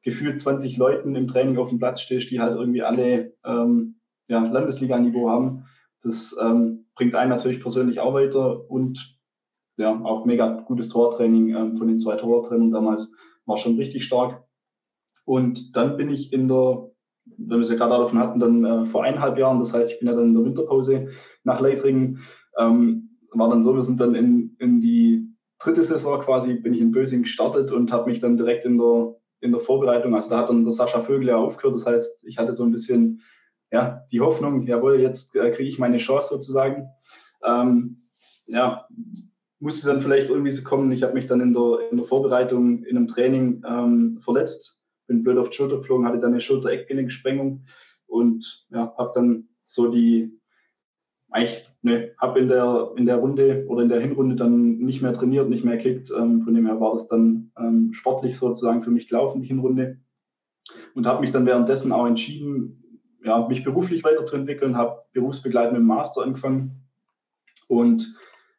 gefühlt 0.02 0.40
20 0.40 0.78
Leuten 0.78 1.14
im 1.14 1.28
Training 1.28 1.58
auf 1.58 1.68
dem 1.68 1.78
Platz 1.78 2.00
stehst, 2.00 2.30
die 2.30 2.40
halt 2.40 2.56
irgendwie 2.56 2.82
alle 2.82 3.34
ähm, 3.44 3.96
ja, 4.26 4.40
Landesliga-Niveau 4.40 5.28
haben. 5.28 5.66
Das 6.02 6.36
ähm, 6.42 6.81
bringt 6.94 7.14
einen 7.14 7.30
natürlich 7.30 7.60
persönlich 7.60 8.00
auch 8.00 8.14
weiter 8.14 8.70
und 8.70 9.18
ja, 9.76 9.98
auch 10.04 10.24
mega 10.24 10.60
gutes 10.60 10.88
Tortraining 10.88 11.54
ähm, 11.54 11.76
von 11.78 11.88
den 11.88 11.98
zwei 11.98 12.16
Tortrainern 12.16 12.70
damals 12.70 13.12
war 13.46 13.56
schon 13.56 13.76
richtig 13.76 14.04
stark. 14.04 14.44
Und 15.24 15.76
dann 15.76 15.96
bin 15.96 16.10
ich 16.10 16.32
in 16.32 16.48
der 16.48 16.92
wenn 17.24 17.58
wir 17.58 17.60
es 17.60 17.70
ja 17.70 17.76
gerade 17.76 17.96
davon 17.96 18.18
hatten, 18.18 18.40
dann 18.40 18.64
äh, 18.64 18.86
vor 18.86 19.04
eineinhalb 19.04 19.38
Jahren, 19.38 19.58
das 19.58 19.72
heißt, 19.72 19.92
ich 19.92 19.98
bin 19.98 20.08
ja 20.08 20.14
dann 20.14 20.26
in 20.26 20.34
der 20.34 20.44
Winterpause 20.44 21.08
nach 21.44 21.60
Leitringen, 21.60 22.18
ähm, 22.58 23.18
war 23.32 23.48
dann 23.48 23.62
so, 23.62 23.74
wir 23.74 23.82
sind 23.82 24.00
dann 24.00 24.14
in, 24.14 24.56
in 24.58 24.80
die 24.80 25.28
dritte 25.58 25.82
Saison 25.82 26.20
quasi, 26.20 26.54
bin 26.54 26.74
ich 26.74 26.80
in 26.80 26.92
Bösing 26.92 27.22
gestartet 27.22 27.70
und 27.70 27.92
habe 27.92 28.10
mich 28.10 28.20
dann 28.20 28.36
direkt 28.36 28.64
in 28.64 28.78
der, 28.78 29.14
in 29.40 29.52
der 29.52 29.60
Vorbereitung, 29.60 30.14
also 30.14 30.30
da 30.30 30.38
hat 30.38 30.48
dann 30.48 30.64
der 30.64 30.72
Sascha 30.72 31.00
Vögel 31.00 31.28
ja 31.28 31.36
aufgehört, 31.36 31.76
das 31.76 31.86
heißt, 31.86 32.26
ich 32.26 32.38
hatte 32.38 32.52
so 32.52 32.64
ein 32.64 32.72
bisschen 32.72 33.20
ja, 33.72 34.04
die 34.12 34.20
Hoffnung, 34.20 34.66
jawohl, 34.66 35.00
jetzt 35.00 35.34
äh, 35.34 35.50
kriege 35.50 35.68
ich 35.68 35.78
meine 35.78 35.98
Chance 35.98 36.28
sozusagen. 36.28 36.88
Ähm, 37.44 38.02
ja, 38.46 38.86
musste 39.58 39.88
dann 39.88 40.02
vielleicht 40.02 40.28
irgendwie 40.28 40.50
so 40.50 40.62
kommen. 40.62 40.92
Ich 40.92 41.02
habe 41.02 41.14
mich 41.14 41.26
dann 41.26 41.40
in 41.40 41.52
der, 41.52 41.78
in 41.90 41.96
der 41.96 42.06
Vorbereitung 42.06 42.84
in 42.84 42.96
einem 42.96 43.08
Training 43.08 43.62
ähm, 43.66 44.20
verletzt 44.22 44.82
bin 45.06 45.22
blöd 45.22 45.38
auf 45.38 45.50
die 45.50 45.56
Schulter 45.56 45.78
geflogen, 45.78 46.06
hatte 46.06 46.18
dann 46.18 46.32
eine 46.32 46.40
Schulter-Eckgelenksprengung 46.40 47.64
und 48.06 48.66
ja, 48.70 48.94
habe 48.96 49.12
dann 49.14 49.48
so 49.64 49.90
die, 49.90 50.38
eigentlich, 51.30 51.68
ne, 51.82 52.12
habe 52.18 52.40
in 52.40 52.48
der, 52.48 52.92
in 52.96 53.06
der 53.06 53.16
Runde 53.16 53.64
oder 53.68 53.82
in 53.82 53.88
der 53.88 54.00
Hinrunde 54.00 54.36
dann 54.36 54.78
nicht 54.78 55.02
mehr 55.02 55.12
trainiert, 55.12 55.48
nicht 55.48 55.64
mehr 55.64 55.76
gekickt. 55.76 56.10
Ähm, 56.16 56.42
von 56.42 56.54
dem 56.54 56.66
her 56.66 56.80
war 56.80 56.92
das 56.92 57.08
dann 57.08 57.52
ähm, 57.58 57.92
sportlich 57.92 58.36
sozusagen 58.36 58.82
für 58.82 58.90
mich 58.90 59.08
gelaufen, 59.08 59.42
die 59.42 59.48
Hinrunde. 59.48 59.98
Und 60.94 61.06
habe 61.06 61.20
mich 61.20 61.30
dann 61.30 61.46
währenddessen 61.46 61.92
auch 61.92 62.06
entschieden, 62.06 62.81
ja, 63.24 63.46
mich 63.48 63.64
beruflich 63.64 64.04
weiterzuentwickeln, 64.04 64.76
habe 64.76 65.02
berufsbegleitend 65.12 65.74
mit 65.74 65.80
dem 65.80 65.86
Master 65.86 66.22
angefangen. 66.22 66.82
Und 67.68 68.16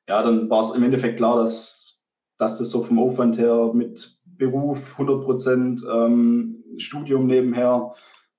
ja, 0.08 0.22
dann 0.22 0.50
war 0.50 0.62
es 0.62 0.76
im 0.76 0.84
Endeffekt 0.84 1.18
klar, 1.18 1.38
dass, 1.38 2.02
dass 2.38 2.58
das 2.58 2.70
so 2.70 2.84
vom 2.84 3.00
Aufwand 3.00 3.38
her 3.38 3.72
mit 3.74 4.20
Beruf 4.26 4.94
100 4.94 5.24
Prozent, 5.24 5.86
ähm, 5.92 6.64
Studium 6.78 7.28
nebenher 7.28 7.94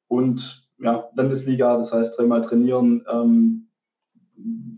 und 0.08 0.68
ja, 0.78 1.08
Landesliga, 1.14 1.76
das 1.76 1.92
heißt 1.92 2.18
dreimal 2.18 2.42
trainieren, 2.42 3.04
ähm, 3.10 3.68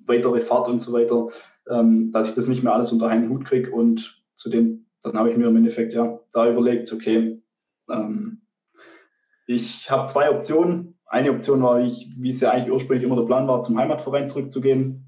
weitere 0.06 0.40
Fahrt 0.40 0.68
und 0.68 0.80
so 0.80 0.92
weiter, 0.92 1.28
ähm, 1.68 2.12
dass 2.12 2.28
ich 2.28 2.34
das 2.34 2.48
nicht 2.48 2.62
mehr 2.62 2.74
alles 2.74 2.92
unter 2.92 3.08
einen 3.08 3.30
Hut 3.30 3.44
kriege 3.44 3.70
und 3.70 4.22
zudem, 4.34 4.86
dann 5.02 5.16
habe 5.16 5.30
ich 5.30 5.36
mir 5.36 5.48
im 5.48 5.56
Endeffekt 5.56 5.94
ja 5.94 6.20
da 6.32 6.50
überlegt, 6.50 6.92
okay, 6.92 7.42
ähm, 7.90 8.42
ich 9.46 9.90
habe 9.90 10.08
zwei 10.08 10.30
Optionen. 10.30 10.95
Eine 11.06 11.30
Option 11.30 11.62
war, 11.62 11.80
ich, 11.80 12.08
wie 12.18 12.30
es 12.30 12.40
ja 12.40 12.50
eigentlich 12.50 12.72
ursprünglich 12.72 13.04
immer 13.04 13.16
der 13.16 13.26
Plan 13.26 13.46
war, 13.46 13.60
zum 13.60 13.78
Heimatverein 13.78 14.28
zurückzugehen 14.28 15.06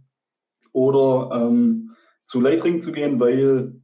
oder 0.73 1.31
ähm, 1.35 1.97
zu 2.25 2.41
Leitring 2.41 2.81
zu 2.81 2.93
gehen, 2.93 3.19
weil 3.19 3.81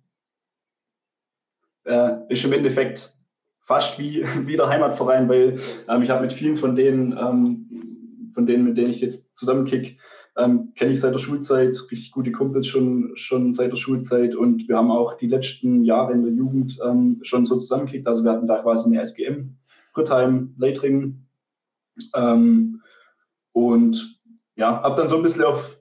äh, 1.85 2.13
ist 2.29 2.45
im 2.45 2.53
Endeffekt 2.53 3.13
fast 3.61 3.99
wie, 3.99 4.25
wie 4.47 4.57
der 4.57 4.69
Heimatverein, 4.69 5.29
weil 5.29 5.59
ähm, 5.89 6.03
ich 6.03 6.11
habe 6.11 6.23
mit 6.23 6.33
vielen 6.33 6.57
von 6.57 6.77
denen, 6.77 7.13
ähm, 7.13 8.31
von 8.33 8.47
denen, 8.47 8.65
mit 8.65 8.79
denen 8.79 8.91
ich 8.91 9.01
jetzt 9.01 9.35
zusammenkick, 9.37 9.99
ähm, 10.37 10.73
kenne 10.75 10.93
ich 10.93 11.01
seit 11.01 11.15
der 11.15 11.19
Schulzeit, 11.19 11.77
richtig 11.91 12.11
gute 12.11 12.33
Kumpels 12.33 12.67
schon, 12.67 13.13
schon 13.15 13.53
seit 13.53 13.71
der 13.71 13.77
Schulzeit 13.77 14.35
und 14.35 14.69
wir 14.69 14.77
haben 14.77 14.91
auch 14.91 15.17
die 15.17 15.29
letzten 15.29 15.85
Jahre 15.85 16.13
in 16.13 16.23
der 16.23 16.33
Jugend 16.33 16.79
ähm, 16.85 17.21
schon 17.23 17.45
so 17.45 17.57
zusammengekickt. 17.57 18.07
Also 18.09 18.25
wir 18.25 18.33
hatten 18.33 18.49
da 18.49 18.61
quasi 18.61 18.89
eine 18.89 19.05
SGM, 19.05 19.57
Brittheim, 19.93 20.55
Leitringen 20.59 21.24
ähm, 22.15 22.83
und 23.53 24.21
ja, 24.57 24.83
habe 24.83 24.97
dann 24.97 25.09
so 25.09 25.17
ein 25.17 25.23
bisschen 25.23 25.45
auf, 25.45 25.79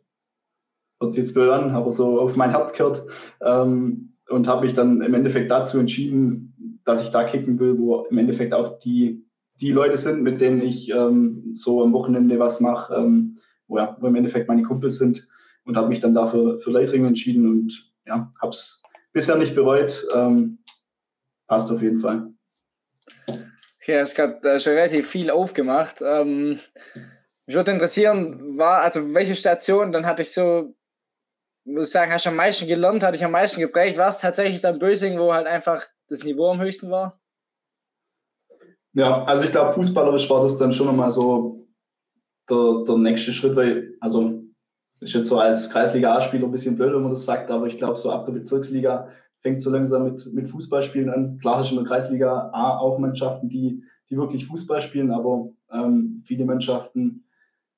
hört 0.99 1.11
sich 1.11 1.21
jetzt 1.21 1.33
blöd 1.33 1.49
an, 1.49 1.71
aber 1.71 1.91
so 1.91 2.19
auf 2.19 2.35
mein 2.35 2.51
Herz 2.51 2.73
gehört, 2.73 3.05
ähm, 3.41 4.13
und 4.29 4.47
habe 4.47 4.65
mich 4.65 4.73
dann 4.73 5.01
im 5.01 5.13
Endeffekt 5.13 5.51
dazu 5.51 5.79
entschieden, 5.79 6.79
dass 6.85 7.01
ich 7.01 7.09
da 7.09 7.23
kicken 7.23 7.59
will, 7.59 7.77
wo 7.77 8.05
im 8.05 8.17
Endeffekt 8.17 8.53
auch 8.53 8.79
die, 8.79 9.25
die 9.59 9.71
Leute 9.71 9.97
sind, 9.97 10.23
mit 10.23 10.41
denen 10.41 10.61
ich 10.61 10.89
ähm, 10.91 11.49
so 11.51 11.83
am 11.83 11.93
Wochenende 11.93 12.39
was 12.39 12.59
mache, 12.59 12.95
ähm, 12.95 13.37
wo, 13.67 13.77
ja, 13.77 13.95
wo 13.99 14.07
im 14.07 14.15
Endeffekt 14.15 14.47
meine 14.47 14.63
Kumpels 14.63 14.97
sind 14.97 15.27
und 15.65 15.77
habe 15.77 15.89
mich 15.89 15.99
dann 15.99 16.13
dafür 16.13 16.59
für 16.59 16.71
Leitringen 16.71 17.07
entschieden 17.07 17.47
und 17.47 17.91
ja, 18.05 18.31
habe 18.41 18.49
es 18.49 18.83
bisher 19.11 19.37
nicht 19.37 19.55
bereut. 19.55 20.05
Ähm, 20.13 20.59
passt 21.47 21.71
auf 21.71 21.81
jeden 21.81 21.99
Fall. 21.99 22.33
Ja, 23.85 23.99
es 23.99 24.17
hat 24.17 24.43
äh, 24.45 24.59
schon 24.59 24.73
relativ 24.73 25.09
viel 25.09 25.29
aufgemacht. 25.29 26.01
Ähm, 26.01 26.59
mich 27.45 27.55
würde 27.55 27.71
interessieren, 27.71 28.57
war, 28.57 28.81
also 28.81 29.13
welche 29.13 29.35
Station, 29.35 29.91
dann 29.91 30.05
hatte 30.05 30.21
ich 30.21 30.31
so 30.33 30.73
muss 31.65 31.91
sagen, 31.91 32.11
hast 32.11 32.25
du 32.25 32.29
am 32.29 32.35
meisten 32.35 32.67
gelernt, 32.67 33.03
hat 33.03 33.13
dich 33.13 33.23
am 33.23 33.31
meisten 33.31 33.61
geprägt? 33.61 33.97
War 33.97 34.09
es 34.09 34.19
tatsächlich 34.19 34.61
dann 34.61 34.79
Bösing, 34.79 35.17
wo 35.17 35.33
halt 35.33 35.47
einfach 35.47 35.81
das 36.09 36.23
Niveau 36.23 36.51
am 36.51 36.61
höchsten 36.61 36.91
war? 36.91 37.19
Ja, 38.93 39.23
also 39.23 39.43
ich 39.43 39.51
glaube, 39.51 39.73
fußballerisch 39.73 40.29
war 40.29 40.41
das 40.41 40.57
dann 40.57 40.73
schon 40.73 40.87
nochmal 40.87 41.09
so 41.09 41.67
der, 42.49 42.83
der 42.85 42.97
nächste 42.97 43.33
Schritt, 43.33 43.55
weil, 43.55 43.95
also 44.01 44.43
ist 44.99 45.13
jetzt 45.13 45.29
so 45.29 45.39
als 45.39 45.69
Kreisliga-A-Spieler 45.69 46.45
ein 46.45 46.51
bisschen 46.51 46.75
blöd, 46.75 46.93
wenn 46.93 47.01
man 47.01 47.11
das 47.11 47.25
sagt, 47.25 47.49
aber 47.49 47.67
ich 47.67 47.77
glaube, 47.77 47.97
so 47.97 48.11
ab 48.11 48.25
der 48.25 48.33
Bezirksliga 48.33 49.09
fängt 49.43 49.61
so 49.61 49.69
langsam 49.69 50.05
mit, 50.05 50.33
mit 50.33 50.49
Fußballspielen 50.49 51.09
an. 51.09 51.37
Klar 51.39 51.61
ist 51.61 51.69
in 51.69 51.77
der 51.77 51.85
Kreisliga 51.85 52.49
A 52.53 52.77
auch 52.77 52.97
Mannschaften, 52.97 53.49
die, 53.49 53.83
die 54.09 54.17
wirklich 54.17 54.47
Fußball 54.47 54.81
spielen, 54.81 55.11
aber 55.11 55.49
ähm, 55.71 56.23
viele 56.25 56.45
Mannschaften 56.45 57.25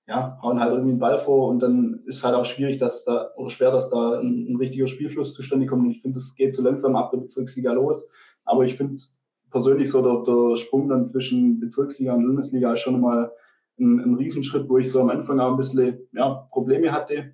ja, 0.07 0.37
hauen 0.41 0.59
halt 0.59 0.71
irgendwie 0.71 0.91
einen 0.91 0.99
Ball 0.99 1.17
vor 1.17 1.49
und 1.49 1.59
dann 1.61 2.01
ist 2.05 2.23
halt 2.23 2.35
auch 2.35 2.45
schwierig, 2.45 2.77
dass 2.77 3.03
da, 3.05 3.31
oder 3.35 3.49
schwer, 3.49 3.71
dass 3.71 3.89
da 3.89 4.19
ein, 4.19 4.47
ein 4.51 4.55
richtiger 4.57 4.87
Spielfluss 4.87 5.33
zustande 5.33 5.65
kommt. 5.65 5.83
Und 5.83 5.91
ich 5.91 6.01
finde, 6.01 6.15
das 6.15 6.35
geht 6.35 6.53
so 6.53 6.61
langsam 6.61 6.95
ab 6.95 7.09
der 7.11 7.17
Bezirksliga 7.17 7.73
los. 7.73 8.07
Aber 8.43 8.65
ich 8.65 8.75
finde 8.75 9.01
persönlich 9.49 9.89
so 9.89 10.03
der, 10.03 10.23
der 10.23 10.57
Sprung 10.57 10.89
dann 10.89 11.05
zwischen 11.05 11.59
Bezirksliga 11.59 12.13
und 12.13 12.27
Bundesliga 12.27 12.73
ist 12.73 12.81
schon 12.81 13.01
mal 13.01 13.31
ein, 13.79 13.99
ein 13.99 14.13
Riesenschritt, 14.13 14.69
wo 14.69 14.77
ich 14.77 14.91
so 14.91 15.01
am 15.01 15.09
Anfang 15.09 15.39
auch 15.39 15.51
ein 15.51 15.57
bisschen 15.57 16.07
ja, 16.13 16.47
Probleme 16.51 16.91
hatte, 16.91 17.33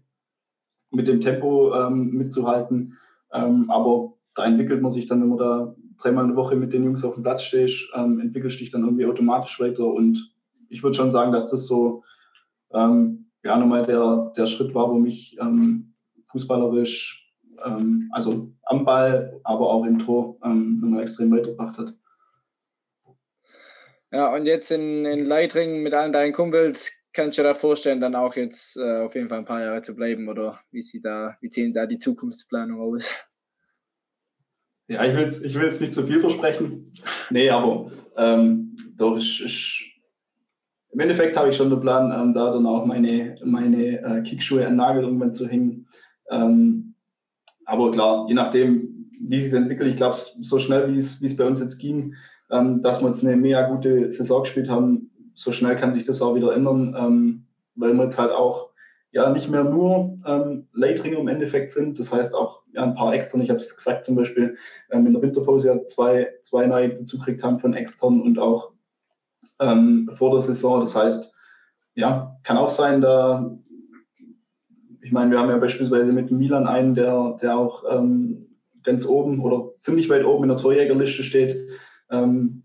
mit 0.92 1.10
dem 1.10 1.20
Tempo 1.20 1.76
ähm, 1.76 2.12
mitzuhalten. 2.12 2.98
Ähm, 3.34 3.70
aber 3.70 4.14
da 4.36 4.46
entwickelt 4.46 4.82
man 4.82 4.92
sich 4.92 5.08
dann, 5.08 5.22
wenn 5.22 5.30
man 5.30 5.38
da 5.38 5.76
dreimal 5.98 6.24
eine 6.26 6.36
Woche 6.36 6.56
mit 6.56 6.74
den 6.74 6.84
Jungs 6.84 7.04
auf 7.04 7.16
dem 7.16 7.24
Platz 7.24 7.44
stehst, 7.44 7.92
ähm, 7.96 8.20
entwickelst 8.20 8.60
dich 8.60 8.72
dann 8.72 8.84
irgendwie 8.84 9.06
automatisch 9.06 9.60
weiter. 9.60 9.86
Und 9.86 10.34
ich 10.70 10.84
würde 10.84 10.96
schon 10.96 11.10
sagen, 11.10 11.32
dass 11.32 11.50
das 11.50 11.68
so 11.68 12.04
ähm, 12.74 13.32
ja 13.44 13.58
nochmal 13.58 13.86
der, 13.86 14.34
der 14.36 14.48
Schritt 14.48 14.74
war, 14.74 14.90
wo 14.90 14.96
mich 14.96 15.38
ähm, 15.40 15.94
fußballerisch, 16.32 17.34
ähm, 17.66 18.10
also 18.14 18.54
am 18.64 18.86
Ball, 18.86 19.40
aber 19.44 19.70
auch 19.70 19.86
im 19.86 20.00
Tor 20.00 20.38
ähm, 20.44 20.80
nochmal 20.82 21.04
extrem 21.04 21.32
weitergebracht 21.32 21.78
hat. 21.78 21.94
Ja, 24.12 24.34
und 24.34 24.46
jetzt 24.46 24.72
in, 24.72 25.06
in 25.06 25.26
Leitringen 25.26 25.84
mit 25.84 25.94
allen 25.94 26.12
deinen 26.12 26.34
Kumpels, 26.34 27.02
kannst 27.14 27.38
du 27.38 27.44
dir 27.44 27.50
da 27.50 27.54
vorstellen, 27.54 28.02
dann 28.02 28.16
auch 28.16 28.36
jetzt 28.36 28.78
äh, 28.78 29.02
auf 29.02 29.16
jeden 29.16 29.30
Fall 29.30 29.40
ein 29.40 29.46
paar 29.46 29.62
Jahre 29.62 29.82
zu 29.82 29.96
bleiben 29.96 30.28
oder 30.28 30.60
wie 30.72 30.82
sieht 30.82 31.06
da, 31.06 31.38
wie 31.42 31.50
sehen 31.50 31.72
da 31.72 31.86
die 31.86 31.98
Zukunftsplanung 31.98 32.82
aus? 32.82 33.26
Ja, 34.92 35.06
ich 35.06 35.16
will 35.16 35.24
jetzt 35.24 35.42
ich 35.46 35.58
will's 35.58 35.80
nicht 35.80 35.94
zu 35.94 36.04
viel 36.04 36.20
versprechen. 36.20 36.92
Nee, 37.30 37.50
aber 37.50 37.89
ähm, 38.18 38.76
doch, 38.98 39.16
ich, 39.16 39.42
ich, 39.46 40.02
im 40.92 41.00
Endeffekt 41.00 41.38
habe 41.38 41.50
ich 41.50 41.56
schon 41.56 41.70
den 41.70 41.80
Plan, 41.80 42.12
ähm, 42.12 42.34
da 42.34 42.52
dann 42.52 42.66
auch 42.66 42.86
meine, 42.86 43.38
meine 43.46 44.02
äh, 44.02 44.22
Kickschuhe 44.24 44.68
an 44.68 44.76
Nagel 44.76 45.04
irgendwann 45.04 45.34
zu 45.34 45.48
hängen. 45.48 45.88
Ähm, 46.30 46.96
aber 47.64 47.92
klar, 47.92 48.26
je 48.28 48.34
nachdem, 48.34 49.10
wie 49.22 49.39
sich 49.39 49.54
entwickelt, 49.54 49.89
ich 49.89 49.96
glaube, 49.96 50.18
so 50.18 50.60
schnell 50.60 50.94
wie 50.94 50.98
es 50.98 51.38
bei 51.38 51.48
uns 51.48 51.62
jetzt 51.62 51.78
ging, 51.80 52.16
ähm, 52.50 52.82
dass 52.82 53.00
wir 53.00 53.08
jetzt 53.08 53.24
eine 53.24 53.38
mega 53.38 53.70
gute 53.70 54.10
Saison 54.10 54.44
gespielt 54.44 54.70
haben. 54.70 55.10
So 55.36 55.54
schnell 55.54 55.78
kann 55.78 55.94
sich 55.94 56.04
das 56.04 56.22
auch 56.22 56.36
wieder 56.36 56.54
ändern, 56.54 56.94
ähm, 57.00 57.46
weil 57.76 57.94
wir 57.94 58.04
jetzt 58.04 58.20
halt 58.20 58.34
auch 58.34 58.71
ja 59.12 59.30
nicht 59.30 59.49
mehr 59.49 59.64
nur 59.64 60.18
ähm, 60.26 60.68
Leitringer 60.74 61.20
im 61.20 61.28
Endeffekt 61.28 61.72
sind. 61.72 61.99
Das 61.99 62.12
heißt 62.12 62.34
auch 62.34 62.62
ja, 62.74 62.84
ein 62.84 62.95
paar 62.95 63.14
extern. 63.14 63.41
Ich 63.41 63.49
habe 63.49 63.59
es 63.59 63.76
gesagt, 63.76 64.05
zum 64.05 64.16
Beispiel 64.16 64.57
ähm, 64.89 65.05
in 65.05 65.14
der 65.14 65.22
Winterpause 65.22 65.68
ja 65.68 65.86
zwei, 65.86 66.30
zwei 66.41 66.66
neue 66.66 66.89
dazu 66.89 67.18
gekriegt 67.18 67.43
haben 67.43 67.59
von 67.59 67.74
extern 67.74 68.22
und 68.22 68.39
auch 68.39 68.72
ähm, 69.59 70.09
vor 70.14 70.32
der 70.32 70.41
Saison. 70.41 70.80
Das 70.80 70.95
heißt, 70.95 71.34
ja, 71.95 72.38
kann 72.43 72.57
auch 72.57 72.70
sein, 72.70 73.01
da 73.01 73.51
ich 75.01 75.12
meine, 75.12 75.32
wir 75.32 75.39
haben 75.39 75.49
ja 75.49 75.57
beispielsweise 75.57 76.14
mit 76.14 76.32
Milan 76.32 76.68
einen, 76.68 76.93
der, 76.93 77.36
der 77.41 77.57
auch 77.57 77.84
ähm, 77.91 78.47
ganz 78.84 79.05
oben 79.05 79.41
oder 79.41 79.72
ziemlich 79.82 80.09
weit 80.09 80.24
oben 80.24 80.43
in 80.43 80.49
der 80.49 80.57
Torjägerliste 80.57 81.24
steht. 81.24 81.57
Ähm, 82.09 82.64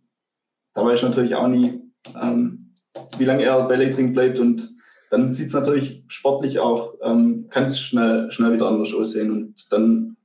da 0.75 0.85
weiß 0.85 1.01
ich 1.01 1.05
natürlich 1.05 1.35
auch 1.35 1.49
nie, 1.49 1.83
ähm, 2.23 2.73
wie 3.19 3.25
lange 3.25 3.43
er 3.43 3.67
bei 3.67 3.75
Leitring 3.75 4.13
bleibt 4.13 4.39
und 4.39 4.76
dann 5.11 5.33
sieht 5.33 5.49
es 5.49 5.53
natürlich 5.53 6.05
sportlich 6.09 6.59
auch 6.59 6.95
ähm, 7.03 7.49
ganz 7.51 7.79
schnell, 7.79 8.31
schnell 8.31 8.53
wieder 8.53 8.69
anders 8.69 8.93
aussehen. 8.93 9.31
Und 9.31 9.73
dann, 9.73 10.17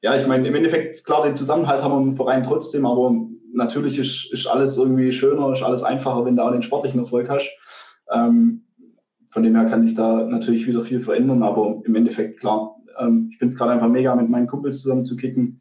ja, 0.00 0.16
ich 0.16 0.26
meine, 0.26 0.46
im 0.48 0.54
Endeffekt, 0.54 1.04
klar, 1.04 1.22
den 1.22 1.36
Zusammenhalt 1.36 1.82
haben 1.82 1.92
wir 1.92 2.10
im 2.10 2.16
Verein 2.16 2.42
trotzdem, 2.42 2.84
aber 2.84 3.14
natürlich 3.52 3.98
ist, 3.98 4.32
ist 4.32 4.46
alles 4.46 4.76
irgendwie 4.76 5.12
schöner, 5.12 5.52
ist 5.52 5.62
alles 5.62 5.82
einfacher, 5.82 6.24
wenn 6.24 6.36
du 6.36 6.42
auch 6.42 6.52
den 6.52 6.62
sportlichen 6.62 7.00
Erfolg 7.00 7.28
hast. 7.28 7.50
Ähm, 8.12 8.64
von 9.28 9.42
dem 9.42 9.56
her 9.56 9.66
kann 9.66 9.82
sich 9.82 9.94
da 9.94 10.24
natürlich 10.24 10.66
wieder 10.66 10.82
viel 10.82 11.00
verändern, 11.00 11.42
aber 11.42 11.80
im 11.84 11.94
Endeffekt, 11.94 12.40
klar, 12.40 12.76
ähm, 12.98 13.28
ich 13.30 13.38
finde 13.38 13.52
es 13.52 13.58
gerade 13.58 13.72
einfach 13.72 13.88
mega, 13.88 14.14
mit 14.14 14.28
meinen 14.28 14.46
Kumpels 14.46 14.82
zusammen 14.82 15.04
zu 15.04 15.16
kicken. 15.16 15.60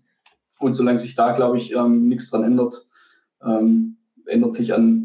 Und 0.60 0.74
solange 0.74 1.00
sich 1.00 1.16
da, 1.16 1.32
glaube 1.32 1.58
ich, 1.58 1.74
ähm, 1.74 2.08
nichts 2.08 2.30
dran 2.30 2.44
ändert, 2.44 2.76
ähm, 3.46 3.98
ändert 4.26 4.56
sich 4.56 4.74
an, 4.74 5.01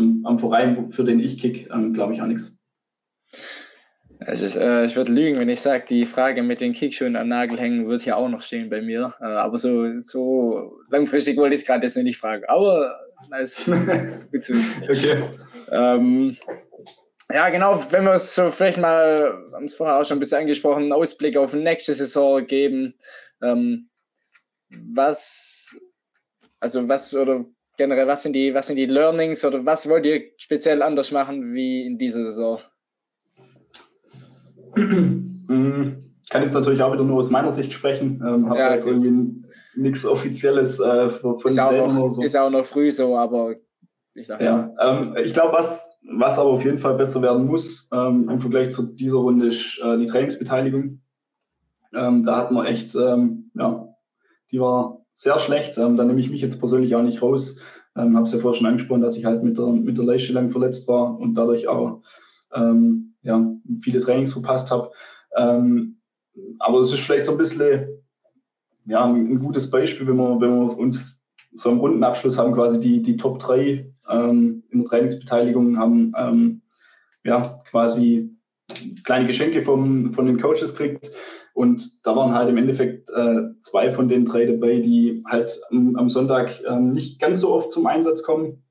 an, 0.00 0.22
am 0.24 0.38
Verein, 0.38 0.92
für 0.92 1.04
den 1.04 1.20
ich 1.20 1.40
kick, 1.40 1.68
ähm, 1.72 1.92
glaube 1.92 2.14
ich, 2.14 2.22
auch 2.22 2.26
nichts. 2.26 2.56
Also 4.20 4.60
äh, 4.60 4.84
ich 4.84 4.96
würde 4.96 5.12
lügen, 5.12 5.38
wenn 5.38 5.48
ich 5.48 5.60
sage, 5.60 5.84
die 5.88 6.04
Frage 6.04 6.42
mit 6.42 6.60
den 6.60 6.74
Kickschuhen 6.74 7.16
am 7.16 7.28
Nagel 7.28 7.58
hängen 7.58 7.88
wird 7.88 8.02
hier 8.02 8.18
auch 8.18 8.28
noch 8.28 8.42
stehen 8.42 8.68
bei 8.68 8.82
mir. 8.82 9.14
Äh, 9.20 9.24
aber 9.24 9.56
so, 9.56 9.98
so 10.00 10.78
langfristig 10.90 11.38
wollte 11.38 11.54
ich 11.54 11.62
es 11.62 11.66
gerade 11.66 11.86
jetzt 11.86 11.96
noch 11.96 12.02
nicht 12.02 12.18
fragen. 12.18 12.44
Aber 12.48 13.00
gut 14.32 14.42
zu 14.42 14.54
Okay. 14.82 15.22
Ähm, 15.70 16.36
ja, 17.32 17.48
genau, 17.48 17.82
wenn 17.90 18.04
wir 18.04 18.14
es 18.14 18.34
so 18.34 18.50
vielleicht 18.50 18.78
mal, 18.78 19.32
haben 19.52 19.64
es 19.64 19.74
vorher 19.74 19.98
auch 19.98 20.04
schon 20.04 20.16
ein 20.16 20.20
bisschen 20.20 20.40
angesprochen, 20.40 20.84
einen 20.84 20.92
Ausblick 20.92 21.36
auf 21.36 21.54
nächste 21.54 21.94
Saison 21.94 22.44
geben. 22.46 22.94
Ähm, 23.42 23.88
was, 24.68 25.76
also 26.58 26.88
was 26.88 27.14
oder 27.14 27.44
generell, 27.80 28.06
was 28.06 28.22
sind 28.22 28.34
die, 28.34 28.52
was 28.52 28.66
sind 28.66 28.76
die 28.76 28.84
Learnings 28.84 29.42
oder 29.42 29.64
was 29.64 29.88
wollt 29.88 30.04
ihr 30.04 30.20
speziell 30.36 30.82
anders 30.82 31.12
machen 31.12 31.54
wie 31.54 31.86
in 31.86 31.96
dieser 31.96 32.24
Saison? 32.24 32.58
Ich 34.76 36.28
kann 36.28 36.42
jetzt 36.42 36.52
natürlich 36.52 36.82
auch 36.82 36.92
wieder 36.92 37.04
nur 37.04 37.18
aus 37.18 37.30
meiner 37.30 37.52
Sicht 37.52 37.72
sprechen. 37.72 38.22
Ähm, 38.22 38.50
habe 38.50 38.58
ja, 38.58 38.74
jetzt 38.74 38.86
irgendwie 38.86 39.42
nichts 39.76 40.04
Offizielles 40.04 40.78
äh, 40.78 41.08
von 41.08 41.40
ist 41.42 41.58
auch, 41.58 41.72
noch, 41.72 42.10
so. 42.10 42.22
ist 42.22 42.36
auch 42.36 42.50
noch 42.50 42.64
früh 42.66 42.92
so, 42.92 43.16
aber 43.16 43.54
ich 44.12 44.26
dachte, 44.26 44.44
ja. 44.44 44.74
Ähm, 44.78 45.16
ich 45.24 45.32
glaube, 45.32 45.54
was, 45.54 45.98
was 46.18 46.38
aber 46.38 46.50
auf 46.50 46.64
jeden 46.64 46.78
Fall 46.78 46.96
besser 46.96 47.22
werden 47.22 47.46
muss 47.46 47.88
ähm, 47.94 48.28
im 48.28 48.40
Vergleich 48.40 48.72
zu 48.72 48.94
dieser 48.94 49.16
Runde 49.16 49.48
ist 49.48 49.80
äh, 49.82 49.96
die 49.96 50.06
Trainingsbeteiligung. 50.06 51.00
Ähm, 51.94 52.24
da 52.26 52.36
hat 52.36 52.50
man 52.52 52.66
echt 52.66 52.94
ähm, 52.94 53.50
ja, 53.54 53.88
die 54.52 54.60
war 54.60 54.99
sehr 55.20 55.38
schlecht. 55.38 55.76
Ähm, 55.76 55.98
da 55.98 56.04
nehme 56.04 56.18
ich 56.18 56.30
mich 56.30 56.40
jetzt 56.40 56.58
persönlich 56.60 56.94
auch 56.94 57.02
nicht 57.02 57.20
raus. 57.20 57.56
Ähm, 57.94 58.16
habe 58.16 58.24
es 58.24 58.32
ja 58.32 58.38
vorher 58.38 58.56
schon 58.56 58.66
angesprochen, 58.66 59.02
dass 59.02 59.18
ich 59.18 59.26
halt 59.26 59.42
mit 59.42 59.58
der, 59.58 59.66
mit 59.66 59.98
der 59.98 60.04
Leiste 60.06 60.32
lang 60.32 60.48
verletzt 60.48 60.88
war 60.88 61.18
und 61.18 61.34
dadurch 61.34 61.68
auch 61.68 62.00
ähm, 62.54 63.14
ja, 63.20 63.52
viele 63.82 64.00
Trainings 64.00 64.32
verpasst 64.32 64.70
habe. 64.70 64.90
Ähm, 65.36 65.98
aber 66.58 66.80
es 66.80 66.90
ist 66.90 67.00
vielleicht 67.00 67.24
so 67.24 67.32
ein 67.32 67.38
bisschen 67.38 67.86
ja, 68.86 69.04
ein, 69.04 69.30
ein, 69.30 69.40
gutes 69.40 69.70
Beispiel, 69.70 70.06
wenn 70.06 70.16
wir, 70.16 70.40
wenn 70.40 70.54
wir 70.54 70.78
uns 70.78 71.26
so 71.52 71.68
einen 71.68 71.80
Rundenabschluss 71.80 72.38
haben, 72.38 72.54
quasi 72.54 72.80
die, 72.80 73.02
die 73.02 73.18
Top 73.18 73.40
3 73.40 73.92
ähm, 74.08 74.62
in 74.70 74.80
der 74.80 74.88
Trainingsbeteiligung 74.88 75.76
haben 75.76 76.14
ähm, 76.16 76.62
ja, 77.24 77.42
quasi 77.70 78.34
kleine 79.04 79.26
Geschenke 79.26 79.62
vom, 79.64 80.14
von 80.14 80.24
den 80.24 80.40
Coaches 80.40 80.74
kriegt 80.74 81.10
und 81.60 82.06
da 82.06 82.16
waren 82.16 82.32
halt 82.32 82.48
im 82.48 82.56
Endeffekt 82.56 83.10
äh, 83.10 83.42
zwei 83.60 83.90
von 83.90 84.08
den 84.08 84.24
drei 84.24 84.46
dabei, 84.46 84.78
die 84.78 85.22
halt 85.26 85.60
am, 85.70 85.94
am 85.96 86.08
Sonntag 86.08 86.58
ähm, 86.66 86.94
nicht 86.94 87.20
ganz 87.20 87.40
so 87.40 87.52
oft 87.52 87.70
zum 87.70 87.86
Einsatz 87.86 88.22
kommen. 88.22 88.62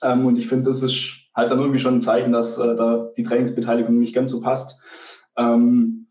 Ähm, 0.00 0.24
und 0.24 0.38
ich 0.38 0.48
finde, 0.48 0.70
das 0.70 0.82
ist 0.82 1.12
halt 1.34 1.50
dann 1.50 1.58
irgendwie 1.58 1.80
schon 1.80 1.96
ein 1.96 2.00
Zeichen, 2.00 2.32
dass 2.32 2.56
äh, 2.56 2.76
da 2.76 3.10
die 3.14 3.24
Trainingsbeteiligung 3.24 3.98
nicht 3.98 4.14
ganz 4.14 4.30
so 4.30 4.40
passt. 4.40 4.80
Ähm, 5.36 6.06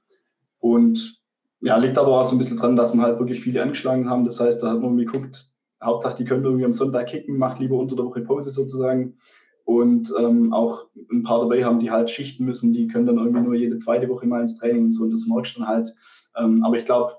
und 0.59 1.19
ja, 1.61 1.77
liegt 1.77 1.97
aber 1.97 2.21
auch 2.21 2.25
so 2.25 2.35
ein 2.35 2.37
bisschen 2.37 2.57
dran, 2.57 2.75
dass 2.75 2.93
wir 2.93 3.01
halt 3.01 3.17
wirklich 3.17 3.41
viele 3.41 3.63
angeschlagen 3.63 4.07
haben. 4.07 4.23
Das 4.23 4.39
heißt, 4.39 4.61
da 4.61 4.69
hat 4.69 4.81
man 4.81 4.95
geguckt, 4.95 5.47
Hauptsache, 5.83 6.17
die 6.17 6.25
können 6.25 6.45
irgendwie 6.45 6.65
am 6.65 6.73
Sonntag 6.73 7.07
kicken, 7.07 7.39
macht 7.39 7.57
lieber 7.59 7.77
unter 7.77 7.95
der 7.95 8.05
Woche 8.05 8.21
Pause 8.21 8.51
sozusagen. 8.51 9.17
Und 9.65 10.13
ähm, 10.19 10.51
auch 10.51 10.87
ein 11.11 11.23
paar 11.23 11.39
dabei 11.39 11.63
haben, 11.63 11.79
die 11.79 11.89
halt 11.89 12.09
schichten 12.09 12.43
müssen, 12.43 12.73
die 12.73 12.87
können 12.87 13.05
dann 13.05 13.17
irgendwie 13.17 13.41
nur 13.41 13.55
jede 13.55 13.77
zweite 13.77 14.09
Woche 14.09 14.27
mal 14.27 14.41
ins 14.41 14.57
Training 14.57 14.85
und 14.85 14.91
so, 14.91 15.03
und 15.03 15.11
das 15.11 15.25
merkst 15.25 15.55
du 15.55 15.59
dann 15.59 15.69
halt. 15.69 15.95
Ähm, 16.35 16.63
aber 16.63 16.77
ich 16.77 16.85
glaube, 16.85 17.13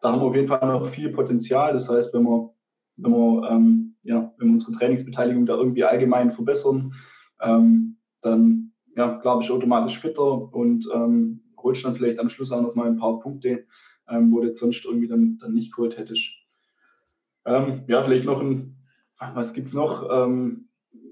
da 0.00 0.12
haben 0.12 0.20
wir 0.20 0.26
auf 0.26 0.34
jeden 0.34 0.48
Fall 0.48 0.66
noch 0.66 0.86
viel 0.86 1.10
Potenzial. 1.10 1.72
Das 1.72 1.88
heißt, 1.90 2.14
wenn 2.14 2.22
wir, 2.22 2.50
wenn 2.96 3.12
wir, 3.12 3.50
ähm, 3.50 3.96
ja, 4.04 4.32
wenn 4.38 4.48
wir 4.48 4.52
unsere 4.54 4.72
Trainingsbeteiligung 4.72 5.46
da 5.46 5.56
irgendwie 5.56 5.84
allgemein 5.84 6.30
verbessern, 6.30 6.94
ähm, 7.40 7.96
dann 8.20 8.72
ja, 8.96 9.16
glaube 9.18 9.42
ich, 9.42 9.50
automatisch 9.50 9.98
fitter 9.98 10.52
und 10.52 10.88
ähm, 10.92 11.42
holst 11.56 11.84
dann 11.84 11.94
vielleicht 11.94 12.18
am 12.18 12.28
Schluss 12.28 12.52
auch 12.52 12.62
noch 12.62 12.74
mal 12.74 12.86
ein 12.86 12.96
paar 12.96 13.20
Punkte, 13.20 13.66
ähm, 14.08 14.32
wo 14.32 14.40
du 14.40 14.52
sonst 14.54 14.84
irgendwie 14.84 15.08
dann, 15.08 15.38
dann 15.38 15.54
nicht 15.54 15.74
geholt 15.74 15.96
hättest. 15.96 16.30
Ähm, 17.44 17.84
ja, 17.86 18.02
vielleicht 18.02 18.24
noch 18.24 18.40
ein, 18.40 18.76
was 19.34 19.52
gibt 19.52 19.68
es 19.68 19.74
noch? 19.74 20.08
Ähm, 20.10 20.67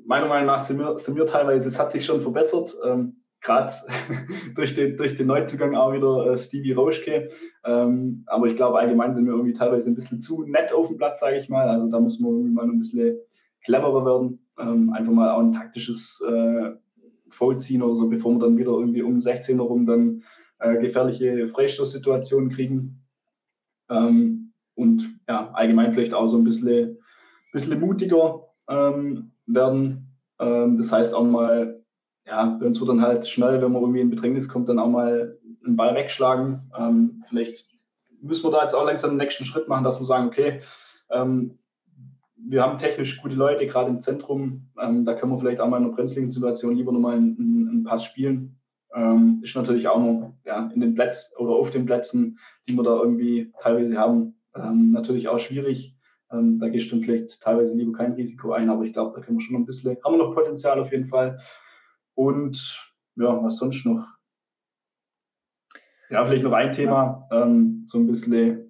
meiner 0.07 0.27
Meinung 0.27 0.47
nach 0.47 0.61
sind 0.61 0.79
wir, 0.79 0.99
sind 0.99 1.17
wir 1.17 1.27
teilweise, 1.27 1.69
es 1.69 1.79
hat 1.79 1.91
sich 1.91 2.05
schon 2.05 2.21
verbessert, 2.21 2.75
ähm, 2.85 3.17
gerade 3.41 3.73
durch, 4.55 4.75
den, 4.75 4.97
durch 4.97 5.17
den 5.17 5.27
Neuzugang 5.27 5.75
auch 5.75 5.93
wieder 5.93 6.33
äh, 6.33 6.39
Stevie 6.39 6.73
Rauschke. 6.73 7.31
Ähm, 7.65 8.25
aber 8.27 8.47
ich 8.47 8.57
glaube, 8.57 8.79
allgemein 8.79 9.15
sind 9.15 9.27
wir 9.27 9.33
irgendwie 9.33 9.53
teilweise 9.53 9.91
ein 9.91 9.95
bisschen 9.95 10.21
zu 10.21 10.45
nett 10.45 10.73
auf 10.73 10.89
dem 10.89 10.97
Platz, 10.97 11.21
sage 11.21 11.37
ich 11.37 11.49
mal. 11.49 11.69
Also 11.69 11.91
da 11.91 12.01
muss 12.01 12.21
man 12.21 12.33
irgendwie 12.33 12.53
mal 12.53 12.65
ein 12.65 12.79
bisschen 12.79 13.19
cleverer 13.65 14.05
werden. 14.05 14.39
Ähm, 14.59 14.91
einfach 14.93 15.13
mal 15.13 15.31
auch 15.31 15.41
ein 15.41 15.53
taktisches, 15.53 16.23
äh, 16.27 16.73
Foul 17.31 17.59
ziehen 17.59 17.83
oder 17.83 17.95
so, 17.95 18.09
bevor 18.09 18.33
wir 18.35 18.41
dann 18.41 18.57
wieder 18.57 18.73
irgendwie 18.73 19.03
um 19.03 19.21
16 19.21 19.59
Uhr 19.59 19.67
rum 19.67 19.87
dann 19.87 20.23
äh, 20.59 20.79
gefährliche 20.79 21.49
Freistoßsituationen 21.49 22.51
kriegen. 22.51 23.03
Ähm, 23.91 24.53
und 24.75 25.21
ja, 25.29 25.51
allgemein 25.53 25.93
vielleicht 25.93 26.15
auch 26.15 26.27
so 26.27 26.37
ein 26.37 26.45
bisschen, 26.45 26.99
bisschen 27.53 27.81
mutiger 27.81 28.45
ähm, 28.69 29.33
werden. 29.47 30.19
Ähm, 30.39 30.77
das 30.77 30.93
heißt 30.93 31.15
auch 31.15 31.25
mal, 31.25 31.83
ja, 32.27 32.57
wenn 32.61 32.73
es 32.73 32.85
dann 32.85 33.03
halt 33.03 33.27
schnell, 33.29 33.63
wenn 33.63 33.73
man 33.73 33.83
irgendwie 33.83 34.01
in 34.01 34.11
Bedrängnis 34.11 34.49
kommt, 34.49 34.69
dann 34.69 34.79
auch 34.79 34.89
mal 34.89 35.39
einen 35.65 35.77
Ball 35.77 35.95
wegschlagen. 35.95 36.71
Ähm, 36.79 37.25
vielleicht 37.29 37.69
müssen 38.21 38.45
wir 38.45 38.51
da 38.51 38.63
jetzt 38.63 38.75
auch 38.75 38.85
langsam 38.85 39.11
den 39.11 39.19
nächsten 39.19 39.45
Schritt 39.45 39.69
machen, 39.69 39.85
dass 39.85 40.01
wir 40.01 40.07
sagen, 40.07 40.27
okay, 40.27 40.61
ähm, 41.11 41.59
wir 42.37 42.63
haben 42.63 42.79
technisch 42.79 43.21
gute 43.23 43.35
Leute, 43.35 43.67
gerade 43.67 43.91
im 43.91 44.01
Zentrum. 44.01 44.69
Ähm, 44.81 45.05
da 45.05 45.15
können 45.15 45.33
wir 45.33 45.39
vielleicht 45.39 45.61
auch 45.61 45.69
mal 45.69 45.79
in 45.79 45.85
einer 45.85 45.95
brenzligen 45.95 46.31
Situation 46.31 46.77
lieber 46.77 46.93
nochmal 46.93 47.17
einen, 47.17 47.69
einen 47.71 47.85
Pass 47.85 48.05
spielen. 48.05 48.59
Ähm, 48.95 49.41
ist 49.43 49.57
natürlich 49.57 49.89
auch 49.89 49.99
noch 49.99 50.35
ja, 50.45 50.71
in 50.75 50.81
den 50.81 50.95
Plätzen 50.95 51.37
oder 51.39 51.55
auf 51.55 51.71
den 51.71 51.87
Plätzen, 51.87 52.39
die 52.69 52.75
wir 52.75 52.83
da 52.83 52.97
irgendwie 52.97 53.53
teilweise 53.61 53.97
haben, 53.97 54.35
ähm, 54.55 54.93
natürlich 54.93 55.29
auch 55.29 55.39
schwierig. 55.39 55.96
Ähm, 56.39 56.59
da 56.59 56.69
gehst 56.69 56.91
du 56.91 56.97
dann 56.97 57.05
vielleicht 57.05 57.41
teilweise 57.41 57.77
lieber 57.77 57.93
kein 57.93 58.13
Risiko 58.13 58.53
ein, 58.53 58.71
aber 58.71 58.85
ich 58.85 58.93
glaube, 58.93 59.19
da 59.19 59.25
können 59.25 59.39
wir 59.39 59.43
schon 59.43 59.55
noch 59.55 59.61
ein 59.61 59.67
bisschen, 59.67 59.97
haben 60.05 60.15
wir 60.15 60.25
noch 60.25 60.35
Potenzial 60.35 60.79
auf 60.81 60.93
jeden 60.93 61.09
Fall. 61.09 61.39
Und 62.15 62.83
ja, 63.17 63.43
was 63.43 63.59
sonst 63.59 63.85
noch? 63.87 64.07
Ja, 66.11 66.25
vielleicht 66.25 66.45
noch 66.45 66.53
ein 66.53 66.73
Thema, 66.73 67.29
ähm, 67.33 67.83
so 67.85 67.99
ein 67.99 68.07
bisschen 68.07 68.67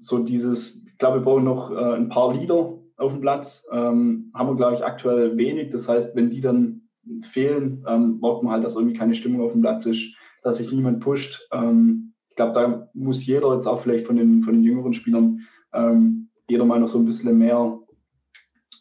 so 0.00 0.24
dieses, 0.24 0.84
ich 0.86 0.98
glaube, 0.98 1.18
wir 1.18 1.24
brauchen 1.24 1.44
noch 1.44 1.70
äh, 1.70 1.96
ein 1.96 2.08
paar 2.08 2.34
Leader 2.34 2.78
auf 2.96 3.12
dem 3.12 3.20
Platz. 3.20 3.66
Ähm, 3.70 4.30
haben 4.34 4.48
wir, 4.48 4.56
glaube 4.56 4.74
ich, 4.74 4.84
aktuell 4.84 5.36
wenig. 5.36 5.70
Das 5.70 5.88
heißt, 5.88 6.16
wenn 6.16 6.30
die 6.30 6.40
dann 6.40 6.88
fehlen, 7.22 7.84
ähm, 7.86 8.20
braucht 8.20 8.42
man 8.42 8.52
halt, 8.52 8.64
dass 8.64 8.76
irgendwie 8.76 8.96
keine 8.96 9.14
Stimmung 9.14 9.42
auf 9.42 9.52
dem 9.52 9.60
Platz 9.60 9.86
ist, 9.86 10.14
dass 10.42 10.56
sich 10.56 10.72
niemand 10.72 11.00
pusht. 11.00 11.46
Ähm, 11.52 12.14
ich 12.30 12.36
glaube, 12.36 12.52
da 12.52 12.90
muss 12.94 13.24
jeder 13.24 13.52
jetzt 13.52 13.66
auch 13.66 13.80
vielleicht 13.80 14.06
von 14.06 14.16
den, 14.16 14.42
von 14.42 14.54
den 14.54 14.62
jüngeren 14.62 14.94
Spielern 14.94 15.40
ähm, 15.72 16.28
jeder 16.48 16.64
mal 16.64 16.80
noch 16.80 16.88
so 16.88 16.98
ein 16.98 17.04
bisschen 17.04 17.38
mehr 17.38 17.78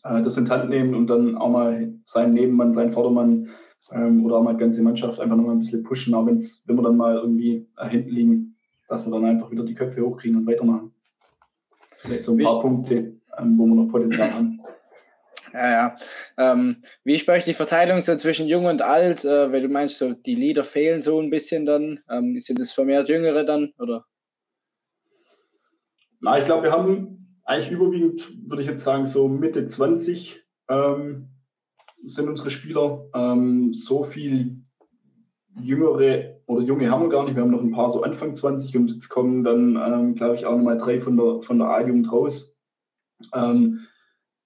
äh, 0.03 0.21
das 0.21 0.37
in 0.37 0.45
die 0.45 0.51
Hand 0.51 0.69
nehmen 0.69 0.93
und 0.95 1.07
dann 1.07 1.37
auch 1.37 1.49
mal 1.49 1.93
seinen 2.05 2.33
Nebenmann, 2.33 2.73
seinen 2.73 2.91
Vordermann 2.91 3.49
ähm, 3.91 4.25
oder 4.25 4.37
auch 4.37 4.43
mal 4.43 4.53
die 4.53 4.59
ganze 4.59 4.81
Mannschaft 4.81 5.19
einfach 5.19 5.35
noch 5.35 5.45
mal 5.45 5.53
ein 5.53 5.59
bisschen 5.59 5.83
pushen, 5.83 6.13
auch 6.13 6.25
wenn's, 6.25 6.63
wenn 6.67 6.75
wir 6.75 6.83
dann 6.83 6.97
mal 6.97 7.15
irgendwie 7.15 7.67
äh, 7.77 7.89
hinten 7.89 8.09
liegen, 8.09 8.55
dass 8.87 9.05
wir 9.05 9.11
dann 9.11 9.25
einfach 9.25 9.51
wieder 9.51 9.63
die 9.63 9.75
Köpfe 9.75 10.01
hochkriegen 10.01 10.37
und 10.37 10.47
weitermachen. 10.47 10.93
Vielleicht 11.97 12.23
so 12.23 12.33
ein 12.33 12.37
paar 12.37 12.61
Punkte, 12.61 13.13
ähm, 13.37 13.57
wo 13.57 13.65
wir 13.65 13.75
noch 13.75 13.91
Potenzial 13.91 14.33
haben. 14.33 14.61
Ja, 15.53 15.69
ja. 15.69 15.95
Ähm, 16.37 16.77
wie 17.03 17.15
ist 17.15 17.25
bei 17.25 17.33
euch 17.33 17.43
die 17.43 17.55
Verteilung 17.55 17.99
so 18.01 18.15
zwischen 18.15 18.47
Jung 18.47 18.65
und 18.65 18.83
Alt? 18.83 19.25
Äh, 19.25 19.51
weil 19.51 19.61
du 19.61 19.67
meinst, 19.67 19.97
so 19.97 20.13
die 20.13 20.35
Lieder 20.35 20.63
fehlen 20.63 21.01
so 21.01 21.19
ein 21.19 21.31
bisschen 21.31 21.65
dann. 21.65 22.01
Ähm, 22.07 22.37
sind 22.37 22.59
das 22.59 22.71
vermehrt 22.71 23.09
Jüngere 23.09 23.43
dann? 23.43 23.73
Oder? 23.79 24.05
Na, 26.21 26.37
ich 26.37 26.45
glaube, 26.45 26.63
wir 26.63 26.71
haben 26.71 27.39
eigentlich 27.45 27.71
überwiegend, 27.71 28.31
würde 28.47 28.61
ich 28.61 28.67
jetzt 28.67 28.83
sagen, 28.83 29.05
so 29.05 29.27
Mitte 29.27 29.65
20 29.65 30.43
ähm, 30.69 31.29
sind 32.05 32.29
unsere 32.29 32.49
Spieler. 32.49 33.07
Ähm, 33.13 33.73
so 33.73 34.03
viel 34.03 34.63
jüngere 35.61 36.35
oder 36.45 36.61
junge 36.61 36.89
haben 36.89 37.03
wir 37.03 37.09
gar 37.09 37.23
nicht. 37.25 37.35
Wir 37.35 37.43
haben 37.43 37.51
noch 37.51 37.61
ein 37.61 37.71
paar 37.71 37.89
so 37.89 38.03
Anfang 38.03 38.33
20 38.33 38.75
und 38.77 38.91
jetzt 38.91 39.09
kommen 39.09 39.43
dann, 39.43 39.75
ähm, 39.75 40.15
glaube 40.15 40.35
ich, 40.35 40.45
auch 40.45 40.55
nochmal 40.55 40.77
drei 40.77 40.99
von 40.99 41.17
der, 41.17 41.41
von 41.41 41.59
der 41.59 41.69
A-Jugend 41.69 42.11
raus. 42.11 42.57
Ähm, 43.33 43.81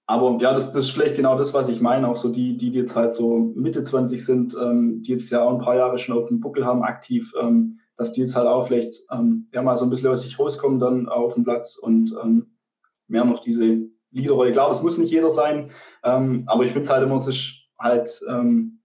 aber 0.06 0.38
ja, 0.40 0.52
das, 0.52 0.72
das 0.72 0.84
ist 0.84 0.90
vielleicht 0.90 1.16
genau 1.16 1.36
das, 1.38 1.54
was 1.54 1.68
ich 1.68 1.80
meine. 1.80 2.08
Auch 2.08 2.16
so 2.16 2.30
die, 2.30 2.56
die, 2.56 2.70
jetzt 2.70 2.94
halt 2.94 3.14
so 3.14 3.52
Mitte 3.54 3.82
20 3.82 4.24
sind, 4.24 4.56
ähm, 4.60 5.02
die 5.02 5.12
jetzt 5.12 5.30
ja 5.30 5.42
auch 5.42 5.52
ein 5.52 5.64
paar 5.64 5.76
Jahre 5.76 5.98
schon 5.98 6.16
auf 6.16 6.28
dem 6.28 6.40
Buckel 6.40 6.66
haben, 6.66 6.82
aktiv, 6.82 7.32
ähm, 7.40 7.80
dass 7.96 8.12
die 8.12 8.20
jetzt 8.20 8.36
halt 8.36 8.46
auch 8.46 8.66
vielleicht 8.66 9.02
ähm, 9.10 9.48
ja 9.52 9.62
mal 9.62 9.76
so 9.76 9.84
ein 9.84 9.90
bisschen 9.90 10.10
aus 10.10 10.22
sich 10.22 10.38
rauskommen 10.38 10.78
dann 10.78 11.08
auf 11.08 11.34
den 11.34 11.44
Platz 11.44 11.76
und 11.76 12.14
ähm, 12.22 12.56
mehr 13.06 13.24
noch 13.24 13.40
diese 13.40 13.88
Leaderrolle. 14.10 14.52
Klar, 14.52 14.68
das 14.68 14.82
muss 14.82 14.98
nicht 14.98 15.10
jeder 15.10 15.30
sein, 15.30 15.70
ähm, 16.02 16.44
aber 16.46 16.64
ich 16.64 16.70
finde 16.70 16.84
es 16.84 16.90
halt 16.90 17.02
immer, 17.02 17.16
es 17.16 17.26
ist 17.26 17.68
halt, 17.78 18.20
ähm, 18.28 18.80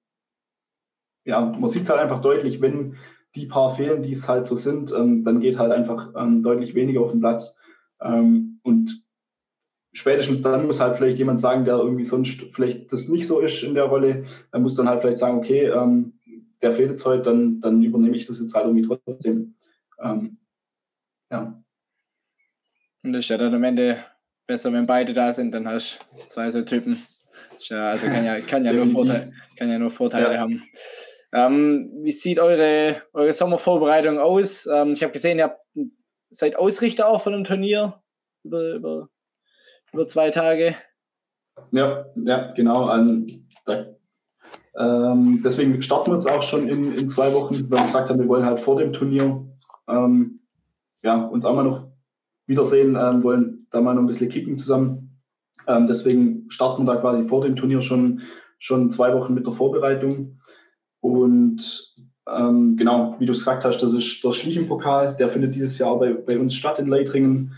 ja, 1.26 1.42
man 1.42 1.70
sieht 1.70 1.84
es 1.84 1.90
halt 1.90 2.00
einfach 2.00 2.22
deutlich, 2.22 2.62
wenn 2.62 2.98
die 3.36 3.46
paar 3.46 3.76
fehlen, 3.76 4.02
die 4.02 4.12
es 4.12 4.28
halt 4.28 4.48
so 4.48 4.56
sind, 4.56 4.92
ähm, 4.92 5.24
dann 5.24 5.40
geht 5.40 5.60
halt 5.60 5.72
einfach 5.72 6.14
ähm, 6.18 6.42
deutlich 6.42 6.74
weniger 6.74 7.02
auf 7.02 7.12
den 7.12 7.20
Platz. 7.20 7.60
Ähm, 8.02 8.60
und 8.64 9.06
spätestens 9.94 10.42
dann 10.42 10.66
muss 10.66 10.80
halt 10.80 10.98
vielleicht 10.98 11.20
jemand 11.20 11.40
sagen, 11.40 11.66
der 11.66 11.78
irgendwie 11.78 12.04
sonst 12.04 12.44
vielleicht 12.54 12.92
das 12.92 13.08
nicht 13.08 13.28
so 13.28 13.40
ist 13.40 13.62
in 13.64 13.76
der 13.76 13.86
Rolle, 13.86 14.24
er 14.52 14.60
muss 14.60 14.76
dann 14.76 14.90
halt 14.90 15.02
vielleicht 15.02 15.20
sagen, 15.20 15.38
okay, 15.38 15.68
ähm, 15.68 16.19
der 16.62 16.74
fehlt 16.74 16.90
jetzt 16.90 17.06
heute, 17.06 17.24
dann, 17.24 17.60
dann 17.60 17.84
übernehme 17.84 18.16
ich 18.16 18.26
das 18.26 18.40
jetzt 18.40 18.54
halt 18.54 18.66
irgendwie 18.66 18.88
trotzdem. 18.88 19.56
Ähm, 20.02 20.38
ja. 21.32 21.62
Und 23.04 23.14
das 23.14 23.26
ist 23.26 23.30
ja 23.30 23.38
dann 23.38 23.54
am 23.54 23.64
Ende 23.64 24.04
besser, 24.46 24.74
wenn 24.74 24.86
beide 24.86 25.14
da 25.14 25.32
sind, 25.32 25.52
dann 25.52 25.68
hast 25.68 26.06
du 26.18 26.28
zwei 26.28 26.50
so 26.50 26.62
Typen. 26.62 27.06
Ja, 27.60 27.92
also 27.92 28.08
kann 28.08 28.26
ja, 28.26 28.40
kann 28.42 28.66
ja, 28.66 28.74
nur, 28.74 28.88
Vorteile, 28.88 29.32
kann 29.58 29.70
ja 29.70 29.80
nur 29.80 29.90
Vorteile 29.90 30.34
ja. 30.34 30.40
haben. 30.40 30.64
Ähm, 31.32 31.92
wie 32.02 32.12
sieht 32.12 32.40
eure, 32.40 33.04
eure 33.14 33.34
Sommervorbereitung 33.34 34.18
aus? 34.18 34.66
Ähm, 34.66 34.94
ich 34.94 35.04
habe 35.04 35.14
gesehen, 35.14 35.38
ihr 35.38 35.46
habt, 35.46 35.62
seid 36.30 36.56
Ausrichter 36.56 37.08
auch 37.08 37.22
von 37.22 37.34
einem 37.34 37.44
Turnier 37.44 38.02
über, 38.44 38.74
über, 38.74 39.10
über 39.94 40.08
zwei 40.08 40.32
Tage. 40.32 40.76
Ja, 41.72 42.06
ja 42.16 42.52
genau. 42.54 42.92
Um, 42.92 43.28
da 43.66 43.86
ähm, 44.80 45.42
deswegen 45.44 45.82
starten 45.82 46.12
wir 46.12 46.16
jetzt 46.16 46.30
auch 46.30 46.42
schon 46.42 46.68
in, 46.68 46.94
in 46.94 47.10
zwei 47.10 47.34
Wochen, 47.34 47.70
weil 47.70 47.80
wir 47.80 47.86
gesagt 47.86 48.10
haben, 48.10 48.20
wir 48.20 48.30
wollen 48.30 48.46
halt 48.46 48.62
vor 48.62 48.78
dem 48.78 48.94
Turnier 48.94 49.46
ähm, 49.90 50.40
ja, 51.04 51.22
uns 51.22 51.44
auch 51.44 51.56
mal 51.56 51.64
noch 51.64 51.88
wiedersehen, 52.48 52.96
ähm, 52.96 53.24
wollen 53.24 53.68
da 53.72 53.82
mal 53.82 53.94
noch 53.94 54.02
ein 54.02 54.08
bisschen 54.08 54.30
kicken 54.30 54.58
zusammen. 54.58 55.20
Ähm, 55.68 55.88
deswegen 55.88 56.50
starten 56.50 56.86
wir 56.86 56.94
da 56.94 57.02
quasi 57.02 57.28
vor 57.28 57.44
dem 57.44 57.58
Turnier 57.58 57.82
schon, 57.82 58.22
schon 58.58 58.90
zwei 58.90 59.14
Wochen 59.14 59.34
mit 59.34 59.46
der 59.46 59.54
Vorbereitung. 59.54 60.40
Und 61.02 61.96
ähm, 62.28 62.78
genau, 62.78 63.16
wie 63.20 63.26
du 63.26 63.34
es 63.34 63.40
gesagt 63.40 63.66
hast, 63.66 63.84
das 63.84 63.94
ist 63.94 64.24
der 64.24 64.32
Schliechenpokal, 64.32 65.16
der 65.18 65.30
findet 65.30 65.56
dieses 65.56 65.78
Jahr 65.78 66.00
bei, 66.00 66.14
bei 66.14 66.40
uns 66.40 66.56
statt 66.56 66.80
in 66.80 66.88
Leitringen. 66.88 67.54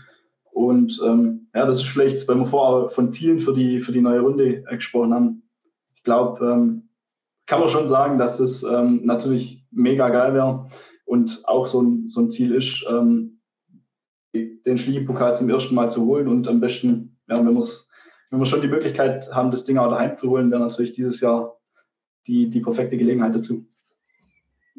Und 0.52 1.00
ähm, 1.06 1.48
ja, 1.54 1.66
das 1.66 1.76
ist 1.76 1.88
vielleicht, 1.88 2.26
weil 2.26 2.36
wir 2.36 2.46
vorher 2.46 2.90
von 2.90 3.10
Zielen 3.12 3.38
für 3.38 3.54
die, 3.54 3.78
für 3.78 3.92
die 3.92 4.00
neue 4.00 4.20
Runde 4.20 4.62
gesprochen 4.62 5.14
haben. 5.14 5.42
Ich 5.94 6.02
glaube, 6.02 6.82
kann 7.52 7.60
man 7.60 7.68
schon 7.68 7.86
sagen, 7.86 8.16
dass 8.16 8.38
das 8.38 8.62
ähm, 8.62 9.02
natürlich 9.04 9.62
mega 9.70 10.08
geil 10.08 10.32
wäre 10.32 10.68
und 11.04 11.42
auch 11.44 11.66
so 11.66 11.82
ein, 11.82 12.08
so 12.08 12.22
ein 12.22 12.30
Ziel 12.30 12.54
ist, 12.54 12.82
ähm, 12.88 13.42
den 14.32 14.78
Schließpokal 14.78 15.36
zum 15.36 15.50
ersten 15.50 15.74
Mal 15.74 15.90
zu 15.90 16.06
holen 16.06 16.28
und 16.28 16.48
am 16.48 16.60
besten, 16.60 17.18
ja, 17.28 17.36
wenn, 17.36 17.54
wenn 17.54 18.38
wir 18.40 18.46
schon 18.46 18.62
die 18.62 18.68
Möglichkeit 18.68 19.30
haben, 19.34 19.50
das 19.50 19.66
Ding 19.66 19.76
auch 19.76 19.90
daheim 19.90 20.14
zu 20.14 20.30
holen, 20.30 20.50
wäre 20.50 20.62
natürlich 20.62 20.92
dieses 20.92 21.20
Jahr 21.20 21.58
die, 22.26 22.48
die 22.48 22.60
perfekte 22.60 22.96
Gelegenheit 22.96 23.34
dazu. 23.34 23.66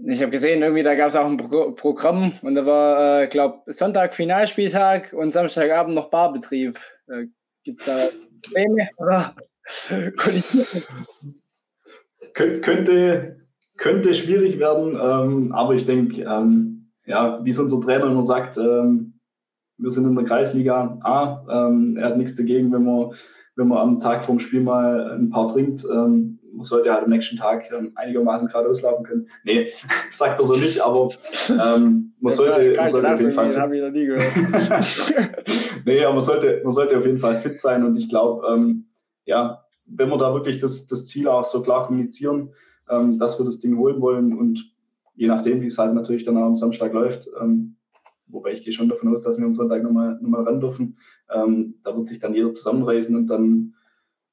Ich 0.07 0.23
habe 0.23 0.31
gesehen, 0.31 0.63
irgendwie 0.63 0.81
da 0.81 0.95
gab 0.95 1.09
es 1.09 1.15
auch 1.15 1.27
ein 1.27 1.37
Pro 1.37 1.73
Programm 1.73 2.33
und 2.41 2.55
da 2.55 2.65
war, 2.65 3.21
äh, 3.21 3.27
glaube 3.27 3.71
Sonntag 3.71 4.15
Finalspieltag 4.15 5.13
und 5.13 5.29
Samstagabend 5.29 5.93
noch 5.93 6.09
Barbetrieb. 6.09 6.79
Äh, 7.05 7.27
Gibt 7.63 7.81
es 7.81 7.85
da 7.85 8.07
Pläne 8.41 8.89
oder 8.97 9.35
könnte, 12.33 13.37
könnte 13.77 14.13
schwierig 14.13 14.59
werden, 14.59 14.97
ähm, 15.01 15.51
aber 15.53 15.73
ich 15.75 15.85
denke, 15.85 16.21
ähm, 16.21 16.91
ja, 17.05 17.43
wie 17.43 17.49
es 17.49 17.59
unser 17.59 17.81
Trainer 17.81 18.05
immer 18.05 18.23
sagt, 18.23 18.57
ähm, 18.57 19.19
wir 19.77 19.91
sind 19.91 20.05
in 20.05 20.15
der 20.15 20.25
Kreisliga 20.25 20.97
A. 21.03 21.45
Ähm, 21.49 21.97
er 21.97 22.09
hat 22.09 22.17
nichts 22.17 22.35
dagegen, 22.35 22.71
wenn 22.71 22.83
man, 22.83 23.11
wenn 23.55 23.67
man 23.67 23.79
am 23.79 23.99
Tag 23.99 24.23
vorm 24.23 24.39
Spiel 24.39 24.61
mal 24.61 25.11
ein 25.11 25.29
paar 25.29 25.51
trinkt. 25.51 25.83
Ähm, 25.91 26.39
man 26.53 26.63
sollte 26.63 26.93
halt 26.93 27.03
am 27.03 27.09
nächsten 27.09 27.37
Tag 27.37 27.69
ähm, 27.71 27.91
einigermaßen 27.95 28.47
gerade 28.47 28.69
auslaufen 28.69 29.03
können. 29.03 29.27
Nee, 29.43 29.69
sagt 30.11 30.39
er 30.39 30.45
so 30.45 30.55
nicht, 30.55 30.79
aber 30.79 31.09
man 31.49 32.31
sollte, 32.31 32.73
man 32.77 32.87
sollte 32.87 33.13
auf 33.13 33.19
jeden 33.19 33.31
Fall. 33.31 33.49
Fit. 33.49 33.57
Ich 33.57 33.81
noch 33.81 33.91
nie 33.91 34.05
gehört. 34.05 34.31
nee, 35.85 36.03
aber 36.03 36.13
man 36.13 36.21
sollte, 36.21 36.61
man 36.63 36.71
sollte 36.71 36.97
auf 36.97 37.05
jeden 37.05 37.19
Fall 37.19 37.41
fit 37.41 37.57
sein 37.57 37.83
und 37.83 37.97
ich 37.97 38.07
glaube, 38.07 38.43
ja, 39.25 39.62
wenn 39.85 40.09
wir 40.09 40.17
da 40.17 40.33
wirklich 40.33 40.59
das, 40.59 40.87
das 40.87 41.05
Ziel 41.05 41.27
auch 41.27 41.45
so 41.45 41.61
klar 41.61 41.87
kommunizieren, 41.87 42.53
ähm, 42.89 43.19
dass 43.19 43.39
wir 43.39 43.45
das 43.45 43.59
Ding 43.59 43.77
holen 43.77 44.01
wollen 44.01 44.37
und 44.37 44.73
je 45.15 45.27
nachdem, 45.27 45.61
wie 45.61 45.67
es 45.67 45.77
halt 45.77 45.93
natürlich 45.93 46.23
dann 46.23 46.37
am 46.37 46.55
Samstag 46.55 46.93
läuft, 46.93 47.29
ähm, 47.39 47.75
wobei 48.27 48.53
ich 48.53 48.63
gehe 48.63 48.73
schon 48.73 48.89
davon 48.89 49.13
aus, 49.13 49.21
dass 49.21 49.37
wir 49.37 49.45
am 49.45 49.53
Sonntag 49.53 49.83
nochmal 49.83 50.17
noch 50.19 50.29
mal 50.29 50.43
ran 50.43 50.59
dürfen, 50.59 50.97
ähm, 51.33 51.75
da 51.83 51.95
wird 51.95 52.07
sich 52.07 52.19
dann 52.19 52.33
jeder 52.33 52.51
zusammenreißen 52.51 53.15
und 53.15 53.27
dann 53.27 53.75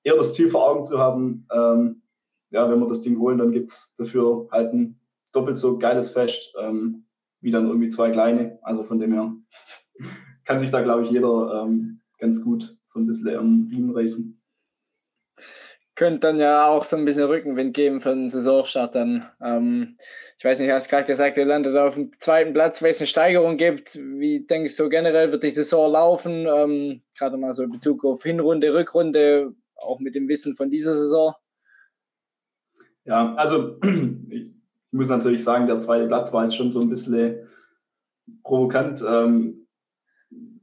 eher 0.02 0.16
das 0.16 0.34
Ziel 0.34 0.48
vor 0.48 0.68
Augen 0.68 0.84
zu 0.84 0.98
haben, 0.98 1.46
ähm, 1.52 2.02
ja, 2.50 2.68
wenn 2.70 2.80
wir 2.80 2.88
das 2.88 3.00
Ding 3.00 3.18
holen, 3.18 3.38
dann 3.38 3.52
gibt 3.52 3.68
es 3.68 3.94
dafür 3.96 4.48
halt 4.50 4.72
ein 4.72 5.00
doppelt 5.32 5.58
so 5.58 5.78
geiles 5.78 6.10
Fest, 6.10 6.52
ähm, 6.60 7.04
wie 7.40 7.50
dann 7.50 7.66
irgendwie 7.66 7.88
zwei 7.88 8.10
kleine. 8.10 8.58
Also 8.62 8.82
von 8.84 8.98
dem 8.98 9.12
her 9.12 9.32
kann 10.44 10.58
sich 10.58 10.70
da, 10.70 10.82
glaube 10.82 11.02
ich, 11.02 11.10
jeder 11.10 11.62
ähm, 11.62 12.00
ganz 12.18 12.42
gut 12.42 12.76
so 12.86 12.98
ein 12.98 13.06
bisschen 13.06 13.36
am 13.36 13.68
Bienen 13.68 13.90
reißen. 13.90 14.39
Könnte 16.00 16.20
dann 16.20 16.38
ja 16.38 16.66
auch 16.66 16.86
so 16.86 16.96
ein 16.96 17.04
bisschen 17.04 17.24
Rückenwind 17.24 17.74
geben 17.74 18.00
für 18.00 18.08
den 18.08 18.30
Saisonstart 18.30 18.94
dann. 18.94 19.28
Ähm, 19.38 19.96
ich 20.38 20.44
weiß 20.46 20.58
nicht, 20.58 20.70
hast 20.70 20.88
gerade 20.88 21.04
gesagt, 21.04 21.36
ihr 21.36 21.44
landet 21.44 21.76
auf 21.76 21.96
dem 21.96 22.10
zweiten 22.18 22.54
Platz, 22.54 22.82
weil 22.82 22.88
es 22.88 23.00
eine 23.00 23.06
Steigerung 23.06 23.58
gibt. 23.58 23.96
Wie 23.96 24.46
denkst 24.46 24.78
du 24.78 24.88
generell 24.88 25.30
wird 25.30 25.42
die 25.42 25.50
Saison 25.50 25.92
laufen? 25.92 26.46
Ähm, 26.46 27.02
gerade 27.18 27.36
mal 27.36 27.52
so 27.52 27.64
in 27.64 27.70
Bezug 27.72 28.02
auf 28.06 28.22
Hinrunde, 28.22 28.72
Rückrunde, 28.72 29.52
auch 29.76 30.00
mit 30.00 30.14
dem 30.14 30.26
Wissen 30.26 30.54
von 30.54 30.70
dieser 30.70 30.94
Saison. 30.94 31.34
Ja, 33.04 33.34
also 33.34 33.78
ich 34.30 34.54
muss 34.92 35.10
natürlich 35.10 35.44
sagen, 35.44 35.66
der 35.66 35.80
zweite 35.80 36.06
Platz 36.06 36.32
war 36.32 36.44
jetzt 36.44 36.56
schon 36.56 36.72
so 36.72 36.80
ein 36.80 36.88
bisschen 36.88 37.46
provokant. 38.42 39.04
Ähm, 39.06 39.59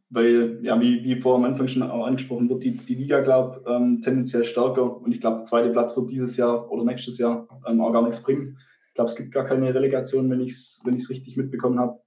weil, 0.10 0.60
ja, 0.62 0.80
wie, 0.80 1.04
wie 1.04 1.20
vor 1.20 1.36
am 1.36 1.44
Anfang 1.44 1.68
schon 1.68 1.84
auch 1.84 2.06
angesprochen 2.06 2.50
wird, 2.50 2.64
die, 2.64 2.78
die 2.78 2.96
Liga, 2.96 3.22
glaube 3.22 3.62
ich, 3.62 3.70
ähm, 3.70 4.02
tendenziell 4.02 4.46
stärker. 4.46 5.02
Und 5.02 5.12
ich 5.12 5.20
glaube, 5.20 5.38
der 5.38 5.46
zweite 5.46 5.70
Platz 5.70 5.98
wird 5.98 6.10
dieses 6.10 6.38
Jahr 6.38 6.72
oder 6.72 6.86
nächstes 6.86 7.18
Jahr 7.18 7.48
ähm, 7.68 7.82
auch 7.82 7.92
gar 7.92 8.04
nichts 8.04 8.24
bringen. 8.24 8.58
Ich 8.88 8.94
glaube, 8.94 9.10
es 9.10 9.18
gibt 9.18 9.34
gar 9.34 9.46
keine 9.46 9.74
Relegation, 9.74 10.30
wenn 10.30 10.42
ich 10.42 10.54
es 10.54 10.82
wenn 10.86 10.96
richtig 10.96 11.36
mitbekommen 11.36 11.80
habe. 11.80 12.00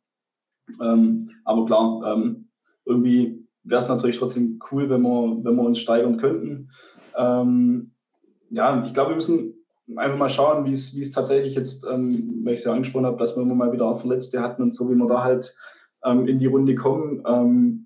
Ähm, 0.83 1.31
aber 1.45 1.67
klar, 1.67 2.15
ähm, 2.15 2.49
irgendwie 2.87 3.47
wäre 3.65 3.81
es 3.81 3.89
natürlich 3.89 4.19
trotzdem 4.19 4.61
cool, 4.71 4.89
wenn 4.89 5.03
wir, 5.03 5.45
wenn 5.45 5.57
wir 5.57 5.63
uns 5.63 5.79
steigern 5.79 6.17
könnten. 6.17 6.71
Ähm, 7.17 7.91
ja, 8.49 8.83
ich 8.87 8.95
glaube, 8.95 9.11
wir 9.11 9.17
müssen 9.17 9.55
einfach 9.97 10.19
mal 10.19 10.31
schauen, 10.31 10.65
wie 10.65 10.73
es 10.73 11.11
tatsächlich 11.11 11.55
jetzt, 11.55 11.87
ähm, 11.87 12.41
weil 12.45 12.55
ich 12.55 12.61
es 12.61 12.65
ja 12.65 12.73
angesprochen 12.73 13.07
habe, 13.07 13.19
dass 13.19 13.37
wir 13.37 13.43
immer 13.43 13.55
mal 13.55 13.73
wieder 13.73 13.87
auch 13.87 14.01
Verletzte 14.01 14.41
hatten 14.41 14.63
und 14.63 14.73
so, 14.73 14.91
wie 14.91 14.95
wir 14.95 15.07
da 15.07 15.23
halt 15.23 15.55
in 16.03 16.39
die 16.39 16.47
Runde 16.47 16.75
kommen. 16.77 17.80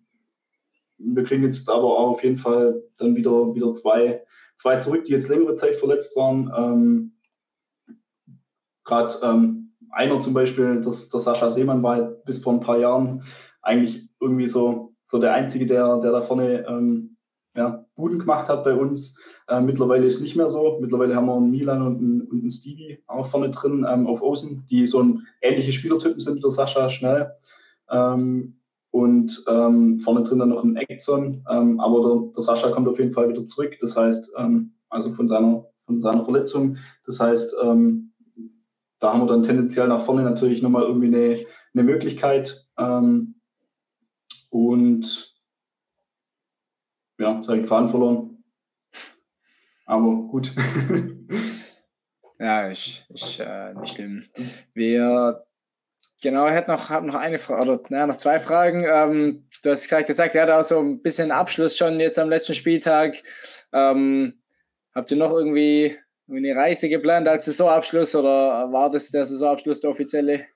Wir 1.05 1.25
kriegen 1.25 1.45
jetzt 1.45 1.69
aber 1.69 1.85
auch 1.85 2.11
auf 2.11 2.25
jeden 2.25 2.37
Fall 2.37 2.83
dann 2.97 3.15
wieder, 3.17 3.55
wieder 3.55 3.73
zwei, 3.75 4.23
zwei 4.57 4.79
zurück, 4.79 5.05
die 5.05 5.13
jetzt 5.13 5.29
längere 5.29 5.55
Zeit 5.55 5.77
verletzt 5.77 6.17
waren. 6.17 6.53
Ähm, 6.57 7.13
Gerade 8.85 9.15
ähm, 9.23 9.73
einer 9.91 10.21
zum 10.21 10.35
Beispiel, 10.35 10.81
das, 10.81 11.09
der 11.09 11.21
Sascha 11.21 11.49
Seemann 11.49 11.83
war 11.83 11.97
halt 11.97 12.25
bis 12.25 12.39
vor 12.39 12.53
ein 12.53 12.61
paar 12.61 12.79
Jahren 12.79 13.23
eigentlich 13.63 14.09
irgendwie 14.21 14.47
so, 14.47 14.95
so 15.05 15.19
der 15.19 15.33
Einzige, 15.33 15.67
der, 15.67 15.99
der 15.99 16.13
da 16.13 16.21
vorne 16.21 16.67
ähm, 16.67 17.17
ja, 17.57 17.85
Buden 17.95 18.19
gemacht 18.19 18.49
hat 18.49 18.65
bei 18.65 18.75
uns. 18.75 19.19
Äh, 19.49 19.61
mittlerweile 19.61 20.07
ist 20.07 20.21
nicht 20.21 20.37
mehr 20.37 20.49
so. 20.49 20.79
Mittlerweile 20.81 21.15
haben 21.15 21.27
wir 21.27 21.37
einen 21.37 21.51
Milan 21.51 21.83
und 21.83 21.99
einen, 21.99 22.21
und 22.23 22.41
einen 22.41 22.51
Stevie 22.51 23.03
auch 23.07 23.27
vorne 23.27 23.51
drin 23.51 23.87
ähm, 23.89 24.07
auf 24.07 24.23
Außen, 24.23 24.67
die 24.69 24.87
so 24.87 25.03
ein 25.03 25.27
ähnliche 25.41 25.73
Spielertypen 25.73 26.21
sind, 26.21 26.43
der 26.43 26.51
Sascha 26.51 26.91
schnell. 26.91 27.33
Ähm, 27.91 28.59
und 28.95 29.45
ähm, 29.49 29.99
vorne 29.99 30.23
drin 30.23 30.39
dann 30.39 30.51
noch 30.51 30.63
ein 30.63 30.77
Exxon. 30.77 31.45
Ähm, 31.51 31.81
aber 31.81 32.09
der, 32.09 32.33
der, 32.33 32.43
Sascha 32.43 32.71
kommt 32.71 32.87
auf 32.87 33.01
jeden 33.01 33.13
Fall 33.13 33.29
wieder 33.29 33.45
zurück. 33.45 33.77
Das 33.81 33.97
heißt, 33.97 34.35
ähm, 34.39 34.73
also 34.89 35.13
von 35.15 35.27
seiner, 35.27 35.67
von 35.85 36.01
seiner 36.01 36.23
Verletzung. 36.23 36.77
Das 37.05 37.19
heißt, 37.19 37.57
ähm, 37.61 38.13
da 39.01 39.13
haben 39.13 39.23
wir 39.23 39.27
dann 39.27 39.43
tendenziell 39.43 39.89
nach 39.89 40.05
vorne 40.05 40.23
natürlich 40.23 40.63
nochmal 40.63 40.85
irgendwie 40.85 41.09
eine, 41.09 41.45
eine 41.75 41.83
Möglichkeit. 41.83 42.69
Ähm, 42.79 43.35
und 44.51 45.35
ja, 47.19 47.35
jetzt 47.35 47.49
habe 47.49 47.59
ich 47.59 47.67
Faden 47.67 47.91
verloren. 47.91 48.45
Aber 49.87 50.15
gut. 50.29 50.55
ja, 52.39 52.71
ich, 52.71 53.05
ich 53.09 53.41
äh, 53.41 53.75
nicht 53.75 53.95
schlimm. 53.95 54.23
Wir 54.73 55.45
Genau, 56.25 56.47
ich 56.47 56.55
hätte 56.55 56.71
noch, 56.71 56.89
hab 56.89 57.05
noch 57.05 57.17
eine 57.17 57.39
Frage, 57.39 57.71
oder 57.71 57.81
naja, 57.91 58.07
noch 58.07 58.17
zwei 58.17 58.39
Fragen. 58.39 58.83
Ähm, 58.91 59.45
du 59.63 59.69
hast 59.69 59.91
gerade 59.91 60.05
gesagt, 60.05 60.35
er 60.35 60.45
hat 60.45 60.51
auch 60.51 60.63
so 60.63 60.81
ein 60.81 61.03
bisschen 61.03 61.31
Abschluss 61.31 61.77
schon 61.77 62.01
jetzt 62.01 62.19
am 62.19 62.31
letzten 62.31 62.55
Spieltag. 62.55 63.23
Ähm, 63.75 64.33
habt 64.95 65.11
ihr 65.11 65.19
noch 65.19 65.33
irgendwie 65.33 65.95
eine 66.27 66.57
Reise 66.57 66.89
geplant 66.89 67.29
als 67.29 67.45
Saisonabschluss 67.45 68.17
oder 68.17 68.73
war 68.73 68.91
das 68.91 69.11
der 69.11 69.27
Saisonabschluss 69.27 69.83
der 69.83 69.91
offizielle? 69.91 70.47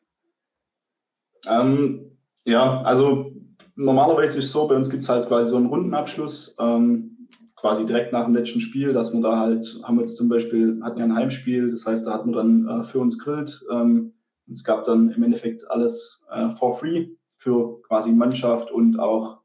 Ähm, 1.46 2.16
ja, 2.46 2.80
also 2.84 3.30
normalerweise 3.76 4.38
ist 4.38 4.46
es 4.46 4.52
so, 4.52 4.68
bei 4.68 4.74
uns 4.74 4.88
gibt 4.88 5.02
es 5.02 5.08
halt 5.10 5.28
quasi 5.28 5.50
so 5.50 5.56
einen 5.56 5.66
Rundenabschluss, 5.66 6.56
ähm, 6.58 7.28
quasi 7.56 7.84
direkt 7.84 8.14
nach 8.14 8.24
dem 8.24 8.34
letzten 8.34 8.62
Spiel, 8.62 8.94
dass 8.94 9.12
wir 9.12 9.20
da 9.20 9.38
halt, 9.38 9.82
haben 9.84 9.96
wir 9.96 10.00
jetzt 10.00 10.16
zum 10.16 10.30
Beispiel, 10.30 10.80
hatten 10.82 10.98
ja 10.98 11.04
ein 11.04 11.14
Heimspiel, 11.14 11.70
das 11.70 11.84
heißt, 11.84 12.06
da 12.06 12.14
hatten 12.14 12.30
wir 12.30 12.36
dann 12.36 12.66
äh, 12.66 12.84
für 12.84 13.00
uns 13.00 13.18
grillt. 13.18 13.66
Ähm, 13.70 14.14
und 14.49 14.55
es 14.55 14.64
gab 14.64 14.84
dann 14.84 15.11
im 15.11 15.22
Endeffekt 15.22 15.70
alles 15.70 16.24
äh, 16.30 16.51
for 16.51 16.76
free 16.76 17.09
für 17.36 17.80
quasi 17.82 18.11
Mannschaft 18.11 18.70
und 18.70 18.99
auch 18.99 19.38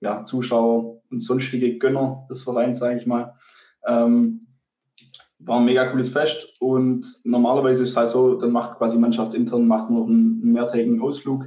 ja, 0.00 0.22
Zuschauer 0.22 1.02
und 1.10 1.22
sonstige 1.22 1.78
Gönner 1.78 2.26
des 2.30 2.42
Vereins, 2.42 2.78
sage 2.78 2.98
ich 2.98 3.06
mal. 3.06 3.34
Ähm, 3.86 4.46
war 5.40 5.58
ein 5.58 5.64
mega 5.64 5.86
cooles 5.90 6.10
Fest 6.10 6.54
und 6.60 7.06
normalerweise 7.24 7.84
ist 7.84 7.90
es 7.90 7.96
halt 7.96 8.10
so, 8.10 8.34
dann 8.34 8.50
macht 8.50 8.78
quasi 8.78 8.98
mannschaftsintern 8.98 9.66
macht 9.66 9.90
noch 9.90 10.06
einen, 10.06 10.40
einen 10.42 10.52
mehrtägigen 10.52 11.00
Ausflug. 11.00 11.46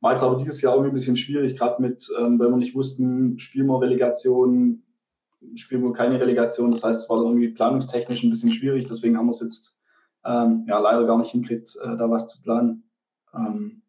War 0.00 0.12
jetzt 0.12 0.22
aber 0.22 0.36
dieses 0.36 0.60
Jahr 0.62 0.74
irgendwie 0.74 0.92
ein 0.92 0.94
bisschen 0.94 1.16
schwierig, 1.16 1.56
gerade 1.56 1.80
mit, 1.80 2.06
ähm, 2.18 2.38
weil 2.38 2.48
wir 2.48 2.56
nicht 2.56 2.74
wussten, 2.74 3.38
spielen 3.38 3.66
wir 3.66 3.80
Relegation, 3.80 4.82
spielen 5.54 5.82
wir 5.82 5.92
keine 5.92 6.20
Relegation. 6.20 6.70
Das 6.70 6.84
heißt, 6.84 7.04
es 7.04 7.10
war 7.10 7.18
dann 7.18 7.26
irgendwie 7.26 7.48
planungstechnisch 7.48 8.22
ein 8.22 8.30
bisschen 8.30 8.50
schwierig, 8.50 8.86
deswegen 8.88 9.16
haben 9.16 9.26
wir 9.26 9.32
es 9.32 9.40
jetzt 9.40 9.79
ähm, 10.24 10.64
ja, 10.68 10.78
leider 10.78 11.06
gar 11.06 11.18
nicht 11.18 11.30
hinkriegt, 11.30 11.76
äh, 11.82 11.96
da 11.96 12.10
was 12.10 12.26
zu 12.28 12.42
planen. 12.42 12.90
Ähm, 13.34 13.82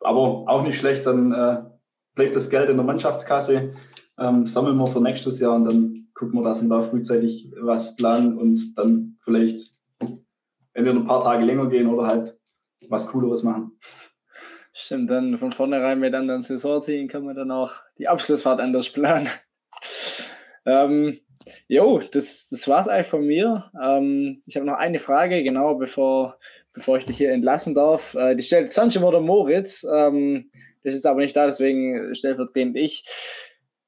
aber 0.00 0.48
auch 0.48 0.62
nicht 0.62 0.78
schlecht, 0.78 1.06
dann 1.06 1.32
äh, 1.32 1.62
bleibt 2.14 2.36
das 2.36 2.50
Geld 2.50 2.68
in 2.68 2.76
der 2.76 2.86
Mannschaftskasse, 2.86 3.74
ähm, 4.18 4.46
sammeln 4.46 4.76
wir 4.76 4.86
für 4.86 5.00
nächstes 5.00 5.38
Jahr 5.40 5.54
und 5.54 5.64
dann 5.64 6.08
gucken 6.14 6.40
wir, 6.40 6.44
dass 6.44 6.60
wir 6.60 6.68
da 6.68 6.82
frühzeitig 6.82 7.52
was 7.60 7.96
planen 7.96 8.38
und 8.38 8.74
dann 8.76 9.18
vielleicht 9.22 9.72
entweder 10.74 10.96
ein 10.96 11.06
paar 11.06 11.22
Tage 11.22 11.44
länger 11.44 11.68
gehen 11.68 11.88
oder 11.88 12.06
halt 12.06 12.38
was 12.88 13.08
Cooleres 13.08 13.42
machen. 13.42 13.78
Stimmt, 14.72 15.10
dann 15.10 15.36
von 15.38 15.50
vornherein 15.50 15.98
mit 15.98 16.14
anderen 16.14 16.44
Saisonzielen 16.44 17.08
kann 17.08 17.24
man 17.24 17.34
dann 17.34 17.50
auch 17.50 17.72
die 17.98 18.08
Abschlussfahrt 18.08 18.60
anders 18.60 18.90
planen. 18.90 19.28
Ähm, 20.66 21.18
Jo, 21.66 22.00
das, 22.12 22.48
das 22.50 22.68
war 22.68 22.80
es 22.80 22.88
eigentlich 22.88 23.06
von 23.06 23.26
mir. 23.26 23.70
Ähm, 23.82 24.42
ich 24.46 24.56
habe 24.56 24.66
noch 24.66 24.76
eine 24.76 24.98
Frage, 24.98 25.42
genau, 25.42 25.74
bevor, 25.74 26.38
bevor 26.72 26.98
ich 26.98 27.04
dich 27.04 27.16
hier 27.16 27.32
entlassen 27.32 27.74
darf. 27.74 28.14
Äh, 28.14 28.34
die 28.34 28.42
stellt 28.42 28.72
Sancho 28.72 29.06
oder 29.06 29.20
Moritz. 29.20 29.86
Ähm, 29.90 30.50
das 30.84 30.94
ist 30.94 31.06
aber 31.06 31.20
nicht 31.20 31.36
da, 31.36 31.46
deswegen 31.46 32.14
stellvertretend 32.14 32.76
ich. 32.76 33.04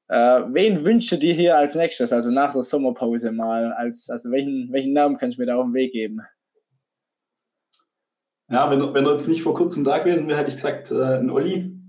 Äh, 0.07 0.41
wen 0.51 0.83
wünschst 0.83 1.11
du 1.11 1.17
dir 1.17 1.33
hier 1.33 1.57
als 1.57 1.75
nächstes, 1.75 2.11
also 2.11 2.31
nach 2.31 2.51
der 2.53 2.63
Sommerpause 2.63 3.31
mal? 3.31 3.71
Als, 3.73 4.09
also 4.09 4.29
welchen, 4.31 4.71
welchen 4.71 4.93
Namen 4.93 5.17
kannst 5.17 5.37
du 5.37 5.41
mir 5.41 5.45
da 5.45 5.55
auf 5.55 5.65
den 5.65 5.73
Weg 5.73 5.93
geben? 5.93 6.21
Ja, 8.49 8.69
wenn, 8.69 8.93
wenn 8.93 9.05
er 9.05 9.11
jetzt 9.11 9.29
nicht 9.29 9.43
vor 9.43 9.55
kurzem 9.55 9.85
da 9.85 9.99
gewesen 9.99 10.27
wäre, 10.27 10.37
hätte 10.37 10.49
ich 10.49 10.57
gesagt, 10.57 10.91
äh, 10.91 11.19
ein 11.19 11.29
Olli 11.29 11.79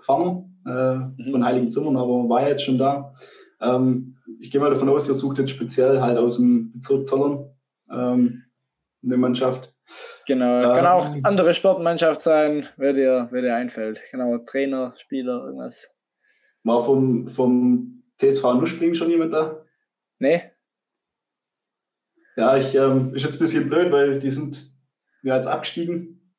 Farmer 0.00 0.44
äh, 0.64 0.94
mhm. 0.94 1.32
von 1.32 1.44
Heiligen 1.44 1.70
Zimmern, 1.70 1.96
aber 1.96 2.28
war 2.28 2.48
jetzt 2.48 2.62
schon 2.64 2.78
da. 2.78 3.14
Ähm, 3.60 4.11
ich 4.42 4.50
gehe 4.50 4.60
mal 4.60 4.70
davon 4.70 4.88
aus, 4.88 5.08
ihr 5.08 5.14
sucht 5.14 5.38
jetzt 5.38 5.50
speziell 5.50 6.00
halt 6.00 6.18
aus 6.18 6.36
dem 6.36 6.72
Bezirk 6.72 7.06
Zollern 7.06 7.48
ähm, 7.90 8.42
eine 9.04 9.16
Mannschaft. 9.16 9.72
Genau, 10.26 10.62
ähm, 10.62 10.74
kann 10.74 10.86
auch 10.86 11.06
andere 11.22 11.54
Sportmannschaft 11.54 12.20
sein, 12.20 12.66
wer 12.76 12.92
dir, 12.92 13.28
wer 13.30 13.42
dir 13.42 13.54
einfällt. 13.54 14.00
Genau, 14.10 14.38
Trainer, 14.38 14.94
Spieler, 14.96 15.44
irgendwas. 15.44 15.94
War 16.64 16.84
vom, 16.84 17.28
vom 17.28 18.02
TSV 18.20 18.42
Nuspring 18.54 18.96
schon 18.96 19.10
jemand 19.10 19.32
da? 19.32 19.64
Nee. 20.18 20.42
Ja, 22.36 22.56
ich, 22.56 22.74
ähm, 22.74 23.14
ist 23.14 23.24
jetzt 23.24 23.36
ein 23.36 23.44
bisschen 23.44 23.68
blöd, 23.68 23.92
weil 23.92 24.18
die 24.18 24.30
sind 24.30 24.60
ja 25.22 25.36
jetzt 25.36 25.46
abgestiegen 25.46 26.34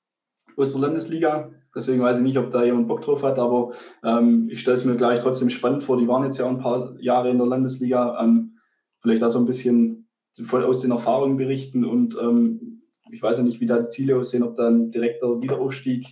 aus 0.58 0.74
der 0.74 0.82
Landesliga. 0.82 1.54
Deswegen 1.76 2.02
weiß 2.02 2.18
ich 2.18 2.24
nicht, 2.24 2.38
ob 2.38 2.52
da 2.52 2.64
jemand 2.64 2.88
Bock 2.88 3.02
drauf 3.02 3.24
hat, 3.24 3.40
aber 3.40 3.74
ähm, 4.04 4.48
ich 4.52 4.62
stelle 4.62 4.78
es 4.78 4.86
mir 4.86 4.96
gleich 4.96 5.22
trotzdem 5.22 5.50
spannend 5.50 5.84
vor. 5.84 5.98
Die 5.98 6.08
waren 6.08 6.24
jetzt 6.24 6.38
ja 6.38 6.48
ein 6.48 6.60
paar 6.60 6.96
Jahre 7.00 7.30
in 7.30 7.38
der 7.38 7.48
Landesliga. 7.48 8.22
Ähm, 8.24 8.60
vielleicht 9.02 9.22
da 9.22 9.30
so 9.30 9.40
ein 9.40 9.46
bisschen 9.46 10.08
voll 10.46 10.64
aus 10.64 10.82
den 10.82 10.92
Erfahrungen 10.92 11.38
berichten 11.38 11.86
und 11.86 12.18
ähm, 12.20 12.82
ich 13.12 13.22
weiß 13.22 13.38
ja 13.38 13.44
nicht, 13.44 13.60
wie 13.60 13.68
da 13.68 13.80
die 13.80 13.90
Ziele 13.90 14.18
aussehen, 14.18 14.44
ob 14.44 14.56
da 14.56 14.68
ein 14.68 14.90
direkter 14.90 15.42
Wiederaufstieg 15.42 16.08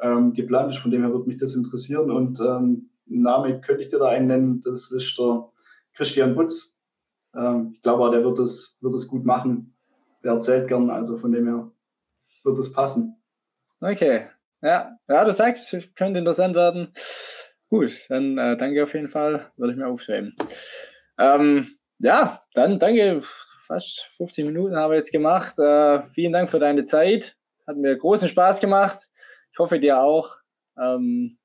ähm, 0.00 0.32
geplant 0.32 0.70
ist. 0.70 0.80
Von 0.80 0.90
dem 0.90 1.02
her 1.02 1.12
würde 1.12 1.28
mich 1.28 1.38
das 1.38 1.54
interessieren. 1.54 2.10
Und 2.10 2.40
ähm, 2.40 2.90
einen 3.08 3.22
Namen 3.22 3.60
könnte 3.60 3.82
ich 3.82 3.88
dir 3.88 3.98
da 3.98 4.08
einen 4.08 4.26
nennen, 4.26 4.60
das 4.62 4.90
ist 4.90 5.16
der 5.18 5.48
Christian 5.94 6.34
Butz. 6.34 6.76
Ähm, 7.36 7.70
ich 7.74 7.82
glaube, 7.82 8.10
der 8.10 8.24
wird 8.24 8.38
es 8.40 8.78
wird 8.80 8.94
es 8.94 9.06
gut 9.06 9.24
machen. 9.24 9.76
Der 10.24 10.32
erzählt 10.32 10.68
gern, 10.68 10.90
also 10.90 11.18
von 11.18 11.32
dem 11.32 11.46
her 11.46 11.70
wird 12.44 12.58
es 12.58 12.72
passen. 12.72 13.16
Okay, 13.80 14.26
ja, 14.62 14.96
ja, 15.08 15.24
du 15.24 15.32
sagst, 15.32 15.76
könnte 15.94 16.18
interessant 16.18 16.54
werden. 16.56 16.92
Gut, 17.68 18.06
dann 18.08 18.38
äh, 18.38 18.56
danke 18.56 18.82
auf 18.82 18.94
jeden 18.94 19.08
Fall, 19.08 19.50
würde 19.56 19.72
ich 19.72 19.78
mir 19.78 19.86
aufschreiben. 19.86 20.34
Ähm, 21.18 21.66
ja, 21.98 22.42
dann 22.54 22.78
danke. 22.78 23.20
Fast 23.66 24.02
50 24.16 24.44
Minuten 24.46 24.76
haben 24.76 24.90
wir 24.90 24.96
jetzt 24.96 25.12
gemacht. 25.12 25.58
Äh, 25.58 26.02
vielen 26.08 26.32
Dank 26.32 26.50
für 26.50 26.58
deine 26.58 26.84
Zeit. 26.84 27.36
Hat 27.66 27.76
mir 27.76 27.96
großen 27.96 28.28
Spaß 28.28 28.60
gemacht. 28.60 29.08
Ich 29.52 29.58
hoffe 29.58 29.78
dir 29.78 30.00
auch. 30.00 30.36
Ähm, 30.78 31.38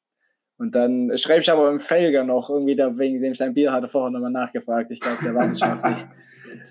Und 0.58 0.74
dann 0.74 1.16
schreibe 1.18 1.42
ich 1.42 1.52
aber 1.52 1.70
im 1.70 1.80
Felger 1.80 2.24
noch, 2.24 2.50
irgendwie 2.50 2.76
da 2.76 2.98
wegen 2.98 3.22
dem 3.22 3.36
sein 3.36 3.54
Bier 3.54 3.72
hatte 3.72 3.88
vorher 3.88 4.10
nochmal 4.10 4.32
nachgefragt. 4.32 4.90
Ich 4.92 5.00
glaube, 5.00 5.24
der 5.24 5.36
war 5.36 5.46
nicht 5.46 5.60
schafft 5.60 5.86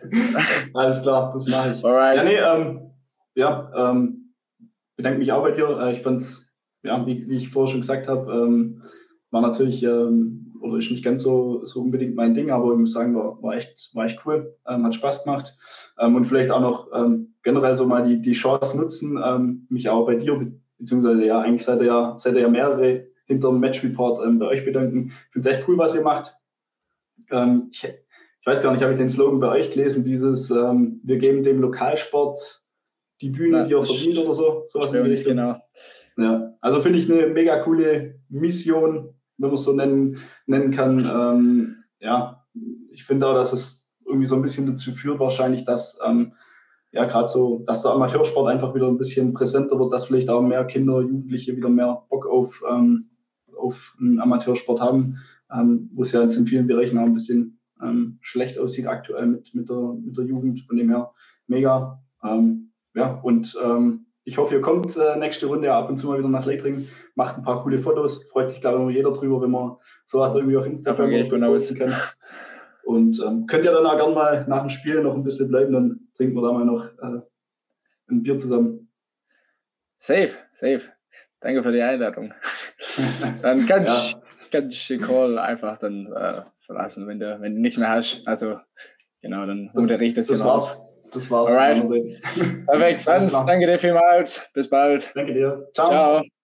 Alles 0.75 1.03
klar, 1.03 1.33
das 1.33 1.47
mache 1.47 1.73
ich. 1.73 1.85
Alright. 1.85 2.25
Ja, 2.25 2.59
nee, 2.59 2.63
ähm, 2.63 2.91
ja, 3.35 3.71
ähm, 3.77 4.26
bedanke 4.97 5.19
mich 5.19 5.33
auch 5.33 5.43
bei 5.43 5.53
dir. 5.53 5.79
Äh, 5.81 5.93
ich 5.93 6.03
fand 6.03 6.21
es, 6.21 6.53
ja, 6.83 7.07
wie, 7.07 7.29
wie, 7.29 7.37
ich 7.37 7.51
vorher 7.51 7.71
schon 7.71 7.83
gesagt 7.83 8.09
habe, 8.09 8.33
ähm, 8.33 8.83
war 9.31 9.43
natürlich, 9.43 9.83
ähm, 9.83 10.55
oder 10.61 10.79
ist 10.79 10.91
nicht 10.91 11.05
ganz 11.05 11.23
so, 11.23 11.65
so 11.65 11.81
unbedingt 11.81 12.15
mein 12.15 12.35
Ding, 12.35 12.51
aber 12.51 12.73
ich 12.73 12.79
muss 12.79 12.93
sagen, 12.93 13.15
war, 13.15 13.41
war, 13.43 13.55
echt, 13.55 13.95
war 13.95 14.07
echt 14.07 14.21
cool, 14.25 14.57
ähm, 14.67 14.85
hat 14.85 14.95
Spaß 14.95 15.25
gemacht. 15.25 15.57
Ähm, 15.99 16.15
und 16.15 16.25
vielleicht 16.25 16.51
auch 16.51 16.61
noch 16.61 16.89
ähm, 16.95 17.35
generell 17.43 17.75
so 17.75 17.87
mal 17.87 18.07
die, 18.09 18.21
die 18.21 18.33
Chance 18.33 18.77
nutzen, 18.77 19.21
ähm, 19.23 19.67
mich 19.69 19.89
auch 19.89 20.07
bei 20.07 20.17
dir, 20.17 20.53
beziehungsweise 20.79 21.27
ja, 21.27 21.41
eigentlich 21.41 21.65
seid 21.65 21.81
ihr 21.81 21.87
ja, 21.87 22.19
seid 22.19 22.35
ihr 22.35 22.43
ja 22.43 22.49
mehrere 22.49 23.07
hinter 23.27 23.51
dem 23.51 23.61
Match 23.61 23.83
Report 23.83 24.21
bei 24.39 24.47
euch 24.47 24.65
bedanken. 24.65 25.09
Ich 25.09 25.33
finde 25.33 25.51
es 25.51 25.57
echt 25.57 25.69
cool, 25.69 25.77
was 25.79 25.97
ihr 25.97 26.03
macht. 26.03 26.33
Ich, 27.73 27.83
ich, 27.83 28.47
weiß 28.47 28.63
gar 28.63 28.71
nicht, 28.71 28.83
habe 28.83 28.93
ich 28.93 28.99
den 28.99 29.09
Slogan 29.09 29.41
bei 29.41 29.49
euch 29.49 29.73
gelesen, 29.73 30.05
dieses 30.05 30.49
wir 30.49 31.19
geben 31.19 31.43
dem 31.43 31.61
Lokalsport 31.61 32.66
die 33.21 33.31
Bühne, 33.31 33.59
ja, 33.59 33.65
die 33.65 33.73
er 33.75 33.85
verdient 33.85 34.19
oder 34.19 34.33
so. 34.33 34.63
Sowas 34.67 34.93
in 34.93 35.05
die 35.05 35.25
genau. 35.25 35.57
Ja, 36.19 36.55
also 36.61 36.81
finde 36.81 36.99
ich 36.99 37.11
eine 37.11 37.27
mega 37.29 37.61
coole 37.63 38.21
Mission, 38.29 39.15
wenn 39.39 39.49
man 39.49 39.55
es 39.55 39.65
so 39.65 39.73
nennen, 39.73 40.19
nennen 40.47 40.71
kann. 40.71 40.99
Ähm, 40.99 41.77
ja, 42.01 42.45
ich 42.91 43.05
finde 43.05 43.27
auch, 43.27 43.35
dass 43.35 43.53
es 43.53 43.93
irgendwie 44.07 44.27
so 44.27 44.37
ein 44.37 44.43
bisschen 44.43 44.67
dazu 44.67 44.93
führt, 44.93 45.19
wahrscheinlich, 45.19 45.65
dass 45.65 45.99
ähm, 46.07 46.33
ja, 46.93 47.05
gerade 47.05 47.29
so, 47.29 47.63
dass 47.67 47.83
der 47.83 47.93
Amateursport 47.93 48.49
einfach 48.49 48.75
wieder 48.75 48.89
ein 48.89 48.97
bisschen 48.97 49.35
präsenter 49.35 49.79
wird, 49.79 49.93
dass 49.93 50.07
vielleicht 50.07 50.31
auch 50.31 50.41
mehr 50.41 50.65
Kinder, 50.65 51.01
Jugendliche 51.01 51.57
wieder 51.57 51.69
mehr 51.69 52.05
Bock 52.09 52.27
auf, 52.27 52.63
ähm, 52.71 53.11
auf 53.55 53.95
einen 54.01 54.21
Amateursport 54.21 54.81
haben, 54.81 55.19
ähm, 55.53 55.91
wo 55.93 56.03
es 56.03 56.13
ja 56.13 56.23
jetzt 56.23 56.37
in 56.37 56.47
vielen 56.47 56.67
Bereichen 56.67 56.99
auch 56.99 57.05
ein 57.05 57.13
bisschen 57.13 57.59
ähm, 57.83 58.19
schlecht 58.23 58.59
aussieht 58.59 58.87
aktuell 58.87 59.27
mit, 59.27 59.55
mit, 59.55 59.69
der, 59.69 59.95
mit 60.03 60.17
der 60.17 60.25
Jugend. 60.25 60.63
Von 60.63 60.77
dem 60.77 60.89
her 60.89 61.13
mega. 61.47 62.03
Ähm, 62.25 62.66
ja, 62.97 63.21
und 63.23 63.57
ähm, 63.63 64.07
ich 64.25 64.39
hoffe, 64.39 64.57
ihr 64.57 64.61
kommt 64.61 64.97
äh, 64.97 65.17
nächste 65.17 65.47
Runde 65.47 65.73
ab 65.73 65.89
und 65.89 65.97
zu 65.97 66.09
mal 66.09 66.19
wieder 66.19 66.29
nach 66.29 66.47
Leitring, 66.47 66.89
macht 67.15 67.37
ein 67.37 67.45
paar 67.45 67.63
coole 67.63 67.79
Fotos. 67.79 68.25
Freut 68.25 68.51
sich, 68.51 68.61
glaube 68.61 68.91
ich, 68.91 68.97
jeder 68.97 69.13
drüber, 69.13 69.41
wenn 69.41 69.53
man 69.53 69.77
sowas 70.07 70.35
irgendwie 70.35 70.57
auf 70.57 70.67
Instagram 70.67 71.11
posten 71.41 71.79
kann. 71.79 71.95
Und 72.85 73.21
ähm, 73.25 73.47
könnt 73.47 73.65
ihr 73.65 73.73
dann 73.73 73.87
auch 73.87 73.97
gerne 73.97 74.15
mal 74.15 74.47
nach 74.49 74.63
dem 74.63 74.71
Spiel 74.71 75.03
noch 75.03 75.15
ein 75.15 75.23
bisschen 75.23 75.49
bleiben, 75.49 75.73
dann 75.73 76.09
trinken 76.17 76.35
wir 76.35 76.43
da 76.43 76.53
mal 76.53 76.65
noch 76.65 76.87
äh, 76.87 77.21
ein 78.09 78.23
Bier 78.23 78.39
zusammen. 78.39 78.89
Safe, 79.99 80.31
safe. 80.53 80.89
Danke 81.41 81.63
für 81.63 81.73
die 81.73 81.83
Einladung. 81.83 82.33
dann 83.43 83.67
kannst 83.67 84.13
ja. 84.13 84.23
kann 84.51 84.71
ich 84.71 84.89
den 84.89 85.03
Call 85.03 85.39
einfach 85.39 85.77
dann 85.77 86.13
äh, 86.13 86.43
verlassen, 86.59 87.07
wenn 87.07 87.21
du, 87.21 87.41
wenn 87.41 87.55
du 87.57 87.61
nichts 87.61 87.79
mehr 87.79 87.91
hast. 87.91 88.27
Also 88.27 88.59
genau, 89.21 89.47
dann 89.47 89.71
moderiere 89.75 90.05
ich 90.05 90.15
das, 90.15 90.29
das 90.29 90.39
hier 90.39 90.47
war's. 90.47 90.86
Das 91.17 91.31
war's. 91.31 91.51
Alright. 91.51 91.83
Perfekt, 92.67 93.01
Franz, 93.01 93.33
danke 93.47 93.67
dir 93.67 93.79
vielmals. 93.79 94.47
Bis 94.53 94.69
bald. 94.69 95.11
Danke 95.15 95.33
dir. 95.33 95.69
Ciao. 95.73 95.87
Ciao. 95.87 96.36